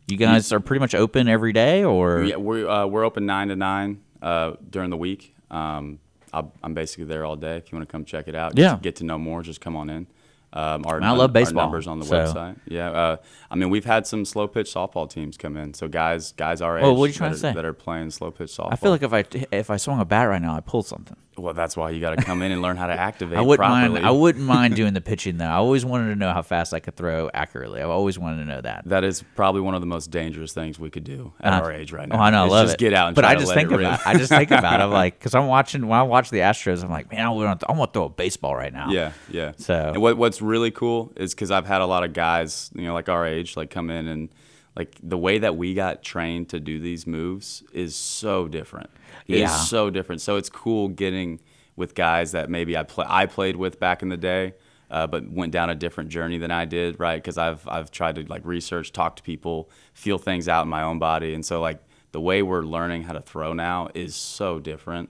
you 0.08 0.18
guys 0.18 0.52
are 0.52 0.60
pretty 0.60 0.80
much 0.80 0.96
open 0.96 1.28
every 1.28 1.54
day, 1.54 1.84
or 1.84 2.24
Yeah, 2.24 2.38
we're 2.38 2.68
uh, 2.68 2.86
we're 2.88 3.04
open 3.04 3.26
nine 3.26 3.50
to 3.50 3.56
nine 3.56 4.02
uh, 4.22 4.54
during 4.70 4.90
the 4.90 4.98
week. 4.98 5.36
Um, 5.52 6.00
I'll, 6.34 6.52
I'm 6.64 6.74
basically 6.74 7.06
there 7.06 7.24
all 7.26 7.36
day. 7.36 7.58
If 7.58 7.72
you 7.72 7.78
want 7.78 7.88
to 7.88 7.92
come 7.92 8.04
check 8.06 8.28
it 8.28 8.36
out, 8.36 8.58
Yeah. 8.58 8.74
Get, 8.74 8.82
get 8.82 8.96
to 8.98 9.04
know 9.06 9.18
more. 9.18 9.42
Just 9.44 9.62
come 9.62 9.76
on 9.76 9.90
in. 9.90 10.08
Um, 10.56 10.86
our, 10.86 11.02
I 11.02 11.10
love 11.12 11.34
baseball, 11.34 11.62
Our 11.62 11.66
numbers 11.66 11.88
on 11.88 11.98
the 12.00 12.06
so- 12.06 12.16
website. 12.16 12.58
Yeah, 12.68 12.92
uh, 12.92 13.18
I 13.50 13.56
mean 13.56 13.72
we've 13.72 13.86
had 13.86 14.06
some 14.06 14.24
slow 14.24 14.48
pitch 14.48 14.72
softball 14.72 15.10
teams 15.10 15.36
come 15.36 15.58
in. 15.58 15.74
So 15.74 15.88
guys, 15.88 16.32
guys 16.34 16.62
our 16.62 16.78
age 16.78 16.84
Well, 16.84 16.96
what 16.96 17.06
are 17.06 17.08
you 17.08 17.14
trying 17.14 17.32
that, 17.32 17.38
to 17.38 17.42
say? 17.42 17.50
are, 17.50 17.54
that 17.56 17.66
are 17.66 17.74
playing 17.74 18.12
slow 18.12 18.30
pitch 18.30 18.52
softball. 18.52 18.72
I 18.72 18.76
feel 18.76 18.92
like 18.92 19.02
if 19.02 19.14
I 19.14 19.24
if 19.52 19.72
I 19.72 19.78
swung 19.78 20.00
a 20.00 20.06
bat 20.06 20.28
right 20.30 20.42
now, 20.42 20.56
I 20.56 20.60
pulled 20.60 20.86
something. 20.86 21.18
Well, 21.38 21.54
that's 21.54 21.76
why 21.76 21.90
you 21.90 22.00
got 22.00 22.18
to 22.18 22.24
come 22.24 22.42
in 22.42 22.52
and 22.52 22.62
learn 22.62 22.78
how 22.78 22.88
to 22.88 22.94
activate 23.00 23.38
I 23.38 23.42
wouldn't 23.42 23.66
properly. 23.68 23.94
mind. 23.94 24.06
I 24.06 24.12
wouldn't 24.12 24.46
mind 24.46 24.76
doing 24.76 24.94
the 24.94 25.02
pitching 25.02 25.38
though. 25.38 25.46
I 25.46 25.54
always 25.56 25.84
wanted 25.86 26.10
to 26.10 26.16
know 26.16 26.32
how 26.32 26.42
fast 26.42 26.74
I 26.74 26.80
could 26.80 26.96
throw 26.96 27.30
accurately. 27.34 27.82
I've 27.82 27.90
always 27.90 28.20
wanted 28.20 28.38
to 28.38 28.46
know 28.46 28.62
that. 28.62 28.84
That 28.86 29.04
is 29.04 29.24
probably 29.36 29.62
one 29.62 29.74
of 29.76 29.82
the 29.82 29.88
most 29.88 30.12
dangerous 30.12 30.54
things 30.54 30.80
we 30.80 30.90
could 30.90 31.04
do 31.04 31.34
at 31.42 31.54
Uh, 31.54 31.58
our 31.64 31.72
age 31.72 31.92
right 31.92 32.08
Oh, 32.12 32.16
now. 32.18 32.24
I 32.24 32.30
know, 32.30 32.46
I 32.46 32.48
love 32.48 32.66
just 32.66 32.76
it. 32.76 32.80
get 32.80 32.94
out 32.94 33.08
and 33.08 33.16
but 33.16 33.22
try 33.22 33.32
I 33.32 33.36
just 33.36 33.54
think 33.54 33.72
about. 33.72 34.06
I 34.06 34.14
just 34.18 34.30
think 34.30 34.52
about. 34.52 34.80
it. 34.80 34.84
I'm 34.84 34.92
like, 35.04 35.18
because 35.20 35.34
I'm 35.36 35.48
watching 35.48 35.88
when 35.88 36.00
I 36.00 36.04
watch 36.04 36.30
the 36.30 36.40
Astros, 36.40 36.84
I'm 36.84 36.92
like, 36.92 37.12
man, 37.12 37.26
I 37.26 37.30
want 37.30 37.60
to, 37.62 37.70
I 37.70 37.72
want 37.74 37.94
to 37.94 37.98
throw 37.98 38.06
a 38.06 38.10
baseball 38.10 38.56
right 38.56 38.74
now. 38.74 38.90
Yeah, 38.92 39.12
yeah. 39.30 39.54
So- 39.58 39.92
and 39.94 40.02
what 40.02 40.18
what's 40.18 40.42
really 40.42 40.72
cool 40.72 41.12
is 41.16 41.34
because 41.34 41.52
I've 41.52 41.66
had 41.66 41.82
a 41.82 41.86
lot 41.86 42.04
of 42.04 42.14
guys, 42.14 42.70
you 42.76 42.84
know, 42.84 42.94
like 42.94 43.10
our 43.10 43.26
age, 43.26 43.58
like 43.58 43.70
come 43.70 43.90
in 43.90 44.08
and 44.08 44.30
like 44.76 44.98
the 45.04 45.18
way 45.18 45.38
that 45.40 45.56
we 45.58 45.74
got 45.74 46.04
trained 46.04 46.50
to 46.50 46.60
do 46.60 46.80
these 46.80 47.06
moves 47.06 47.64
is 47.74 47.96
so 47.96 48.48
different. 48.48 48.90
It's 49.28 49.40
Yeah. 49.42 49.48
so 49.48 49.90
different. 49.90 50.22
So 50.22 50.36
it's 50.38 50.50
cool 50.50 50.88
getting 50.90 51.40
with 51.76 51.96
guys 51.96 52.32
that 52.34 52.50
maybe 52.50 52.76
I 52.78 52.84
play 52.84 53.06
I 53.10 53.26
played 53.26 53.56
with 53.56 53.80
back 53.80 54.02
in 54.02 54.10
the 54.10 54.18
day. 54.18 54.54
Uh, 54.92 55.08
but 55.08 55.28
went 55.32 55.52
down 55.52 55.72
a 55.72 55.76
different 55.76 56.12
journey 56.12 56.38
than 56.38 56.52
I 56.52 56.66
did, 56.66 57.00
right? 57.00 57.16
Because 57.16 57.40
I've 57.40 57.68
I've 57.68 57.90
tried 57.90 58.14
to 58.16 58.24
like 58.26 58.46
research, 58.46 58.92
talk 58.92 59.16
to 59.16 59.24
people, 59.24 59.72
feel 59.94 60.20
things 60.20 60.48
out 60.48 60.64
in 60.64 60.70
my 60.70 60.84
own 60.84 61.00
body, 61.00 61.34
and 61.34 61.44
so 61.44 61.60
like 61.62 61.80
the 62.12 62.22
way 62.22 62.44
we're 62.44 62.62
learning 62.62 63.02
how 63.04 63.14
to 63.14 63.22
throw 63.22 63.54
now 63.54 63.90
is 63.96 64.16
so 64.16 64.60
different, 64.60 65.10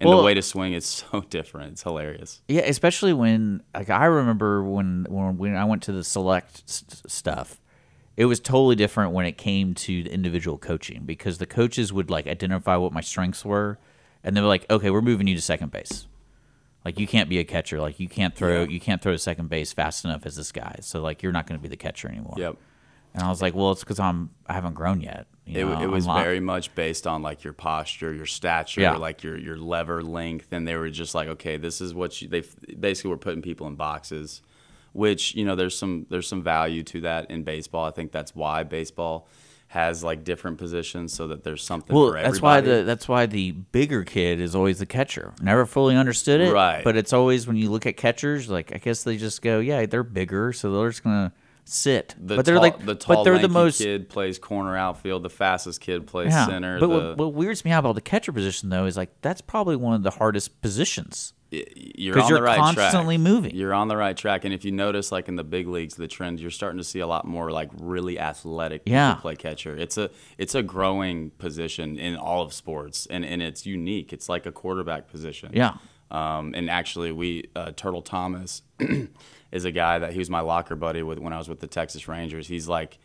and 0.00 0.08
Well- 0.08 0.18
the 0.18 0.24
way 0.24 0.34
to 0.34 0.42
swing 0.42 0.72
is 0.72 0.84
so 1.12 1.20
different. 1.30 1.72
It's 1.72 1.82
hilarious. 1.84 2.42
Yeah, 2.48 2.62
especially 2.62 3.12
when 3.12 3.62
like 3.72 3.88
I 3.88 4.06
remember 4.06 4.64
when 4.64 5.06
when 5.08 5.36
when 5.38 5.54
I 5.54 5.64
went 5.64 5.82
to 5.84 5.92
the 5.92 6.02
select 6.02 6.64
s- 6.66 6.84
stuff, 7.06 7.60
it 8.16 8.24
was 8.26 8.40
totally 8.40 8.76
different 8.76 9.12
when 9.12 9.24
it 9.26 9.38
came 9.38 9.74
to 9.74 10.02
the 10.02 10.12
individual 10.12 10.58
coaching 10.58 11.02
because 11.04 11.38
the 11.38 11.46
coaches 11.46 11.92
would 11.92 12.10
like 12.10 12.26
identify 12.26 12.76
what 12.76 12.92
my 12.92 13.00
strengths 13.00 13.44
were, 13.44 13.78
and 14.24 14.36
they 14.36 14.40
were 14.40 14.46
like, 14.48 14.66
okay, 14.70 14.90
we're 14.90 15.00
moving 15.00 15.26
you 15.26 15.34
to 15.34 15.40
second 15.40 15.70
base. 15.72 16.06
Like 16.84 16.98
you 16.98 17.06
can't 17.06 17.28
be 17.28 17.38
a 17.38 17.44
catcher. 17.44 17.80
Like 17.80 18.00
you 18.00 18.08
can't 18.08 18.34
throw. 18.34 18.62
Yeah. 18.62 18.68
You 18.68 18.80
can't 18.80 19.00
throw 19.02 19.12
to 19.12 19.18
second 19.18 19.48
base 19.48 19.72
fast 19.72 20.04
enough 20.04 20.24
as 20.26 20.36
this 20.36 20.50
guy. 20.52 20.76
So 20.80 21.02
like 21.02 21.22
you're 21.22 21.32
not 21.32 21.46
going 21.46 21.58
to 21.58 21.62
be 21.62 21.68
the 21.68 21.76
catcher 21.76 22.08
anymore. 22.08 22.34
Yep. 22.38 22.56
And 23.12 23.22
I 23.22 23.28
was 23.28 23.42
like, 23.42 23.54
well, 23.54 23.72
it's 23.72 23.80
because 23.82 23.98
I'm 24.00 24.30
I 24.46 24.52
haven't 24.54 24.74
grown 24.74 25.00
yet. 25.00 25.26
You 25.44 25.60
It, 25.60 25.64
know, 25.64 25.82
it 25.82 25.86
was 25.90 26.06
I'm 26.06 26.22
very 26.22 26.40
much 26.40 26.74
based 26.74 27.06
on 27.06 27.22
like 27.22 27.42
your 27.44 27.52
posture, 27.52 28.14
your 28.14 28.24
stature, 28.26 28.80
Yeah. 28.82 28.96
like 28.96 29.22
your 29.22 29.36
your 29.36 29.56
lever 29.56 30.02
length, 30.02 30.52
and 30.52 30.66
they 30.66 30.76
were 30.76 30.88
just 30.90 31.14
like, 31.14 31.28
okay, 31.28 31.56
this 31.56 31.80
is 31.80 31.92
what 31.92 32.22
you. 32.22 32.28
They 32.28 32.44
basically 32.78 33.10
were 33.10 33.16
putting 33.18 33.42
people 33.42 33.66
in 33.66 33.74
boxes, 33.74 34.40
which 34.92 35.34
you 35.34 35.44
know 35.44 35.54
there's 35.56 35.76
some 35.76 36.06
there's 36.10 36.28
some 36.28 36.42
value 36.42 36.82
to 36.84 37.00
that 37.02 37.30
in 37.30 37.42
baseball. 37.42 37.84
I 37.84 37.90
think 37.90 38.12
that's 38.12 38.34
why 38.34 38.62
baseball 38.62 39.28
has 39.68 40.02
like 40.02 40.24
different 40.24 40.58
positions 40.58 41.12
so 41.12 41.28
that 41.28 41.44
there's 41.44 41.62
something 41.62 41.94
Well, 41.94 42.08
for 42.08 42.16
everybody. 42.16 42.32
that's 42.32 42.42
why 42.42 42.60
the 42.60 42.82
that's 42.82 43.08
why 43.08 43.26
the 43.26 43.52
bigger 43.52 44.02
kid 44.02 44.40
is 44.40 44.56
always 44.56 44.80
the 44.80 44.86
catcher. 44.86 45.32
Never 45.40 45.64
fully 45.64 45.94
understood 45.94 46.40
it, 46.40 46.52
Right. 46.52 46.82
But 46.82 46.96
it's 46.96 47.12
always 47.12 47.46
when 47.46 47.56
you 47.56 47.70
look 47.70 47.86
at 47.86 47.96
catchers, 47.96 48.50
like 48.50 48.74
I 48.74 48.78
guess 48.78 49.04
they 49.04 49.16
just 49.16 49.42
go, 49.42 49.60
yeah, 49.60 49.86
they're 49.86 50.02
bigger, 50.02 50.52
so 50.52 50.72
they're 50.72 50.90
just 50.90 51.04
gonna 51.04 51.32
sit. 51.64 52.16
The 52.18 52.34
but 52.34 52.44
they're 52.44 52.56
tall, 52.56 52.62
like, 52.62 52.84
the 52.84 52.96
tall, 52.96 53.16
but 53.16 53.22
they're 53.22 53.38
the 53.38 53.48
most. 53.48 53.78
kid 53.78 54.08
plays 54.08 54.40
corner 54.40 54.76
outfield. 54.76 55.22
The 55.22 55.30
fastest 55.30 55.80
kid 55.80 56.04
plays 56.04 56.32
yeah. 56.32 56.46
center. 56.46 56.80
But 56.80 56.88
the, 56.88 56.92
what, 56.92 57.16
what 57.18 57.34
weirds 57.34 57.64
me 57.64 57.70
out 57.70 57.80
about 57.80 57.94
the 57.94 58.00
catcher 58.00 58.32
position 58.32 58.70
though 58.70 58.86
is 58.86 58.96
like 58.96 59.10
that's 59.22 59.40
probably 59.40 59.76
one 59.76 59.94
of 59.94 60.02
the 60.02 60.10
hardest 60.10 60.60
positions. 60.60 61.32
You're 61.50 62.18
on 62.20 62.28
you're 62.28 62.38
the 62.38 62.42
right 62.42 62.58
constantly 62.58 63.16
track. 63.16 63.24
moving. 63.24 63.54
You're 63.56 63.74
on 63.74 63.88
the 63.88 63.96
right 63.96 64.16
track, 64.16 64.44
and 64.44 64.54
if 64.54 64.64
you 64.64 64.72
notice, 64.72 65.10
like 65.10 65.28
in 65.28 65.36
the 65.36 65.44
big 65.44 65.66
leagues, 65.66 65.94
the 65.94 66.06
trend 66.08 66.38
you're 66.40 66.50
starting 66.50 66.78
to 66.78 66.84
see 66.84 67.00
a 67.00 67.06
lot 67.06 67.24
more 67.26 67.50
like 67.50 67.70
really 67.78 68.18
athletic 68.18 68.82
Yeah. 68.86 69.14
play 69.14 69.34
catcher. 69.36 69.76
It's 69.76 69.98
a 69.98 70.10
it's 70.38 70.54
a 70.54 70.62
growing 70.62 71.30
position 71.30 71.98
in 71.98 72.16
all 72.16 72.42
of 72.42 72.52
sports, 72.52 73.06
and 73.10 73.24
and 73.24 73.42
it's 73.42 73.66
unique. 73.66 74.12
It's 74.12 74.28
like 74.28 74.46
a 74.46 74.52
quarterback 74.52 75.08
position. 75.08 75.50
Yeah. 75.52 75.74
Um, 76.10 76.54
and 76.56 76.68
actually, 76.70 77.12
we 77.12 77.50
uh, 77.54 77.72
Turtle 77.72 78.02
Thomas 78.02 78.62
is 79.52 79.64
a 79.64 79.70
guy 79.72 79.98
that 80.00 80.12
he 80.12 80.18
was 80.18 80.30
my 80.30 80.40
locker 80.40 80.76
buddy 80.76 81.02
with 81.02 81.18
when 81.18 81.32
I 81.32 81.38
was 81.38 81.48
with 81.48 81.60
the 81.60 81.66
Texas 81.68 82.08
Rangers. 82.08 82.48
He's 82.48 82.68
like, 82.68 82.98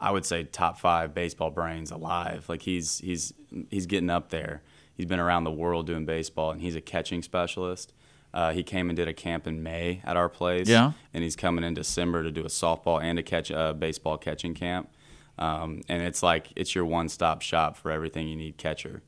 I 0.00 0.10
would 0.10 0.24
say 0.26 0.44
top 0.44 0.78
five 0.78 1.14
baseball 1.14 1.50
brains 1.50 1.90
alive. 1.90 2.46
Like 2.48 2.62
he's 2.62 2.98
he's 2.98 3.32
he's 3.70 3.86
getting 3.86 4.10
up 4.10 4.30
there. 4.30 4.62
He's 4.98 5.06
been 5.06 5.20
around 5.20 5.44
the 5.44 5.52
world 5.52 5.86
doing 5.86 6.04
baseball, 6.04 6.50
and 6.50 6.60
he's 6.60 6.74
a 6.74 6.80
catching 6.80 7.22
specialist. 7.22 7.94
Uh, 8.34 8.52
he 8.52 8.64
came 8.64 8.90
and 8.90 8.96
did 8.96 9.06
a 9.06 9.14
camp 9.14 9.46
in 9.46 9.62
May 9.62 10.02
at 10.04 10.16
our 10.16 10.28
place. 10.28 10.68
Yeah. 10.68 10.92
And 11.14 11.22
he's 11.22 11.36
coming 11.36 11.64
in 11.64 11.72
December 11.72 12.24
to 12.24 12.32
do 12.32 12.42
a 12.42 12.48
softball 12.48 13.00
and 13.00 13.16
a 13.16 13.22
catch 13.22 13.50
uh, 13.52 13.72
baseball 13.72 14.18
catching 14.18 14.54
camp. 14.54 14.90
Um, 15.38 15.82
and 15.88 16.02
it's 16.02 16.20
like 16.20 16.48
it's 16.56 16.74
your 16.74 16.84
one 16.84 17.08
stop 17.08 17.42
shop 17.42 17.76
for 17.76 17.92
everything 17.92 18.26
you 18.26 18.34
need 18.34 18.58
catcher. 18.58 19.02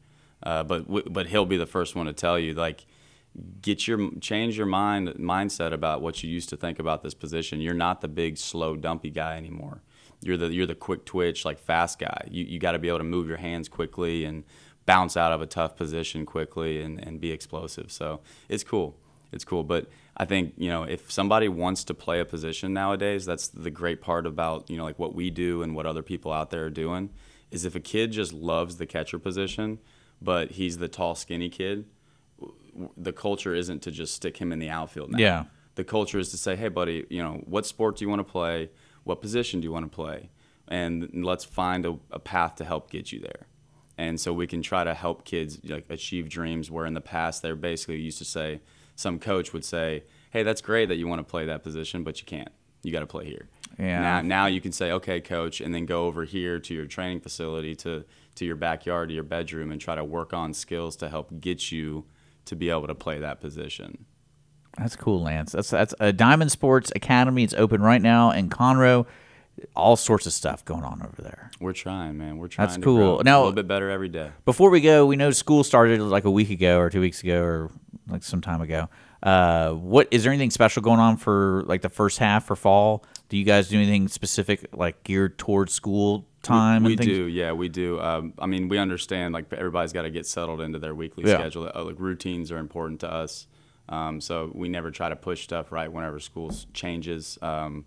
Uh, 0.45 0.63
but 0.63 0.87
w- 0.87 1.05
but 1.11 1.27
he'll 1.27 1.45
be 1.45 1.57
the 1.57 1.67
first 1.67 1.97
one 1.97 2.07
to 2.07 2.13
tell 2.13 2.39
you 2.39 2.55
like 2.55 2.87
get 3.61 3.87
your 3.87 4.11
change 4.21 4.57
your 4.57 4.67
mind 4.67 5.09
mindset 5.17 5.73
about 5.73 6.01
what 6.03 6.23
you 6.23 6.31
used 6.31 6.49
to 6.51 6.57
think 6.57 6.79
about 6.79 7.03
this 7.03 7.15
position. 7.15 7.61
You're 7.61 7.75
not 7.75 8.01
the 8.01 8.09
big 8.09 8.39
slow 8.39 8.77
dumpy 8.77 9.11
guy 9.11 9.37
anymore. 9.37 9.83
You're 10.23 10.37
the 10.37 10.53
you're 10.53 10.67
the 10.67 10.75
quick 10.77 11.05
twitch 11.05 11.45
like 11.45 11.59
fast 11.59 11.99
guy. 11.99 12.29
You 12.31 12.45
you 12.45 12.59
got 12.61 12.73
to 12.73 12.79
be 12.79 12.89
able 12.89 12.99
to 12.99 13.05
move 13.05 13.27
your 13.27 13.39
hands 13.39 13.69
quickly 13.69 14.25
and 14.25 14.45
bounce 14.91 15.17
out 15.17 15.33
of 15.33 15.41
a 15.41 15.47
tough 15.47 15.77
position 15.77 16.27
quickly 16.27 16.83
and, 16.83 16.99
and 17.07 17.21
be 17.21 17.31
explosive. 17.31 17.93
So 17.93 18.21
it's 18.49 18.65
cool. 18.65 18.97
It's 19.31 19.45
cool. 19.45 19.63
But 19.63 19.87
I 20.17 20.25
think, 20.25 20.55
you 20.57 20.69
know, 20.69 20.83
if 20.83 21.13
somebody 21.13 21.49
wants 21.49 21.85
to 21.85 21.95
play 21.95 22.19
a 22.19 22.25
position 22.25 22.73
nowadays, 22.73 23.25
that's 23.25 23.47
the 23.47 23.71
great 23.71 24.01
part 24.01 24.27
about, 24.27 24.69
you 24.69 24.77
know, 24.77 24.83
like 24.85 24.99
what 24.99 25.15
we 25.15 25.31
do 25.31 25.63
and 25.63 25.77
what 25.77 25.87
other 25.87 26.03
people 26.03 26.33
out 26.33 26.51
there 26.51 26.65
are 26.65 26.71
doing 26.71 27.11
is 27.53 27.65
if 27.65 27.77
a 27.77 27.81
kid 27.81 28.11
just 28.11 28.33
loves 28.33 28.79
the 28.79 28.87
catcher 28.87 29.21
position, 29.21 29.79
but 30.21 30.51
he's 30.53 30.79
the 30.79 30.89
tall, 30.89 31.15
skinny 31.15 31.49
kid, 31.49 31.85
the 32.97 33.13
culture 33.13 33.55
isn't 33.55 33.83
to 33.83 33.93
just 33.93 34.13
stick 34.15 34.39
him 34.39 34.51
in 34.51 34.59
the 34.59 34.71
outfield 34.71 35.13
now. 35.13 35.19
Yeah. 35.19 35.45
The 35.77 35.85
culture 35.85 36.19
is 36.19 36.31
to 36.31 36.37
say, 36.37 36.57
hey, 36.57 36.69
buddy, 36.69 37.07
you 37.11 37.23
know, 37.23 37.45
what 37.47 37.65
sport 37.65 37.97
do 37.97 38.05
you 38.05 38.09
want 38.09 38.21
to 38.27 38.33
play? 38.33 38.71
What 39.05 39.21
position 39.21 39.61
do 39.61 39.67
you 39.67 39.73
want 39.73 39.91
to 39.91 39.95
play? 39.95 40.31
And 40.67 41.25
let's 41.25 41.45
find 41.45 41.87
a, 41.87 41.97
a 42.11 42.19
path 42.19 42.57
to 42.57 42.65
help 42.65 42.91
get 42.91 43.13
you 43.13 43.21
there. 43.21 43.47
And 44.01 44.19
so 44.19 44.33
we 44.33 44.47
can 44.47 44.63
try 44.63 44.83
to 44.83 44.95
help 44.95 45.27
kids 45.27 45.61
like 45.63 45.85
achieve 45.91 46.31
dreams 46.31 46.71
where 46.71 46.87
in 46.87 46.95
the 46.95 47.03
past 47.03 47.43
they're 47.43 47.55
basically 47.55 48.01
used 48.01 48.17
to 48.17 48.25
say, 48.25 48.63
some 48.97 49.19
coach 49.19 49.53
would 49.53 49.63
say, 49.63 50.05
hey, 50.31 50.43
that's 50.43 50.63
great 50.63 50.89
that 50.89 50.97
you 50.97 51.07
want 51.07 51.19
to 51.19 51.31
play 51.31 51.45
that 51.45 51.63
position, 51.63 52.03
but 52.03 52.19
you 52.19 52.25
can't. 52.25 52.49
You 52.83 52.93
got 52.93 53.01
to 53.01 53.07
play 53.07 53.27
here. 53.27 53.51
Yeah. 53.79 54.01
Now, 54.01 54.23
now 54.23 54.47
you 54.47 54.63
can 54.63 54.73
say, 54.73 54.91
okay, 54.93 55.21
coach, 55.21 55.61
and 55.61 55.75
then 55.75 55.85
go 55.85 56.07
over 56.07 56.25
here 56.25 56.59
to 56.59 56.75
your 56.75 56.87
training 56.87 57.21
facility, 57.21 57.75
to, 57.77 58.07
to 58.37 58.45
your 58.47 58.57
backyard, 58.57 59.11
to 59.11 59.15
your 59.15 59.23
bedroom, 59.23 59.71
and 59.71 59.79
try 59.79 59.97
to 59.97 60.05
work 60.05 60.33
on 60.33 60.55
skills 60.55 60.97
to 60.97 61.11
help 61.11 61.39
get 61.39 61.71
you 61.71 62.07
to 62.47 62.57
be 62.57 62.71
able 62.71 62.87
to 62.87 62.95
play 62.95 63.19
that 63.19 63.39
position. 63.39 64.07
That's 64.79 64.97
cool, 64.97 65.21
Lance. 65.21 65.53
That's 65.53 65.69
that's 65.69 65.95
a 66.01 66.11
Diamond 66.11 66.51
Sports 66.51 66.91
Academy. 66.97 67.45
It's 67.45 67.53
open 67.53 67.83
right 67.83 68.01
now 68.01 68.31
in 68.31 68.49
Conroe. 68.49 69.05
All 69.77 69.97
sorts 69.97 70.27
of 70.27 70.33
stuff 70.33 70.65
going 70.65 70.85
on 70.85 71.03
over 71.03 71.21
there. 71.23 71.51
We're 71.61 71.73
trying, 71.73 72.17
man. 72.19 72.39
We're 72.39 72.49
trying. 72.49 72.69
That's 72.69 72.77
to 72.77 72.83
cool. 72.83 73.23
Now- 73.25 73.39
a 73.39 73.41
little 73.41 73.53
bit 73.53 73.69
better 73.69 73.91
every 73.91 74.09
day. 74.09 74.31
Before 74.45 74.71
we 74.71 74.81
go, 74.81 75.07
we 75.07 75.17
know 75.17 75.31
school 75.31 75.65
started 75.65 76.01
like 76.01 76.25
a 76.25 76.31
week 76.31 76.51
ago 76.51 76.79
or 76.79 76.91
two 76.91 77.01
weeks 77.01 77.23
ago 77.23 77.43
or 77.43 77.71
like 78.09 78.23
some 78.23 78.41
time 78.41 78.61
ago. 78.61 78.89
Uh, 79.23 79.73
what 79.73 80.09
is 80.11 80.23
there 80.25 80.33
anything 80.33 80.51
special 80.51 80.81
going 80.83 80.99
on 80.99 81.17
for 81.19 81.63
like 81.67 81.83
the 81.83 81.89
first 81.91 82.19
half 82.19 82.47
for 82.47 82.57
fall? 82.57 83.05
Do 83.29 83.37
you 83.37 83.45
guys 83.45 83.69
do 83.69 83.77
anything 83.77 84.09
specific 84.09 84.67
like 84.73 85.03
geared 85.05 85.37
towards 85.39 85.73
school 85.75 86.27
time? 86.43 86.85
We 86.85 86.93
and 86.95 87.01
do, 87.03 87.27
yeah, 87.27 87.53
we 87.53 87.69
do. 87.69 88.01
Um, 88.01 88.33
I 88.39 88.47
mean, 88.47 88.69
we 88.69 88.79
understand 88.79 89.35
like 89.35 89.53
everybody's 89.53 89.93
got 89.93 90.03
to 90.03 90.11
get 90.11 90.27
settled 90.27 90.61
into 90.63 90.79
their 90.79 90.95
weekly 90.95 91.25
Yeah. 91.27 91.35
schedule. 91.39 91.71
Uh, 91.75 91.85
like 91.85 91.97
routines 91.99 92.51
are 92.51 92.57
important 92.59 93.01
to 93.01 93.13
us, 93.13 93.47
um, 93.91 94.23
so 94.23 94.51
we 94.55 94.71
never 94.71 94.91
try 94.91 95.11
to 95.11 95.17
push 95.17 95.45
stuff 95.45 95.71
right 95.71 95.93
whenever 95.93 96.19
school 96.19 96.51
changes. 96.73 97.39
Um, 97.43 97.85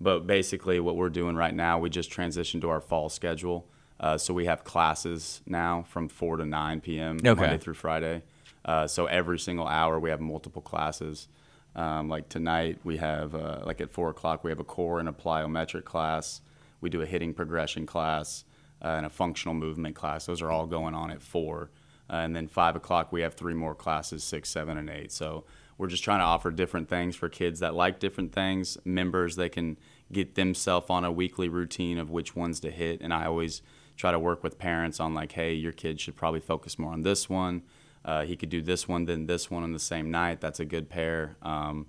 but 0.00 0.26
basically, 0.26 0.80
what 0.80 0.96
we're 0.96 1.08
doing 1.08 1.36
right 1.36 1.54
now, 1.54 1.78
we 1.78 1.90
just 1.90 2.10
transitioned 2.10 2.60
to 2.62 2.70
our 2.70 2.80
fall 2.80 3.08
schedule. 3.08 3.66
Uh, 4.00 4.18
so 4.18 4.34
we 4.34 4.46
have 4.46 4.64
classes 4.64 5.40
now 5.46 5.84
from 5.88 6.08
four 6.08 6.36
to 6.36 6.44
nine 6.44 6.80
p.m. 6.80 7.16
Okay. 7.18 7.40
Monday 7.40 7.58
through 7.58 7.74
Friday. 7.74 8.22
Uh, 8.64 8.86
so 8.86 9.06
every 9.06 9.38
single 9.38 9.66
hour 9.66 10.00
we 10.00 10.10
have 10.10 10.20
multiple 10.20 10.62
classes. 10.62 11.28
Um, 11.76 12.08
like 12.08 12.28
tonight 12.28 12.78
we 12.82 12.96
have 12.98 13.34
uh, 13.34 13.60
like 13.64 13.80
at 13.80 13.90
four 13.90 14.10
o'clock 14.10 14.42
we 14.44 14.50
have 14.50 14.60
a 14.60 14.64
core 14.64 15.00
and 15.00 15.08
a 15.08 15.12
plyometric 15.12 15.84
class. 15.84 16.40
We 16.80 16.90
do 16.90 17.02
a 17.02 17.06
hitting 17.06 17.34
progression 17.34 17.86
class 17.86 18.44
uh, 18.82 18.88
and 18.88 19.06
a 19.06 19.10
functional 19.10 19.54
movement 19.54 19.94
class. 19.94 20.26
Those 20.26 20.42
are 20.42 20.50
all 20.50 20.66
going 20.66 20.94
on 20.94 21.10
at 21.10 21.22
four. 21.22 21.70
Uh, 22.10 22.16
and 22.16 22.34
then 22.34 22.48
five 22.48 22.76
o'clock 22.76 23.12
we 23.12 23.22
have 23.22 23.34
three 23.34 23.54
more 23.54 23.74
classes, 23.74 24.24
six, 24.24 24.50
seven, 24.50 24.76
and 24.76 24.90
eight. 24.90 25.12
So 25.12 25.44
we're 25.78 25.88
just 25.88 26.04
trying 26.04 26.20
to 26.20 26.24
offer 26.24 26.50
different 26.50 26.88
things 26.88 27.16
for 27.16 27.28
kids 27.28 27.60
that 27.60 27.74
like 27.74 27.98
different 27.98 28.32
things. 28.32 28.78
Members 28.84 29.36
they 29.36 29.48
can 29.48 29.76
get 30.12 30.34
themselves 30.34 30.86
on 30.90 31.04
a 31.04 31.12
weekly 31.12 31.48
routine 31.48 31.98
of 31.98 32.10
which 32.10 32.36
ones 32.36 32.60
to 32.60 32.70
hit. 32.70 33.00
And 33.00 33.12
I 33.12 33.26
always 33.26 33.62
try 33.96 34.12
to 34.12 34.18
work 34.18 34.42
with 34.42 34.58
parents 34.58 35.00
on 35.00 35.14
like, 35.14 35.32
hey, 35.32 35.54
your 35.54 35.72
kid 35.72 36.00
should 36.00 36.16
probably 36.16 36.40
focus 36.40 36.78
more 36.78 36.92
on 36.92 37.02
this 37.02 37.28
one. 37.28 37.62
Uh, 38.04 38.24
he 38.24 38.36
could 38.36 38.50
do 38.50 38.60
this 38.60 38.86
one, 38.86 39.06
then 39.06 39.26
this 39.26 39.50
one 39.50 39.62
on 39.62 39.72
the 39.72 39.78
same 39.78 40.10
night. 40.10 40.40
That's 40.40 40.60
a 40.60 40.64
good 40.64 40.90
pair. 40.90 41.36
Um, 41.42 41.86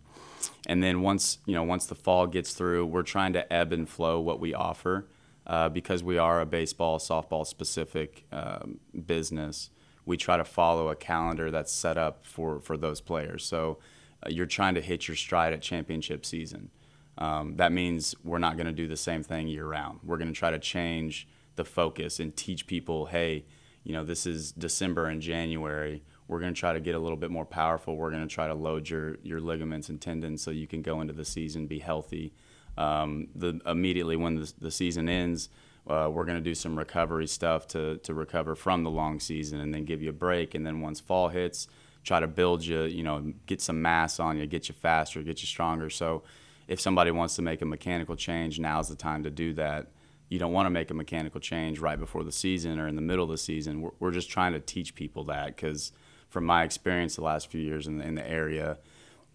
and 0.65 0.81
then 0.81 1.01
once 1.01 1.39
you 1.45 1.53
know, 1.53 1.63
once 1.63 1.85
the 1.85 1.95
fall 1.95 2.27
gets 2.27 2.53
through, 2.53 2.85
we're 2.85 3.03
trying 3.03 3.33
to 3.33 3.51
ebb 3.51 3.73
and 3.73 3.87
flow 3.87 4.19
what 4.19 4.39
we 4.39 4.53
offer 4.53 5.07
uh, 5.45 5.69
because 5.69 6.03
we 6.03 6.17
are 6.17 6.39
a 6.39 6.45
baseball, 6.45 6.99
softball 6.99 7.45
specific 7.45 8.25
um, 8.31 8.79
business. 9.05 9.69
We 10.05 10.17
try 10.17 10.37
to 10.37 10.43
follow 10.43 10.89
a 10.89 10.95
calendar 10.95 11.51
that's 11.51 11.71
set 11.71 11.97
up 11.97 12.25
for 12.25 12.59
for 12.59 12.77
those 12.77 13.01
players. 13.01 13.43
So 13.45 13.79
uh, 14.25 14.29
you're 14.29 14.45
trying 14.45 14.75
to 14.75 14.81
hit 14.81 15.07
your 15.07 15.15
stride 15.15 15.53
at 15.53 15.61
championship 15.61 16.25
season. 16.25 16.69
Um, 17.17 17.55
that 17.55 17.71
means 17.71 18.15
we're 18.23 18.39
not 18.39 18.57
going 18.57 18.67
to 18.67 18.73
do 18.73 18.87
the 18.87 18.97
same 18.97 19.23
thing 19.23 19.47
year 19.47 19.65
round. 19.65 19.99
We're 20.03 20.17
going 20.17 20.33
to 20.33 20.37
try 20.37 20.51
to 20.51 20.59
change 20.59 21.27
the 21.55 21.63
focus 21.63 22.19
and 22.19 22.35
teach 22.35 22.67
people, 22.67 23.05
hey, 23.05 23.45
you 23.83 23.93
know, 23.93 24.03
this 24.03 24.25
is 24.25 24.51
December 24.51 25.05
and 25.05 25.21
January. 25.21 26.03
We're 26.27 26.39
going 26.39 26.53
to 26.53 26.59
try 26.59 26.73
to 26.73 26.79
get 26.79 26.95
a 26.95 26.99
little 26.99 27.17
bit 27.17 27.31
more 27.31 27.45
powerful. 27.45 27.95
We're 27.95 28.09
going 28.09 28.27
to 28.27 28.33
try 28.33 28.47
to 28.47 28.53
load 28.53 28.89
your, 28.89 29.17
your 29.23 29.39
ligaments 29.39 29.89
and 29.89 30.01
tendons 30.01 30.41
so 30.41 30.51
you 30.51 30.67
can 30.67 30.81
go 30.81 31.01
into 31.01 31.13
the 31.13 31.23
season, 31.23 31.67
be 31.67 31.79
healthy. 31.79 32.33
Um, 32.77 33.27
the, 33.35 33.61
immediately 33.65 34.17
when 34.17 34.35
the, 34.35 34.51
the 34.59 34.71
season 34.71 35.07
ends, 35.07 35.49
uh, 35.87 36.09
we're 36.11 36.25
going 36.25 36.37
to 36.37 36.43
do 36.43 36.55
some 36.55 36.77
recovery 36.77 37.27
stuff 37.27 37.67
to, 37.67 37.97
to 37.97 38.13
recover 38.13 38.55
from 38.55 38.83
the 38.83 38.89
long 38.89 39.19
season 39.19 39.59
and 39.59 39.73
then 39.73 39.85
give 39.85 40.01
you 40.01 40.09
a 40.09 40.13
break. 40.13 40.55
And 40.55 40.65
then 40.65 40.81
once 40.81 40.99
fall 40.99 41.29
hits, 41.29 41.67
try 42.03 42.19
to 42.19 42.27
build 42.27 42.65
you, 42.65 42.83
you 42.83 43.03
know, 43.03 43.33
get 43.45 43.61
some 43.61 43.81
mass 43.81 44.19
on 44.19 44.37
you, 44.37 44.45
get 44.47 44.67
you 44.67 44.75
faster, 44.75 45.21
get 45.21 45.41
you 45.41 45.47
stronger. 45.47 45.89
So 45.89 46.23
if 46.67 46.79
somebody 46.79 47.11
wants 47.11 47.35
to 47.35 47.41
make 47.41 47.61
a 47.61 47.65
mechanical 47.65 48.15
change, 48.15 48.59
now's 48.59 48.89
the 48.89 48.95
time 48.95 49.23
to 49.23 49.29
do 49.29 49.53
that. 49.53 49.87
You 50.29 50.39
don't 50.39 50.53
want 50.53 50.65
to 50.65 50.71
make 50.71 50.89
a 50.89 50.95
mechanical 50.95 51.39
change 51.39 51.79
right 51.79 51.99
before 51.99 52.23
the 52.23 52.31
season 52.31 52.79
or 52.79 52.87
in 52.87 52.95
the 52.95 53.01
middle 53.01 53.25
of 53.25 53.29
the 53.29 53.37
season. 53.37 53.81
We're, 53.81 53.91
we're 53.99 54.11
just 54.11 54.29
trying 54.29 54.53
to 54.53 54.59
teach 54.59 54.95
people 54.95 55.23
that 55.25 55.47
because, 55.47 55.91
from 56.29 56.45
my 56.45 56.63
experience 56.63 57.15
the 57.15 57.21
last 57.21 57.49
few 57.51 57.61
years 57.61 57.85
in 57.85 57.99
the, 57.99 58.05
in 58.05 58.15
the 58.15 58.27
area, 58.27 58.79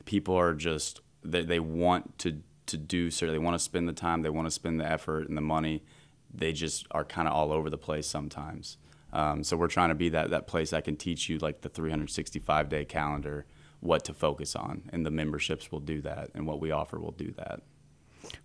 people 0.05 0.35
are 0.35 0.53
just 0.53 1.01
they, 1.23 1.45
they 1.45 1.61
want 1.61 2.19
to 2.19 2.43
to 2.67 2.77
do 2.77 3.11
so. 3.11 3.31
They 3.31 3.39
want 3.39 3.55
to 3.55 3.59
spend 3.59 3.89
the 3.89 3.93
time, 3.93 4.23
they 4.23 4.31
want 4.31 4.47
to 4.47 4.51
spend 4.51 4.81
the 4.81 4.91
effort 4.91 5.29
and 5.29 5.37
the 5.37 5.43
money. 5.43 5.83
They 6.33 6.53
just 6.53 6.87
are 6.91 7.05
kind 7.05 7.29
of 7.29 7.35
all 7.35 7.53
over 7.53 7.71
the 7.71 7.79
place 7.79 8.07
sometimes. 8.07 8.77
Um, 9.13 9.43
so 9.43 9.57
we're 9.57 9.69
trying 9.69 9.89
to 9.89 9.95
be 9.95 10.11
that 10.11 10.31
that 10.31 10.47
place 10.47 10.71
that 10.71 10.85
can 10.85 10.97
teach 10.97 11.29
you 11.29 11.39
like 11.39 11.63
the 11.63 11.69
365 11.69 12.69
day 12.69 12.85
calendar 12.85 13.47
what 13.81 14.05
to 14.05 14.15
focus 14.15 14.55
on, 14.55 14.83
and 14.93 15.07
the 15.07 15.11
memberships 15.11 15.73
will 15.73 15.81
do 15.81 16.03
that, 16.03 16.31
and 16.35 16.47
what 16.47 16.61
we 16.61 16.71
offer 16.71 17.01
will 17.01 17.13
do 17.13 17.33
that. 17.39 17.63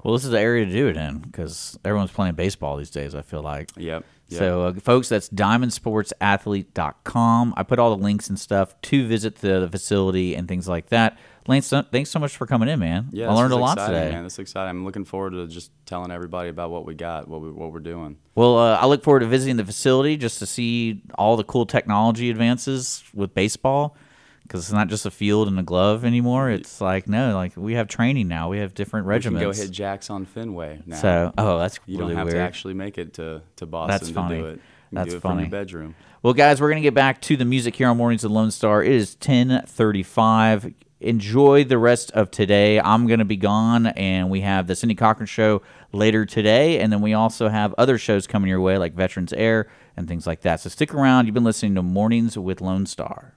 Well, 0.04 0.14
this 0.14 0.24
is 0.24 0.32
the 0.32 0.40
area 0.40 0.66
to 0.66 0.72
do 0.72 0.88
it 0.88 0.98
in 0.98 1.20
because 1.20 1.78
everyone's 1.84 2.12
playing 2.12 2.36
baseball 2.36 2.78
these 2.78 2.90
days. 2.90 3.14
I 3.14 3.22
feel 3.22 3.42
like. 3.42 3.70
Yep. 3.76 4.06
yep. 4.30 4.40
So, 4.40 4.64
uh, 4.64 4.74
folks, 4.76 5.10
that's 5.10 5.28
diamondsportsathlete.com. 5.30 7.54
I 7.58 7.64
put 7.64 7.80
all 7.80 7.94
the 7.96 8.02
links 8.02 8.30
and 8.30 8.40
stuff 8.40 8.80
to 8.84 9.06
visit 9.08 9.36
the, 9.38 9.62
the 9.62 9.70
facility 9.70 10.36
and 10.36 10.48
things 10.48 10.68
like 10.68 10.88
that. 10.88 11.18
Lance, 11.48 11.70
thanks 11.92 12.10
so 12.10 12.18
much 12.20 12.36
for 12.38 12.48
coming 12.48 12.68
in, 12.70 12.80
man. 12.80 13.10
yeah, 13.12 13.30
I 13.30 13.34
learned 13.34 13.54
a 13.54 13.56
lot 13.56 13.78
exciting, 13.78 13.96
today. 14.02 14.12
Man, 14.12 14.24
this 14.24 14.34
is 14.34 14.40
exciting. 14.40 14.70
I'm 14.72 14.84
looking 14.86 15.06
forward 15.06 15.32
to 15.34 15.46
just 15.48 15.72
telling 15.86 16.12
everybody 16.12 16.50
about 16.50 16.72
what 16.72 16.86
we 16.86 16.96
got, 16.96 17.28
what 17.28 17.40
we 17.42 17.52
what 17.52 17.72
we're 17.72 17.80
doing. 17.80 18.18
Well, 18.34 18.58
uh, 18.58 18.78
I 18.78 18.88
look 18.88 19.04
forward 19.04 19.20
to 19.20 19.28
visiting 19.28 19.58
the 19.58 19.66
facility 19.66 20.18
just 20.18 20.40
to 20.40 20.48
see 20.48 21.04
all 21.18 21.38
the 21.38 21.44
cool 21.44 21.66
technology 21.68 22.30
advances 22.32 23.04
with 23.14 23.34
baseball 23.36 23.96
because 24.42 24.62
it's 24.62 24.72
not 24.72 24.88
just 24.88 25.06
a 25.06 25.12
field 25.12 25.48
and 25.48 25.60
a 25.60 25.64
glove 25.64 26.04
anymore. 26.04 26.50
It's 26.50 26.82
like 26.82 27.08
no, 27.08 27.36
like 27.36 27.56
we 27.56 27.74
have 27.76 27.88
training 27.88 28.28
now. 28.28 28.50
We 28.50 28.58
have 28.58 28.74
different 28.74 29.06
We 29.06 29.10
can 29.20 29.34
regiments. 29.36 29.60
go 29.60 29.64
hit 29.66 29.72
jacks 29.72 30.10
on 30.10 30.26
Fenway 30.26 30.82
now. 30.88 30.96
so 30.98 31.34
oh, 31.38 31.60
that's 31.60 31.80
you 31.86 32.00
really 32.00 32.10
don't 32.14 32.18
have 32.18 32.26
weird. 32.28 32.38
to 32.38 32.42
actually 32.42 32.74
make 32.74 32.98
it 32.98 33.14
to, 33.16 33.44
to 33.58 33.66
Boston 33.68 33.92
That's 33.92 34.08
to 34.08 34.14
funny. 34.16 34.38
do 34.40 34.46
it. 34.48 34.50
You 34.52 34.58
can 34.58 34.96
That's 34.96 35.10
do 35.12 35.18
it 35.18 35.22
from 35.22 35.30
funny. 35.32 35.42
your 35.44 35.52
bedroom. 35.52 35.96
Well, 36.24 36.34
guys, 36.34 36.60
we're 36.60 36.70
gonna 36.70 36.82
get 36.82 36.96
back 36.96 37.22
to 37.22 37.38
the 37.38 37.46
music 37.46 37.76
here 37.76 37.88
on 37.88 37.98
Mornings 37.98 38.24
of 38.24 38.32
Lone 38.32 38.50
Star. 38.50 38.84
It 38.84 38.92
is 38.94 39.14
ten 39.14 39.64
thirty-five. 39.68 40.74
Enjoy 41.02 41.64
the 41.66 41.78
rest 41.78 42.12
of 42.12 42.32
today. 42.32 42.80
I'm 42.80 43.06
gonna 43.06 43.26
be 43.26 43.36
gone, 43.36 43.88
and 43.88 44.30
we 44.30 44.42
have 44.42 44.68
the 44.68 44.76
Cindy 44.76 44.96
Cochran 44.96 45.28
show 45.28 45.62
later 45.92 46.26
today, 46.26 46.80
and 46.80 46.92
then 46.92 47.02
we 47.02 47.14
also 47.14 47.50
have 47.50 47.76
other 47.78 47.98
shows 47.98 48.28
coming 48.28 48.50
your 48.50 48.62
way, 48.62 48.78
like 48.78 48.94
Veterans 48.94 49.34
Air 49.34 49.68
and 49.98 50.08
things 50.08 50.26
like 50.26 50.42
that. 50.42 50.62
So 50.62 50.70
stick 50.70 50.94
around. 50.94 51.26
You've 51.26 51.34
been 51.34 51.44
listening 51.44 51.76
to 51.76 51.84
Mornings 51.84 52.38
with 52.38 52.62
Lone 52.62 52.86
Star. 52.86 53.34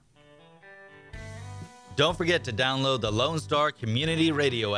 Don't 1.97 2.17
forget 2.17 2.45
to 2.45 2.53
download 2.53 3.01
the 3.01 3.11
Lone 3.11 3.39
Star 3.39 3.73
Community 3.73 4.31
Radio 4.31 4.73